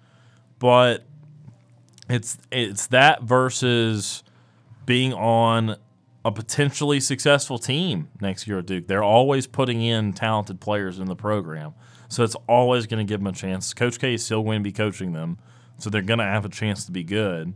But 0.58 1.04
it's 2.10 2.38
it's 2.50 2.88
that 2.88 3.22
versus 3.22 4.22
being 4.86 5.12
on 5.12 5.76
a 6.24 6.32
potentially 6.32 7.00
successful 7.00 7.58
team 7.58 8.08
next 8.20 8.46
year 8.46 8.58
at 8.58 8.66
Duke. 8.66 8.86
They're 8.86 9.02
always 9.02 9.46
putting 9.46 9.80
in 9.80 10.12
talented 10.12 10.60
players 10.60 10.98
in 10.98 11.06
the 11.06 11.16
program. 11.16 11.74
So 12.08 12.24
it's 12.24 12.34
always 12.48 12.86
going 12.86 13.06
to 13.06 13.10
give 13.10 13.20
them 13.20 13.28
a 13.28 13.32
chance. 13.32 13.72
Coach 13.72 13.98
K 13.98 14.14
is 14.14 14.24
still 14.24 14.42
going 14.42 14.60
to 14.60 14.64
be 14.64 14.72
coaching 14.72 15.12
them, 15.12 15.38
so 15.78 15.88
they're 15.88 16.02
going 16.02 16.18
to 16.18 16.24
have 16.24 16.44
a 16.44 16.48
chance 16.48 16.84
to 16.86 16.92
be 16.92 17.04
good. 17.04 17.54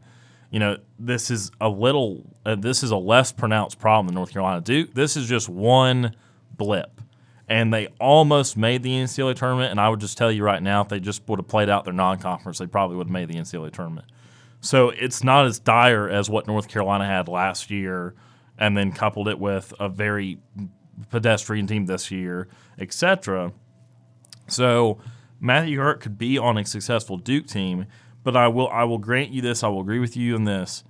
You 0.51 0.61
know, 0.61 0.79
this 0.99 1.31
is 1.31 1.51
a 1.61 1.69
little, 1.69 2.25
uh, 2.47 2.55
this 2.55 2.85
is 2.85 2.93
a 2.93 2.97
less 2.97 3.33
pronounced 3.33 3.81
problem 3.81 4.09
in 4.09 4.15
North 4.15 4.33
Carolina. 4.33 4.61
Duke, 4.61 4.95
this 4.95 5.17
is 5.17 5.29
just 5.29 5.49
one 5.49 6.15
blip. 6.57 7.01
And 7.49 7.75
they 7.75 7.89
almost 8.01 8.57
made 8.57 8.83
the 8.83 8.91
NCAA 8.91 9.35
tournament. 9.35 9.73
And 9.73 9.81
I 9.81 9.89
would 9.89 10.01
just 10.01 10.17
tell 10.17 10.31
you 10.31 10.45
right 10.45 10.63
now, 10.63 10.81
if 10.81 10.89
they 10.89 11.01
just 11.01 11.29
would 11.29 11.39
have 11.41 11.49
played 11.49 11.69
out 11.69 11.85
their 11.85 11.93
non 11.93 12.19
conference, 12.19 12.59
they 12.59 12.67
probably 12.67 12.97
would 12.97 13.09
have 13.09 13.13
made 13.13 13.29
the 13.29 13.35
NCAA 13.35 13.73
tournament. 13.73 14.07
So 14.65 14.89
it's 14.89 15.23
not 15.23 15.45
as 15.45 15.59
dire 15.59 16.09
as 16.09 16.31
what 16.31 16.47
North 16.47 16.69
Carolina 16.69 17.05
had 17.05 17.29
last 17.29 17.71
year, 17.71 18.15
and 18.59 18.75
then 18.75 18.93
coupled 18.93 19.29
it 19.29 19.39
with 19.39 19.75
a 19.79 19.91
very 19.91 20.39
pedestrian 21.11 21.67
team 21.67 21.85
this 21.85 22.11
year, 22.11 22.49
etc. 22.79 23.53
So 24.47 24.99
Matthew 25.39 25.81
Hurt 25.81 26.01
could 26.01 26.17
be 26.17 26.39
on 26.39 26.57
a 26.57 26.65
successful 26.65 27.19
Duke 27.19 27.47
team, 27.47 27.85
but 28.23 28.39
I 28.39 28.49
will 28.49 28.69
I 28.69 28.85
will 28.85 28.97
grant 28.97 29.33
you 29.33 29.43
this. 29.43 29.63
I 29.63 29.69
will 29.69 29.83
agree 29.83 29.99
with 29.99 30.17
you 30.17 30.35
in 30.35 30.45
this. 30.45 30.83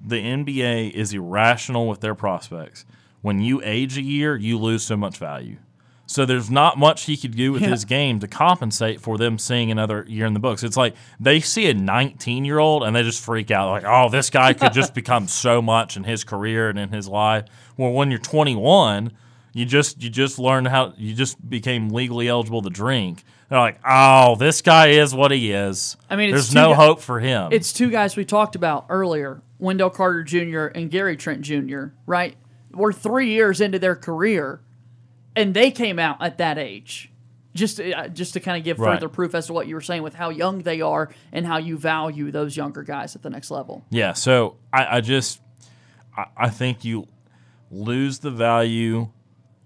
The 0.00 0.22
NBA 0.22 0.92
is 0.92 1.12
irrational 1.12 1.88
with 1.88 2.00
their 2.00 2.14
prospects. 2.14 2.86
When 3.22 3.40
you 3.40 3.60
age 3.64 3.98
a 3.98 4.02
year, 4.02 4.36
you 4.36 4.56
lose 4.56 4.84
so 4.84 4.96
much 4.96 5.18
value. 5.18 5.56
So 6.06 6.26
there's 6.26 6.50
not 6.50 6.76
much 6.78 7.04
he 7.04 7.16
could 7.16 7.34
do 7.34 7.52
with 7.52 7.62
Yeah. 7.62 7.68
his 7.70 7.84
game 7.86 8.20
to 8.20 8.28
compensate 8.28 9.00
for 9.00 9.16
them 9.16 9.38
seeing 9.38 9.70
another 9.70 10.04
year 10.06 10.26
in 10.26 10.34
the 10.34 10.40
books. 10.40 10.62
It's 10.62 10.76
like 10.76 10.94
they 11.18 11.40
see 11.40 11.66
a 11.68 11.74
19 11.74 12.44
year 12.44 12.58
old 12.58 12.82
and 12.84 12.94
they 12.94 13.02
just 13.02 13.24
freak 13.24 13.50
out, 13.50 13.70
like, 13.70 13.84
oh, 13.86 14.08
this 14.10 14.28
guy 14.30 14.52
could 14.52 14.72
just 14.74 14.92
become 15.00 15.26
so 15.28 15.62
much 15.62 15.96
in 15.96 16.04
his 16.04 16.22
career 16.22 16.68
and 16.68 16.78
in 16.78 16.90
his 16.90 17.08
life. 17.08 17.44
Well, 17.78 17.92
when 17.92 18.10
you're 18.10 18.20
21, 18.20 19.12
you 19.54 19.64
just 19.64 20.02
you 20.02 20.10
just 20.10 20.38
learned 20.38 20.68
how 20.68 20.92
you 20.98 21.14
just 21.14 21.48
became 21.48 21.88
legally 21.88 22.28
eligible 22.28 22.60
to 22.62 22.70
drink. 22.70 23.24
They're 23.48 23.58
like, 23.60 23.78
oh, 23.88 24.36
this 24.36 24.62
guy 24.62 24.88
is 24.88 25.14
what 25.14 25.30
he 25.30 25.52
is. 25.52 25.96
I 26.10 26.16
mean, 26.16 26.30
there's 26.32 26.54
no 26.54 26.70
guy- 26.70 26.74
hope 26.76 27.00
for 27.00 27.20
him. 27.20 27.48
It's 27.52 27.72
two 27.72 27.90
guys 27.90 28.16
we 28.16 28.24
talked 28.24 28.56
about 28.56 28.86
earlier, 28.88 29.42
Wendell 29.58 29.90
Carter 29.90 30.22
Jr. 30.24 30.66
and 30.66 30.90
Gary 30.90 31.16
Trent 31.16 31.42
Jr. 31.42 31.86
Right? 32.04 32.36
We're 32.72 32.92
three 32.92 33.30
years 33.30 33.60
into 33.60 33.78
their 33.78 33.94
career, 33.94 34.60
and 35.36 35.54
they 35.54 35.70
came 35.70 35.98
out 35.98 36.16
at 36.22 36.38
that 36.38 36.58
age. 36.58 37.10
Just, 37.54 37.78
uh, 37.80 38.08
just 38.08 38.32
to 38.32 38.40
kind 38.40 38.58
of 38.58 38.64
give 38.64 38.80
Right. 38.80 38.94
further 38.96 39.08
proof 39.08 39.32
as 39.34 39.46
to 39.46 39.52
what 39.52 39.68
you 39.68 39.76
were 39.76 39.80
saying 39.80 40.02
with 40.02 40.14
how 40.14 40.28
young 40.30 40.62
they 40.62 40.80
are 40.80 41.08
and 41.32 41.46
how 41.46 41.58
you 41.58 41.78
value 41.78 42.32
those 42.32 42.56
younger 42.56 42.82
guys 42.82 43.14
at 43.14 43.22
the 43.22 43.30
next 43.30 43.50
level. 43.50 43.84
Yeah, 43.90 44.12
so 44.12 44.56
I, 44.72 44.96
I 44.96 45.00
just 45.00 45.40
I, 46.16 46.26
I 46.36 46.48
think 46.50 46.84
you 46.84 47.06
lose 47.70 48.18
the 48.20 48.30
value 48.32 49.08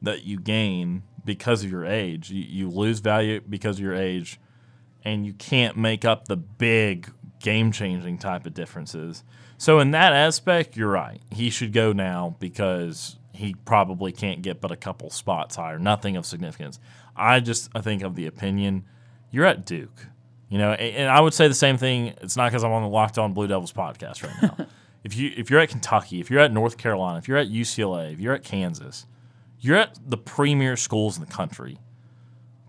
that 0.02 0.24
you 0.24 0.38
gain 0.38 1.02
because 1.24 1.64
of 1.64 1.70
your 1.70 1.84
age. 1.86 2.30
You, 2.30 2.42
you 2.42 2.70
lose 2.70 3.00
value 3.00 3.40
because 3.48 3.76
of 3.76 3.82
your 3.82 3.94
age, 3.94 4.38
and 5.04 5.24
you 5.26 5.32
can't 5.32 5.76
make 5.76 6.04
up 6.04 6.28
the 6.28 6.36
big 6.36 7.10
game 7.40 7.72
changing 7.72 8.18
type 8.18 8.44
of 8.46 8.52
differences. 8.54 9.24
So 9.56 9.78
in 9.80 9.90
that 9.92 10.12
aspect, 10.12 10.76
you're 10.76 10.90
right. 10.90 11.20
He 11.30 11.50
should 11.50 11.72
go 11.72 11.92
now 11.92 12.36
because 12.38 13.16
he 13.38 13.54
probably 13.64 14.10
can't 14.10 14.42
get 14.42 14.60
but 14.60 14.72
a 14.72 14.76
couple 14.76 15.10
spots 15.10 15.56
higher. 15.56 15.78
Nothing 15.78 16.16
of 16.16 16.26
significance. 16.26 16.80
I 17.16 17.40
just 17.40 17.70
I 17.74 17.80
think 17.80 18.02
of 18.02 18.16
the 18.16 18.26
opinion 18.26 18.84
you're 19.30 19.44
at 19.46 19.64
Duke. 19.64 20.06
You 20.48 20.58
know, 20.58 20.72
and, 20.72 20.96
and 20.96 21.08
I 21.08 21.20
would 21.20 21.34
say 21.34 21.46
the 21.46 21.54
same 21.54 21.76
thing. 21.76 22.14
It's 22.20 22.36
not 22.36 22.50
because 22.50 22.64
I'm 22.64 22.72
on 22.72 22.82
the 22.82 22.88
Locked 22.88 23.16
On 23.16 23.32
Blue 23.32 23.46
Devils 23.46 23.72
podcast 23.72 24.24
right 24.24 24.42
now. 24.42 24.66
if 25.04 25.16
you 25.16 25.32
if 25.36 25.50
you're 25.50 25.60
at 25.60 25.68
Kentucky, 25.68 26.20
if 26.20 26.30
you're 26.30 26.40
at 26.40 26.52
North 26.52 26.78
Carolina, 26.78 27.18
if 27.18 27.28
you're 27.28 27.38
at 27.38 27.48
UCLA, 27.48 28.12
if 28.12 28.18
you're 28.18 28.34
at 28.34 28.42
Kansas, 28.42 29.06
you're 29.60 29.76
at 29.76 29.98
the 30.04 30.18
premier 30.18 30.76
schools 30.76 31.16
in 31.16 31.24
the 31.24 31.30
country. 31.30 31.78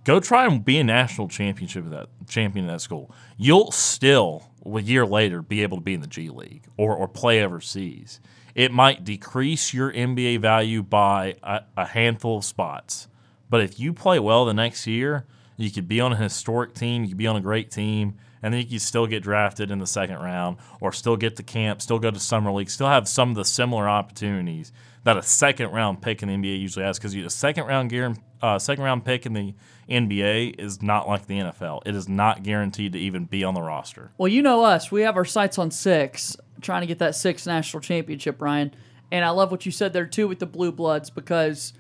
Go 0.04 0.20
try 0.20 0.46
and 0.46 0.64
be 0.64 0.78
a 0.78 0.84
national 0.84 1.28
championship 1.30 1.86
of 1.86 1.92
that 1.92 2.10
champion 2.28 2.66
of 2.66 2.72
that 2.72 2.82
school. 2.82 3.12
You'll 3.38 3.72
still 3.72 4.50
a 4.66 4.82
year 4.82 5.06
later 5.06 5.42
be 5.42 5.64
able 5.64 5.78
to 5.78 5.84
be 5.84 5.94
in 5.94 6.02
the 6.02 6.08
G 6.08 6.30
League 6.30 6.66
or, 6.78 6.96
or 6.96 7.08
play 7.08 7.44
overseas. 7.44 8.20
It 8.60 8.74
might 8.74 9.06
decrease 9.06 9.74
your 9.74 9.90
NBA 9.90 10.42
value 10.42 10.84
by 10.84 11.38
a, 11.42 11.62
a 11.78 11.86
handful 11.86 12.40
of 12.40 12.44
spots. 12.44 13.08
But 13.50 13.62
if 13.62 13.80
you 13.80 13.94
play 13.94 14.20
well 14.20 14.44
the 14.44 14.54
next 14.54 14.86
year, 14.86 15.26
you 15.56 15.72
could 15.72 15.88
be 15.88 16.02
on 16.02 16.12
a 16.12 16.18
historic 16.18 16.74
team, 16.74 17.04
you 17.04 17.12
could 17.12 17.18
be 17.18 17.26
on 17.26 17.38
a 17.38 17.42
great 17.42 17.72
team, 17.72 18.18
and 18.44 18.54
then 18.54 18.60
you 18.60 18.68
could 18.68 18.82
still 18.82 19.08
get 19.08 19.24
drafted 19.24 19.72
in 19.72 19.80
the 19.80 19.88
second 19.88 20.18
round 20.18 20.58
or 20.82 20.92
still 20.92 21.16
get 21.16 21.38
to 21.38 21.44
camp, 21.44 21.82
still 21.82 22.00
go 22.00 22.12
to 22.12 22.20
summer 22.20 22.52
league, 22.52 22.70
still 22.70 22.90
have 22.90 23.08
some 23.08 23.30
of 23.30 23.38
the 23.38 23.46
similar 23.46 23.88
opportunities 23.88 24.74
that 25.06 25.16
a 25.16 25.24
second 25.24 25.72
round 25.72 26.02
pick 26.02 26.22
in 26.22 26.28
the 26.28 26.36
NBA 26.36 26.60
usually 26.60 26.84
has 26.84 27.00
because 27.00 27.16
a 27.16 27.30
second 27.30 27.66
round 27.66 27.90
guaran- 27.90 28.20
uh, 28.42 28.60
second 28.60 28.84
round 28.84 29.06
pick 29.06 29.26
in 29.26 29.32
the 29.32 29.56
NBA 29.90 30.60
is 30.60 30.82
not 30.82 31.08
like 31.08 31.28
the 31.28 31.40
NFL. 31.40 31.82
It 31.86 31.96
is 31.96 32.08
not 32.08 32.44
guaranteed 32.44 32.94
to 32.94 33.00
even 33.00 33.26
be 33.26 33.44
on 33.44 33.54
the 33.54 33.62
roster. 33.62 34.12
Well, 34.18 34.28
you 34.28 34.42
know 34.42 34.64
us. 34.64 34.92
We 34.92 35.02
have 35.02 35.18
our 35.18 35.26
sights 35.26 35.58
on 35.58 35.72
six, 35.72 36.38
trying 36.62 36.82
to 36.82 36.88
get 36.88 37.00
that 37.00 37.16
sixth 37.16 37.48
national 37.48 37.82
championship, 37.82 38.42
Ryan. 38.42 38.74
And 39.12 39.26
I 39.26 39.30
love 39.32 39.52
what 39.52 39.66
you 39.66 39.72
said 39.72 39.94
there, 39.94 40.06
too, 40.06 40.28
with 40.28 40.40
the 40.40 40.46
Blue 40.46 40.72
Bloods, 40.72 41.10
because 41.10 41.74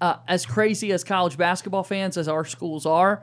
uh, 0.00 0.16
as 0.26 0.44
crazy 0.44 0.92
as 0.92 1.04
college 1.04 1.36
basketball 1.36 1.84
fans 1.84 2.16
as 2.16 2.26
our 2.28 2.44
schools 2.44 2.84
are, 2.84 3.22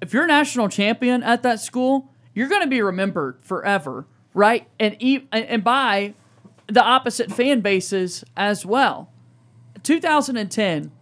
if 0.00 0.12
you're 0.12 0.24
a 0.24 0.28
national 0.28 0.68
champion 0.68 1.22
at 1.22 1.42
that 1.42 1.60
school, 1.60 2.12
you're 2.34 2.48
going 2.48 2.62
to 2.62 2.68
be 2.68 2.80
remembered 2.80 3.38
forever, 3.40 4.06
right? 4.32 4.68
And, 4.78 4.96
e- 5.00 5.26
and 5.32 5.44
and 5.46 5.64
by 5.64 6.14
the 6.68 6.82
opposite 6.82 7.32
fan 7.32 7.60
bases 7.60 8.24
as 8.36 8.64
well. 8.64 9.10
2010, 9.82 10.92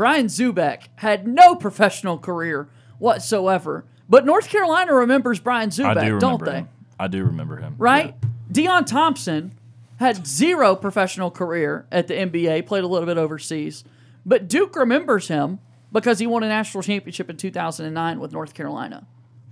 Brian 0.00 0.28
Zoubek 0.28 0.84
had 0.96 1.28
no 1.28 1.54
professional 1.54 2.16
career 2.16 2.70
whatsoever, 2.98 3.84
but 4.08 4.24
North 4.24 4.48
Carolina 4.48 4.94
remembers 4.94 5.40
Brian 5.40 5.68
Zoubek, 5.68 6.00
do 6.02 6.18
don't 6.18 6.42
they? 6.42 6.52
him. 6.60 6.68
I 6.98 7.06
do 7.06 7.22
remember 7.22 7.58
him. 7.58 7.74
Right? 7.76 8.14
Deon 8.50 8.86
Thompson 8.86 9.52
had 9.98 10.26
zero 10.26 10.74
professional 10.74 11.30
career 11.30 11.84
at 11.92 12.08
the 12.08 12.14
NBA, 12.14 12.64
played 12.66 12.82
a 12.82 12.86
little 12.86 13.04
bit 13.04 13.18
overseas, 13.18 13.84
but 14.24 14.48
Duke 14.48 14.74
remembers 14.74 15.28
him 15.28 15.58
because 15.92 16.18
he 16.18 16.26
won 16.26 16.44
a 16.44 16.48
national 16.48 16.82
championship 16.82 17.28
in 17.28 17.36
2009 17.36 18.20
with 18.20 18.32
North 18.32 18.54
Carolina. 18.54 19.06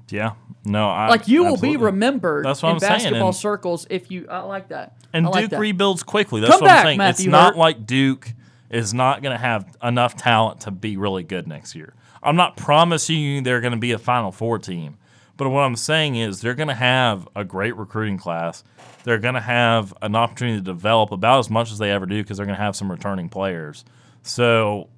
Yeah. 0.08 0.32
No, 0.64 0.88
I 0.88 1.08
Like 1.10 1.28
you 1.28 1.44
will 1.44 1.58
be 1.58 1.76
remembered 1.76 2.46
That's 2.46 2.62
what 2.62 2.70
in 2.70 2.74
I'm 2.76 2.80
basketball 2.80 3.26
and- 3.28 3.36
circles 3.36 3.86
if 3.90 4.10
you. 4.10 4.26
I 4.30 4.38
like 4.40 4.68
that. 4.68 4.96
And 5.12 5.26
I 5.26 5.28
like 5.28 5.40
Duke 5.42 5.50
that. 5.50 5.60
rebuilds 5.60 6.02
quickly. 6.02 6.40
That's 6.40 6.52
Come 6.54 6.62
what 6.62 6.68
back, 6.68 6.78
I'm 6.78 6.86
saying. 6.86 6.98
Matthew 6.98 7.26
it's 7.26 7.32
not 7.32 7.56
like 7.58 7.84
Duke 7.84 8.32
is 8.70 8.92
not 8.92 9.22
going 9.22 9.34
to 9.34 9.40
have 9.40 9.76
enough 9.82 10.16
talent 10.16 10.60
to 10.62 10.70
be 10.70 10.96
really 10.96 11.22
good 11.22 11.46
next 11.46 11.74
year. 11.74 11.94
I'm 12.22 12.36
not 12.36 12.56
promising 12.56 13.18
you 13.18 13.40
they're 13.40 13.60
going 13.60 13.72
to 13.72 13.78
be 13.78 13.92
a 13.92 13.98
Final 13.98 14.32
Four 14.32 14.58
team, 14.58 14.98
But 15.38 15.48
what 15.50 15.60
I'm 15.60 15.76
saying 15.76 16.16
is 16.16 16.40
they're 16.40 16.54
going 16.54 16.68
to 16.68 16.74
have 16.74 17.28
a 17.36 17.44
great 17.44 17.76
recruiting 17.76 18.18
class. 18.18 18.64
They're 19.04 19.20
going 19.20 19.34
to 19.34 19.40
have 19.40 19.94
an 20.02 20.16
opportunity 20.16 20.58
to 20.58 20.64
develop 20.64 21.12
about 21.12 21.38
as 21.38 21.48
much 21.48 21.70
as 21.70 21.78
they 21.78 21.90
ever 21.92 22.06
do 22.06 22.20
because 22.22 22.36
they're 22.36 22.46
going 22.46 22.58
to 22.58 22.62
have 22.62 22.76
some 22.76 22.90
returning 22.90 23.28
players. 23.28 23.84
So 24.22 24.90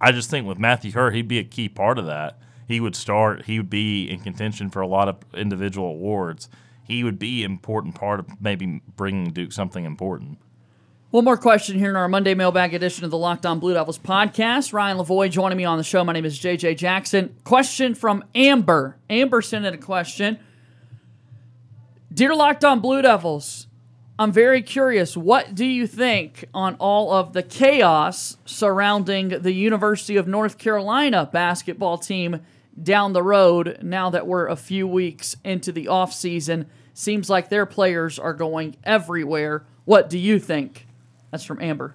I 0.00 0.12
just 0.12 0.30
think 0.30 0.46
with 0.46 0.58
Matthew 0.58 0.92
Hurt, 0.92 1.14
he'd 1.14 1.28
be 1.28 1.38
a 1.40 1.44
key 1.44 1.68
part 1.68 1.98
of 1.98 2.06
that. 2.06 2.38
He 2.68 2.78
would 2.78 2.94
start. 2.94 3.46
He 3.46 3.58
would 3.58 3.68
be 3.68 4.08
in 4.08 4.20
contention 4.20 4.70
for 4.70 4.80
a 4.80 4.86
lot 4.86 5.08
of 5.08 5.16
individual 5.34 5.88
awards. 5.88 6.48
He 6.86 7.02
would 7.02 7.18
be 7.18 7.44
an 7.44 7.50
important 7.50 7.96
part 7.96 8.20
of 8.20 8.40
maybe 8.40 8.80
bringing 8.96 9.32
Duke 9.32 9.50
something 9.50 9.84
important. 9.84 10.38
One 11.10 11.24
more 11.24 11.36
question 11.36 11.76
here 11.76 11.90
in 11.90 11.96
our 11.96 12.06
Monday 12.06 12.34
mailbag 12.34 12.72
edition 12.72 13.04
of 13.04 13.10
the 13.10 13.18
Locked 13.18 13.44
On 13.44 13.58
Blue 13.58 13.74
Devils 13.74 13.98
podcast. 13.98 14.72
Ryan 14.72 14.96
Lavoie 14.96 15.28
joining 15.28 15.58
me 15.58 15.64
on 15.64 15.76
the 15.76 15.82
show. 15.82 16.04
My 16.04 16.12
name 16.12 16.24
is 16.24 16.38
JJ 16.38 16.76
Jackson. 16.76 17.34
Question 17.42 17.96
from 17.96 18.22
Amber. 18.32 18.96
Amber 19.10 19.42
sent 19.42 19.66
in 19.66 19.74
a 19.74 19.76
question. 19.76 20.38
Dear 22.14 22.36
Locked 22.36 22.64
On 22.64 22.78
Blue 22.78 23.02
Devils, 23.02 23.66
I'm 24.20 24.30
very 24.30 24.62
curious. 24.62 25.16
What 25.16 25.52
do 25.52 25.64
you 25.64 25.88
think 25.88 26.44
on 26.54 26.76
all 26.76 27.12
of 27.12 27.32
the 27.32 27.42
chaos 27.42 28.36
surrounding 28.44 29.30
the 29.30 29.52
University 29.52 30.16
of 30.16 30.28
North 30.28 30.58
Carolina 30.58 31.28
basketball 31.32 31.98
team 31.98 32.40
down 32.80 33.14
the 33.14 33.22
road 33.24 33.78
now 33.82 34.10
that 34.10 34.28
we're 34.28 34.46
a 34.46 34.54
few 34.54 34.86
weeks 34.86 35.34
into 35.42 35.72
the 35.72 35.86
offseason? 35.86 36.66
Seems 36.94 37.28
like 37.28 37.48
their 37.48 37.66
players 37.66 38.16
are 38.16 38.32
going 38.32 38.76
everywhere. 38.84 39.64
What 39.84 40.08
do 40.08 40.16
you 40.16 40.38
think? 40.38 40.86
That's 41.30 41.44
from 41.44 41.60
Amber. 41.60 41.94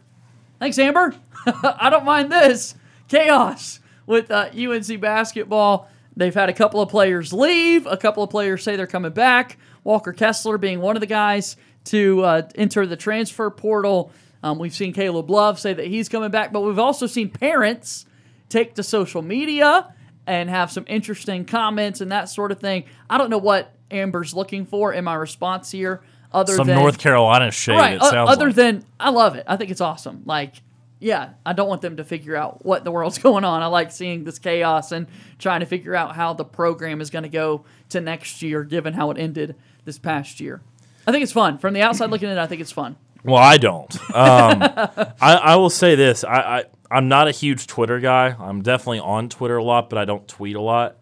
Thanks, 0.60 0.80
Amber. 0.80 1.16
I 1.46 1.90
don't 1.90 2.06
mind 2.06 2.32
this. 2.32 2.76
Chaos 3.08 3.80
with 4.06 4.32
uh, 4.32 4.50
UNC 4.56 5.00
basketball. 5.00 5.90
They've 6.16 6.34
had 6.34 6.50
a 6.50 6.54
couple 6.54 6.82
of 6.82 6.90
players 6.90 7.34
leave, 7.34 7.86
a 7.88 7.98
couple 7.98 8.24
of 8.24 8.30
players 8.30 8.64
say 8.64 8.76
they're 8.76 8.88
coming 8.88 9.12
back. 9.12 9.58
Walker 9.84 10.14
Kessler 10.14 10.58
being 10.58 10.80
one 10.80 10.96
of 10.96 11.02
the 11.02 11.08
guys 11.08 11.58
to 11.86 12.24
uh, 12.24 12.50
enter 12.56 12.88
the 12.88 12.96
transfer 12.96 13.50
portal. 13.50 14.12
Um, 14.42 14.58
we've 14.58 14.74
seen 14.74 14.94
Caleb 14.94 15.30
Love 15.30 15.60
say 15.60 15.74
that 15.74 15.88
he's 15.88 16.08
coming 16.08 16.32
back, 16.32 16.54
but 16.54 16.62
we've 16.62 16.80
also 16.80 17.06
seen 17.06 17.30
parents 17.30 18.06
take 18.48 18.76
to 18.76 18.84
social 18.84 19.22
media 19.22 19.94
and 20.26 20.50
have 20.50 20.72
some 20.72 20.86
interesting 20.88 21.46
comments 21.46 22.02
and 22.02 22.12
that 22.12 22.30
sort 22.30 22.52
of 22.52 22.60
thing. 22.60 22.86
I 23.10 23.18
don't 23.18 23.30
know 23.30 23.38
what 23.38 23.74
Amber's 23.92 24.34
looking 24.34 24.66
for 24.66 24.94
in 24.94 25.04
my 25.04 25.16
response 25.16 25.72
here 25.72 26.02
other 26.36 26.56
Some 26.56 26.68
than 26.68 26.78
North 26.78 27.00
Carolina 27.00 27.50
shade. 27.52 27.78
right. 27.78 28.00
Other 28.00 28.48
like. 28.48 28.56
than 28.56 28.86
I 29.00 29.10
love 29.10 29.36
it. 29.36 29.46
I 29.48 29.58
think 29.58 29.72
it's 29.72 29.82
awesome. 29.82 30.24
Like, 30.26 30.56
yeah, 31.00 31.30
I 31.46 31.54
don't 31.54 31.68
want 31.70 31.82
them 31.82 31.98
to 31.98 32.04
figure 32.04 32.36
out 32.36 32.66
what 32.66 32.84
the 32.84 32.92
world's 32.92 33.18
going 33.30 33.46
on. 33.46 33.64
I 33.64 33.68
like 33.68 33.92
seeing 33.92 34.24
this 34.24 34.38
chaos 34.38 34.92
and 34.92 35.08
trying 35.40 35.62
to 35.62 35.66
figure 35.66 35.96
out 35.96 36.16
how 36.16 36.34
the 36.34 36.46
program 36.46 37.02
is 37.02 37.10
going 37.10 37.24
to 37.24 37.30
go 37.30 37.64
to 37.90 38.02
next 38.02 38.42
year, 38.42 38.64
given 38.64 38.94
how 38.94 39.12
it 39.12 39.18
ended 39.18 39.56
this 39.86 39.98
past 39.98 40.40
year. 40.40 40.62
I 41.08 41.12
think 41.12 41.24
it's 41.24 41.32
fun. 41.32 41.58
From 41.58 41.74
the 41.74 41.82
outside 41.82 42.10
looking 42.10 42.30
in, 42.30 42.38
I 42.38 42.48
think 42.48 42.62
it's 42.62 42.72
fun. 42.72 42.98
Well, 43.24 43.42
I 43.42 43.58
don't. 43.58 43.96
Um, 44.14 44.62
I, 45.22 45.36
I 45.36 45.56
will 45.56 45.70
say 45.70 45.96
this: 45.96 46.24
I, 46.24 46.38
I 46.60 46.64
I'm 46.92 47.08
not 47.08 47.28
a 47.28 47.32
huge 47.32 47.68
Twitter 47.68 48.00
guy. 48.00 48.36
I'm 48.38 48.62
definitely 48.62 49.00
on 49.00 49.30
Twitter 49.30 49.58
a 49.58 49.64
lot, 49.64 49.90
but 49.90 49.98
I 49.98 50.06
don't 50.06 50.28
tweet 50.28 50.56
a 50.56 50.62
lot. 50.62 50.98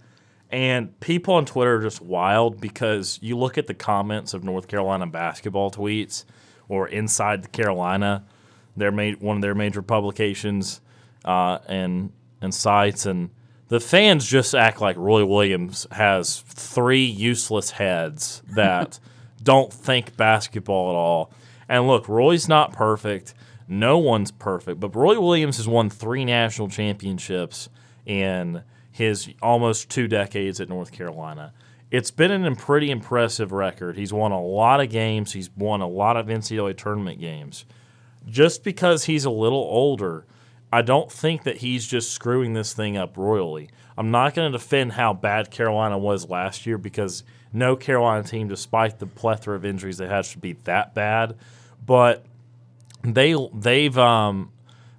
And 0.53 0.99
people 0.99 1.33
on 1.33 1.45
Twitter 1.47 1.77
are 1.77 1.81
just 1.81 1.99
wild 1.99 2.61
because 2.61 3.17
you 3.23 3.35
look 3.35 3.57
at 3.57 3.65
the 3.65 3.73
comments 3.73 4.35
of 4.35 4.43
North 4.43 4.67
Carolina 4.67 5.07
basketball 5.07 5.71
tweets 5.71 6.25
or 6.69 6.87
Inside 6.87 7.43
the 7.43 7.47
Carolina, 7.47 8.23
their 8.77 8.91
ma- 8.91 9.13
one 9.19 9.37
of 9.37 9.41
their 9.41 9.55
major 9.55 9.81
publications 9.81 10.79
uh, 11.25 11.57
and 11.67 12.11
and 12.39 12.53
sites, 12.53 13.07
and 13.07 13.31
the 13.69 13.79
fans 13.79 14.27
just 14.27 14.53
act 14.53 14.79
like 14.79 14.95
Roy 14.95 15.25
Williams 15.25 15.87
has 15.91 16.41
three 16.41 17.03
useless 17.03 17.71
heads 17.71 18.43
that 18.55 18.99
don't 19.41 19.73
think 19.73 20.15
basketball 20.15 20.91
at 20.91 20.95
all. 20.95 21.31
And 21.67 21.87
look, 21.87 22.07
Roy's 22.07 22.47
not 22.47 22.73
perfect. 22.73 23.33
No 23.67 23.97
one's 23.97 24.29
perfect, 24.29 24.79
but 24.79 24.95
Roy 24.95 25.19
Williams 25.19 25.57
has 25.57 25.67
won 25.67 25.89
three 25.89 26.25
national 26.25 26.67
championships 26.69 27.69
in 28.05 28.61
his 28.93 29.27
almost 29.41 29.89
two 29.89 30.07
decades 30.07 30.61
at 30.61 30.69
North 30.69 30.91
Carolina. 30.91 31.51
It's 31.89 32.11
been 32.11 32.31
an 32.31 32.55
pretty 32.55 32.91
impressive 32.91 33.51
record. 33.51 33.97
He's 33.97 34.13
won 34.13 34.31
a 34.31 34.41
lot 34.41 34.79
of 34.79 34.89
games. 34.89 35.33
He's 35.33 35.49
won 35.57 35.81
a 35.81 35.87
lot 35.87 36.15
of 36.15 36.27
NCAA 36.27 36.77
tournament 36.77 37.19
games. 37.19 37.65
Just 38.27 38.63
because 38.63 39.05
he's 39.05 39.25
a 39.25 39.31
little 39.31 39.59
older, 39.59 40.25
I 40.71 40.83
don't 40.83 41.11
think 41.11 41.43
that 41.43 41.57
he's 41.57 41.87
just 41.87 42.11
screwing 42.11 42.53
this 42.53 42.73
thing 42.73 42.95
up 42.95 43.17
royally. 43.17 43.69
I'm 43.97 44.11
not 44.11 44.35
going 44.35 44.51
to 44.51 44.57
defend 44.57 44.93
how 44.93 45.13
bad 45.13 45.49
Carolina 45.49 45.97
was 45.97 46.29
last 46.29 46.67
year 46.67 46.77
because 46.77 47.23
no 47.51 47.75
Carolina 47.75 48.23
team, 48.23 48.47
despite 48.47 48.99
the 48.99 49.07
plethora 49.07 49.55
of 49.55 49.65
injuries 49.65 49.97
they 49.97 50.07
had, 50.07 50.25
should 50.25 50.41
be 50.41 50.53
that 50.63 50.93
bad. 50.93 51.35
But 51.83 52.25
they 53.03 53.35
they've 53.53 53.97
um, 53.97 54.51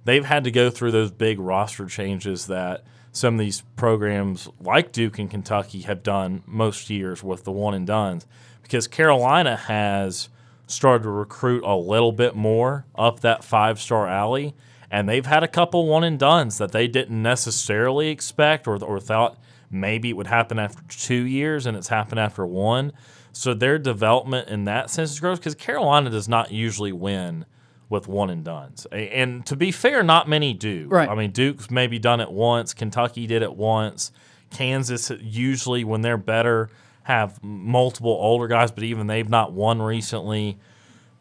they've 0.03 0.25
had 0.25 0.43
to 0.43 0.51
go 0.51 0.69
through 0.69 0.91
those 0.91 1.11
big 1.11 1.39
roster 1.39 1.85
changes 1.87 2.47
that 2.47 2.83
some 3.15 3.35
of 3.35 3.39
these 3.39 3.61
programs 3.77 4.49
like 4.59 4.91
Duke 4.91 5.19
and 5.19 5.31
Kentucky 5.31 5.81
have 5.83 6.03
done 6.03 6.43
most 6.45 6.89
years 6.89 7.23
with 7.23 7.45
the 7.45 7.51
one 7.51 7.73
and 7.73 7.87
dones 7.87 8.27
because 8.61 8.89
Carolina 8.89 9.55
has 9.55 10.27
started 10.67 11.03
to 11.03 11.09
recruit 11.09 11.63
a 11.63 11.75
little 11.77 12.11
bit 12.11 12.35
more 12.35 12.85
up 12.93 13.21
that 13.21 13.41
five 13.41 13.79
star 13.79 14.05
alley 14.05 14.53
and 14.91 15.07
they've 15.07 15.25
had 15.25 15.43
a 15.43 15.47
couple 15.47 15.87
one 15.87 16.03
and 16.03 16.19
dones 16.19 16.57
that 16.57 16.73
they 16.73 16.89
didn't 16.89 17.21
necessarily 17.21 18.09
expect 18.09 18.67
or, 18.67 18.83
or 18.83 18.99
thought 18.99 19.39
maybe 19.71 20.09
it 20.09 20.17
would 20.17 20.27
happen 20.27 20.59
after 20.59 20.83
two 20.89 21.25
years 21.25 21.65
and 21.65 21.77
it's 21.77 21.87
happened 21.87 22.19
after 22.19 22.45
one. 22.45 22.91
So 23.31 23.53
their 23.53 23.79
development 23.79 24.49
in 24.49 24.65
that 24.65 24.89
sense 24.89 25.11
is 25.11 25.19
gross 25.21 25.39
because 25.39 25.55
Carolina 25.55 26.09
does 26.09 26.27
not 26.27 26.51
usually 26.51 26.91
win 26.91 27.45
with 27.89 28.07
one 28.07 28.29
and 28.29 28.43
dones. 28.43 28.85
And 28.91 29.45
to 29.45 29.55
be 29.55 29.71
fair, 29.71 30.03
not 30.03 30.27
many 30.27 30.53
do. 30.53 30.87
Right. 30.89 31.07
I 31.07 31.15
mean, 31.15 31.31
Duke's 31.31 31.69
maybe 31.69 31.99
done 31.99 32.19
it 32.19 32.31
once. 32.31 32.73
Kentucky 32.73 33.27
did 33.27 33.41
it 33.41 33.55
once. 33.55 34.11
Kansas 34.49 35.11
usually, 35.21 35.83
when 35.83 36.01
they're 36.01 36.17
better, 36.17 36.69
have 37.03 37.43
multiple 37.43 38.11
older 38.11 38.47
guys, 38.47 38.71
but 38.71 38.83
even 38.83 39.07
they've 39.07 39.29
not 39.29 39.51
won 39.51 39.81
recently. 39.81 40.57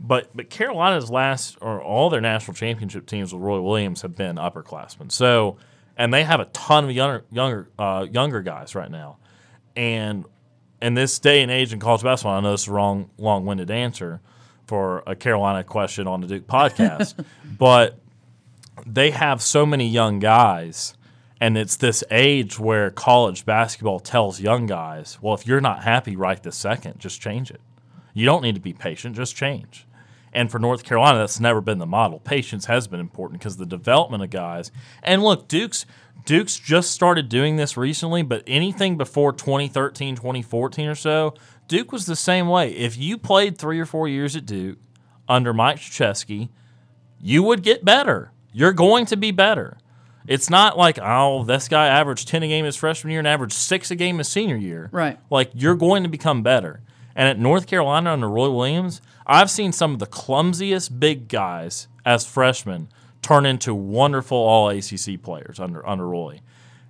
But 0.01 0.35
but 0.35 0.51
Carolina's 0.51 1.11
last 1.11 1.57
or 1.61 1.81
all 1.83 2.11
their 2.11 2.21
national 2.21 2.55
championship 2.55 3.07
teams 3.07 3.33
with 3.33 3.43
Roy 3.43 3.61
Williams 3.61 4.03
have 4.03 4.17
been 4.17 4.37
upperclassmen. 4.37 5.13
So 5.13 5.57
and 5.97 6.13
they 6.13 6.25
have 6.25 6.41
a 6.41 6.47
ton 6.47 6.85
of 6.85 6.91
younger 6.91 7.25
younger 7.31 7.69
uh, 7.79 8.07
younger 8.11 8.43
guys 8.43 8.75
right 8.75 8.91
now. 8.91 9.19
And 9.77 10.25
in 10.83 10.95
this 10.95 11.19
day 11.19 11.43
and 11.43 11.51
age 11.51 11.73
in 11.73 11.81
college 11.81 12.03
basketball, 12.03 12.39
I 12.39 12.41
know 12.41 12.53
this 12.53 12.63
is 12.63 12.69
a 12.69 12.73
wrong 12.73 13.11
long 13.19 13.47
winded 13.47 13.71
answer 13.71 14.21
for 14.67 15.03
a 15.07 15.15
Carolina 15.15 15.65
question 15.65 16.07
on 16.07 16.21
the 16.21 16.27
Duke 16.27 16.47
podcast, 16.47 17.25
but 17.59 17.99
they 18.87 19.11
have 19.11 19.43
so 19.43 19.65
many 19.65 19.89
young 19.89 20.19
guys, 20.19 20.95
and 21.41 21.57
it's 21.57 21.77
this 21.77 22.03
age 22.11 22.59
where 22.59 22.91
college 22.91 23.45
basketball 23.45 24.01
tells 24.01 24.41
young 24.41 24.67
guys, 24.67 25.19
well, 25.21 25.35
if 25.35 25.47
you're 25.47 25.61
not 25.61 25.85
happy 25.85 26.17
right 26.17 26.43
this 26.43 26.57
second, 26.57 26.99
just 26.99 27.21
change 27.21 27.51
it. 27.51 27.61
You 28.13 28.25
don't 28.25 28.43
need 28.43 28.55
to 28.55 28.61
be 28.61 28.73
patient, 28.73 29.17
just 29.17 29.37
change. 29.37 29.87
And 30.33 30.51
for 30.51 30.59
North 30.59 30.83
Carolina, 30.83 31.19
that's 31.19 31.39
never 31.39 31.61
been 31.61 31.79
the 31.79 31.87
model. 31.87 32.19
Patience 32.19 32.67
has 32.67 32.89
been 32.89 32.99
important 32.99 33.41
because 33.41 33.57
the 33.57 33.67
development 33.67 34.23
of 34.23 34.31
guys. 34.31 34.73
And 35.03 35.23
look, 35.23 35.47
Duke's 35.47 35.87
Duke's 36.25 36.59
just 36.59 36.91
started 36.91 37.29
doing 37.29 37.57
this 37.57 37.77
recently, 37.77 38.23
but 38.23 38.43
anything 38.47 38.97
before 38.97 39.33
2013, 39.33 40.17
2014 40.17 40.89
or 40.89 40.95
so, 40.95 41.35
Duke 41.69 41.93
was 41.93 42.07
the 42.07 42.17
same 42.17 42.49
way. 42.49 42.71
If 42.71 42.97
you 42.97 43.19
played 43.19 43.59
three 43.59 43.81
or 43.81 43.87
four 43.87 44.09
years 44.09 44.37
at 44.37 44.47
Duke 44.47 44.79
under 45.29 45.53
Mike 45.53 45.79
Krzyzewski, 45.79 46.51
you 47.21 47.43
would 47.43 47.63
get 47.63 47.85
better. 47.85 48.33
You're 48.53 48.73
going 48.73 49.07
to 49.07 49.17
be 49.17 49.31
better. 49.31 49.79
It's 50.27 50.49
not 50.49 50.79
like, 50.79 50.99
oh, 51.03 51.45
this 51.45 51.69
guy 51.69 51.87
averaged 51.87 52.29
10 52.29 52.43
a 52.43 52.49
game 52.49 52.65
his 52.65 52.77
freshman 52.77 53.11
year 53.11 53.21
and 53.21 53.29
averaged 53.29 53.55
six 53.55 53.91
a 53.91 53.97
game 53.97 54.19
his 54.19 54.29
senior 54.29 54.57
year. 54.57 54.89
Right. 54.93 55.19
Like, 55.31 55.51
you're 55.55 55.75
going 55.75 56.03
to 56.03 56.09
become 56.09 56.43
better. 56.43 56.81
And 57.15 57.29
at 57.29 57.39
North 57.39 57.67
Carolina 57.67 58.13
under 58.13 58.29
Roy 58.29 58.51
Williams, 58.51 59.01
I've 59.27 59.51
seen 59.51 59.73
some 59.73 59.93
of 59.93 59.99
the 59.99 60.07
clumsiest 60.07 60.99
big 60.99 61.29
guys 61.29 61.89
as 62.05 62.27
freshmen 62.27 62.89
turn 63.23 63.47
into 63.47 63.75
wonderful 63.75 64.37
all 64.37 64.69
ACC 64.69 65.23
players 65.23 65.61
under, 65.61 65.87
under 65.87 66.07
Roy. 66.09 66.41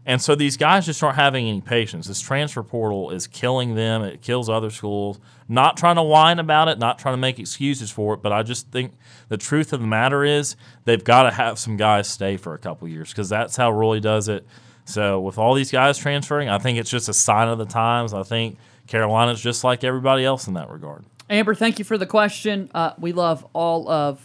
And 0.07 0.21
so 0.21 0.35
these 0.35 0.59
guys 0.59 0.85
just 0.85 1.03
aren't 1.03 1.17
having 1.17 1.49
any 1.49 1.63
patience. 1.63 2.07
This 2.07 2.21
transfer 2.21 2.63
portal 2.63 3.11
is 3.11 3.27
killing 3.27 3.75
them. 3.75 4.03
It 4.03 4.21
kills 4.21 4.51
other 4.51 4.71
schools. 4.71 5.19
Not 5.49 5.77
trying 5.79 5.97
to 5.97 6.03
whine 6.03 6.39
about 6.39 6.69
it, 6.69 6.79
not 6.79 6.99
trying 6.99 7.15
to 7.15 7.21
make 7.21 7.39
excuses 7.39 7.91
for 7.91 8.15
it, 8.15 8.23
but 8.23 8.31
I 8.33 8.43
just 8.43 8.71
think 8.71 8.93
the 9.29 9.39
truth 9.39 9.73
of 9.73 9.81
the 9.81 9.87
matter 9.87 10.23
is 10.23 10.57
they've 10.85 11.03
got 11.03 11.23
to 11.23 11.31
have 11.31 11.59
some 11.59 11.77
guys 11.77 12.07
stay 12.07 12.37
for 12.37 12.53
a 12.53 12.59
couple 12.59 12.87
years 12.87 13.11
because 13.11 13.31
that's 13.31 13.57
how 13.57 13.71
Roy 13.71 13.99
does 13.99 14.29
it. 14.29 14.47
So 14.85 15.21
with 15.21 15.39
all 15.39 15.55
these 15.55 15.71
guys 15.71 15.97
transferring, 15.97 16.51
I 16.51 16.59
think 16.59 16.79
it's 16.79 16.91
just 16.91 17.09
a 17.09 17.15
sign 17.15 17.49
of 17.49 17.57
the 17.57 17.65
times. 17.65 18.13
I 18.13 18.23
think 18.23 18.59
Carolina's 18.87 19.41
just 19.41 19.65
like 19.65 19.85
everybody 19.85 20.25
else 20.25 20.47
in 20.47 20.55
that 20.55 20.69
regard. 20.69 21.05
Amber, 21.31 21.55
thank 21.55 21.79
you 21.79 21.85
for 21.87 21.97
the 21.97 22.07
question. 22.07 22.71
Uh, 22.75 22.93
we 22.99 23.13
love 23.13 23.47
all 23.55 23.89
of 23.89 24.21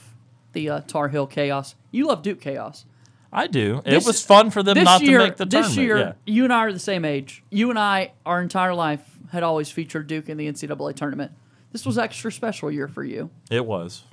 the 0.51 0.69
uh, 0.69 0.81
Tar 0.81 1.07
Heel 1.07 1.27
chaos. 1.27 1.75
You 1.91 2.07
love 2.07 2.21
Duke 2.21 2.41
chaos. 2.41 2.85
I 3.31 3.47
do. 3.47 3.81
This- 3.85 4.03
it 4.03 4.07
was 4.07 4.23
fun 4.25 4.49
for 4.51 4.63
them 4.63 4.81
not 4.83 5.01
year, 5.01 5.19
to 5.19 5.25
make 5.25 5.37
the 5.37 5.45
this 5.45 5.75
tournament. 5.75 5.77
year, 5.87 5.97
yeah. 5.97 6.13
you 6.25 6.43
and 6.45 6.53
I 6.53 6.59
are 6.59 6.73
the 6.73 6.79
same 6.79 7.05
age. 7.05 7.43
You 7.51 7.69
and 7.69 7.77
I, 7.77 8.11
our 8.25 8.41
entire 8.41 8.73
life, 8.73 9.01
had 9.31 9.43
always 9.43 9.69
featured 9.69 10.07
Duke 10.07 10.27
in 10.29 10.37
the 10.37 10.47
NCAA 10.51 10.95
tournament. 10.95 11.31
This 11.71 11.85
was 11.85 11.99
extra 11.99 12.31
special 12.31 12.71
year 12.71 12.87
for 12.87 13.03
you. 13.03 13.29
It 13.51 13.63
was, 13.63 14.03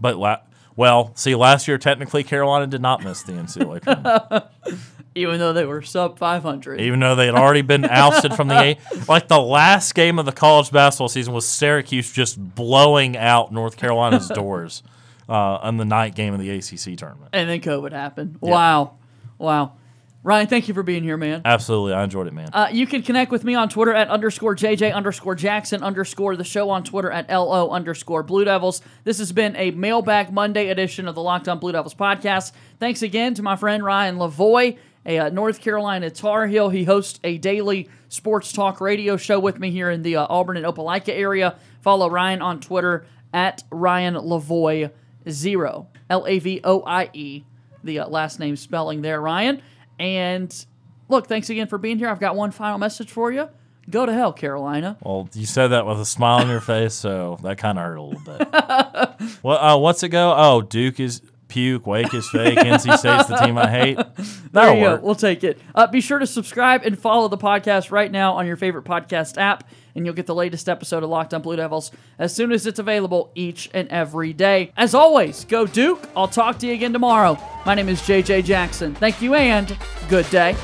but 0.00 0.16
la- 0.16 0.38
well, 0.76 1.10
see, 1.16 1.34
last 1.34 1.66
year 1.66 1.76
technically 1.78 2.22
Carolina 2.22 2.68
did 2.68 2.80
not 2.80 3.02
miss 3.02 3.22
the 3.24 3.32
NCAA 3.32 3.80
tournament, 3.82 4.44
Even 5.16 5.38
though 5.40 5.52
they 5.52 5.64
were 5.66 5.82
sub 5.82 6.16
500. 6.18 6.80
even 6.80 7.00
though 7.00 7.16
they 7.16 7.26
had 7.26 7.34
already 7.34 7.62
been 7.62 7.84
ousted 7.90 8.34
from 8.34 8.46
the 8.48 8.54
A. 8.58 8.78
Like 9.08 9.26
the 9.28 9.40
last 9.40 9.94
game 9.96 10.18
of 10.20 10.24
the 10.26 10.32
college 10.32 10.70
basketball 10.70 11.08
season 11.08 11.34
was 11.34 11.46
Syracuse 11.46 12.12
just 12.12 12.38
blowing 12.54 13.16
out 13.16 13.52
North 13.52 13.76
Carolina's 13.76 14.28
doors 14.34 14.82
uh, 15.28 15.32
on 15.32 15.76
the 15.76 15.84
night 15.84 16.14
game 16.14 16.34
of 16.34 16.40
the 16.40 16.50
ACC 16.50 16.96
tournament. 16.96 17.30
And 17.32 17.48
then 17.48 17.60
COVID 17.60 17.92
happened. 17.92 18.38
Wow. 18.40 18.98
Wow. 19.38 19.74
Ryan, 20.24 20.46
thank 20.46 20.68
you 20.68 20.74
for 20.74 20.84
being 20.84 21.02
here, 21.02 21.16
man. 21.16 21.42
Absolutely, 21.44 21.94
I 21.94 22.04
enjoyed 22.04 22.28
it, 22.28 22.32
man. 22.32 22.50
Uh, 22.52 22.68
you 22.70 22.86
can 22.86 23.02
connect 23.02 23.32
with 23.32 23.42
me 23.42 23.56
on 23.56 23.68
Twitter 23.68 23.92
at 23.92 24.06
underscore 24.08 24.54
JJ 24.54 24.94
underscore 24.94 25.34
Jackson 25.34 25.82
underscore 25.82 26.36
the 26.36 26.44
show 26.44 26.70
on 26.70 26.84
Twitter 26.84 27.10
at 27.10 27.28
LO 27.28 27.70
underscore 27.70 28.22
Blue 28.22 28.44
Devils. 28.44 28.82
This 29.02 29.18
has 29.18 29.32
been 29.32 29.56
a 29.56 29.72
mailbag 29.72 30.32
Monday 30.32 30.68
edition 30.68 31.08
of 31.08 31.16
the 31.16 31.22
Locked 31.22 31.48
On 31.48 31.58
Blue 31.58 31.72
Devils 31.72 31.94
podcast. 31.94 32.52
Thanks 32.78 33.02
again 33.02 33.34
to 33.34 33.42
my 33.42 33.56
friend 33.56 33.82
Ryan 33.82 34.16
Lavoie, 34.16 34.78
a 35.04 35.18
uh, 35.18 35.28
North 35.30 35.60
Carolina 35.60 36.08
Tar 36.08 36.46
Heel. 36.46 36.68
He 36.68 36.84
hosts 36.84 37.18
a 37.24 37.38
daily 37.38 37.88
sports 38.08 38.52
talk 38.52 38.80
radio 38.80 39.16
show 39.16 39.40
with 39.40 39.58
me 39.58 39.72
here 39.72 39.90
in 39.90 40.02
the 40.02 40.14
uh, 40.16 40.26
Auburn 40.30 40.56
and 40.56 40.64
Opelika 40.64 41.08
area. 41.08 41.56
Follow 41.80 42.08
Ryan 42.08 42.42
on 42.42 42.60
Twitter 42.60 43.06
at 43.34 43.64
Ryan 43.72 44.14
Lavoie 44.14 44.92
zero 45.28 45.88
L 46.10 46.26
A 46.26 46.38
V 46.38 46.60
O 46.64 46.82
I 46.86 47.10
E, 47.12 47.44
the 47.84 48.00
uh, 48.00 48.08
last 48.08 48.38
name 48.38 48.56
spelling 48.56 49.02
there, 49.02 49.20
Ryan. 49.20 49.62
And 49.98 50.66
look, 51.08 51.26
thanks 51.26 51.50
again 51.50 51.66
for 51.66 51.78
being 51.78 51.98
here. 51.98 52.08
I've 52.08 52.20
got 52.20 52.36
one 52.36 52.50
final 52.50 52.78
message 52.78 53.10
for 53.10 53.32
you. 53.32 53.48
Go 53.90 54.06
to 54.06 54.12
hell, 54.12 54.32
Carolina. 54.32 54.96
Well, 55.02 55.28
you 55.34 55.44
said 55.44 55.68
that 55.68 55.86
with 55.86 56.00
a 56.00 56.06
smile 56.06 56.38
on 56.38 56.48
your 56.48 56.60
face, 56.60 56.94
so 56.94 57.38
that 57.42 57.58
kind 57.58 57.78
of 57.78 57.84
hurt 57.84 57.96
a 57.96 58.02
little 58.02 58.20
bit. 58.20 58.48
Uh, 59.44 59.78
what's 59.78 60.02
it 60.02 60.08
go? 60.08 60.34
Oh, 60.36 60.62
Duke 60.62 60.98
is 60.98 61.22
puke, 61.52 61.86
Wake 61.86 62.14
is 62.14 62.28
fake, 62.30 62.58
NC 62.58 62.96
State's 62.98 63.28
the 63.28 63.36
team 63.36 63.58
I 63.58 63.68
hate. 63.70 63.98
There 64.52 64.64
That'll 64.66 64.76
you 64.76 64.84
go. 64.84 65.00
We'll 65.02 65.14
take 65.14 65.44
it. 65.44 65.58
Uh, 65.74 65.86
be 65.86 66.02
sure 66.02 66.18
to 66.18 66.26
subscribe 66.26 66.82
and 66.84 66.98
follow 66.98 67.28
the 67.28 67.38
podcast 67.38 67.90
right 67.90 68.10
now 68.12 68.34
on 68.34 68.46
your 68.46 68.56
favorite 68.56 68.84
podcast 68.84 69.38
app, 69.38 69.66
and 69.94 70.04
you'll 70.04 70.14
get 70.14 70.26
the 70.26 70.34
latest 70.34 70.68
episode 70.68 71.02
of 71.02 71.08
Locked 71.08 71.32
On 71.32 71.40
Blue 71.40 71.56
Devils 71.56 71.90
as 72.18 72.34
soon 72.34 72.52
as 72.52 72.66
it's 72.66 72.78
available 72.78 73.30
each 73.34 73.70
and 73.72 73.88
every 73.88 74.34
day. 74.34 74.70
As 74.76 74.94
always, 74.94 75.46
go 75.46 75.66
Duke. 75.66 76.06
I'll 76.14 76.28
talk 76.28 76.58
to 76.58 76.66
you 76.66 76.74
again 76.74 76.92
tomorrow. 76.92 77.38
My 77.64 77.74
name 77.74 77.88
is 77.88 78.02
JJ 78.02 78.44
Jackson. 78.44 78.94
Thank 78.94 79.22
you 79.22 79.34
and 79.34 79.74
good 80.10 80.28
day. 80.28 80.54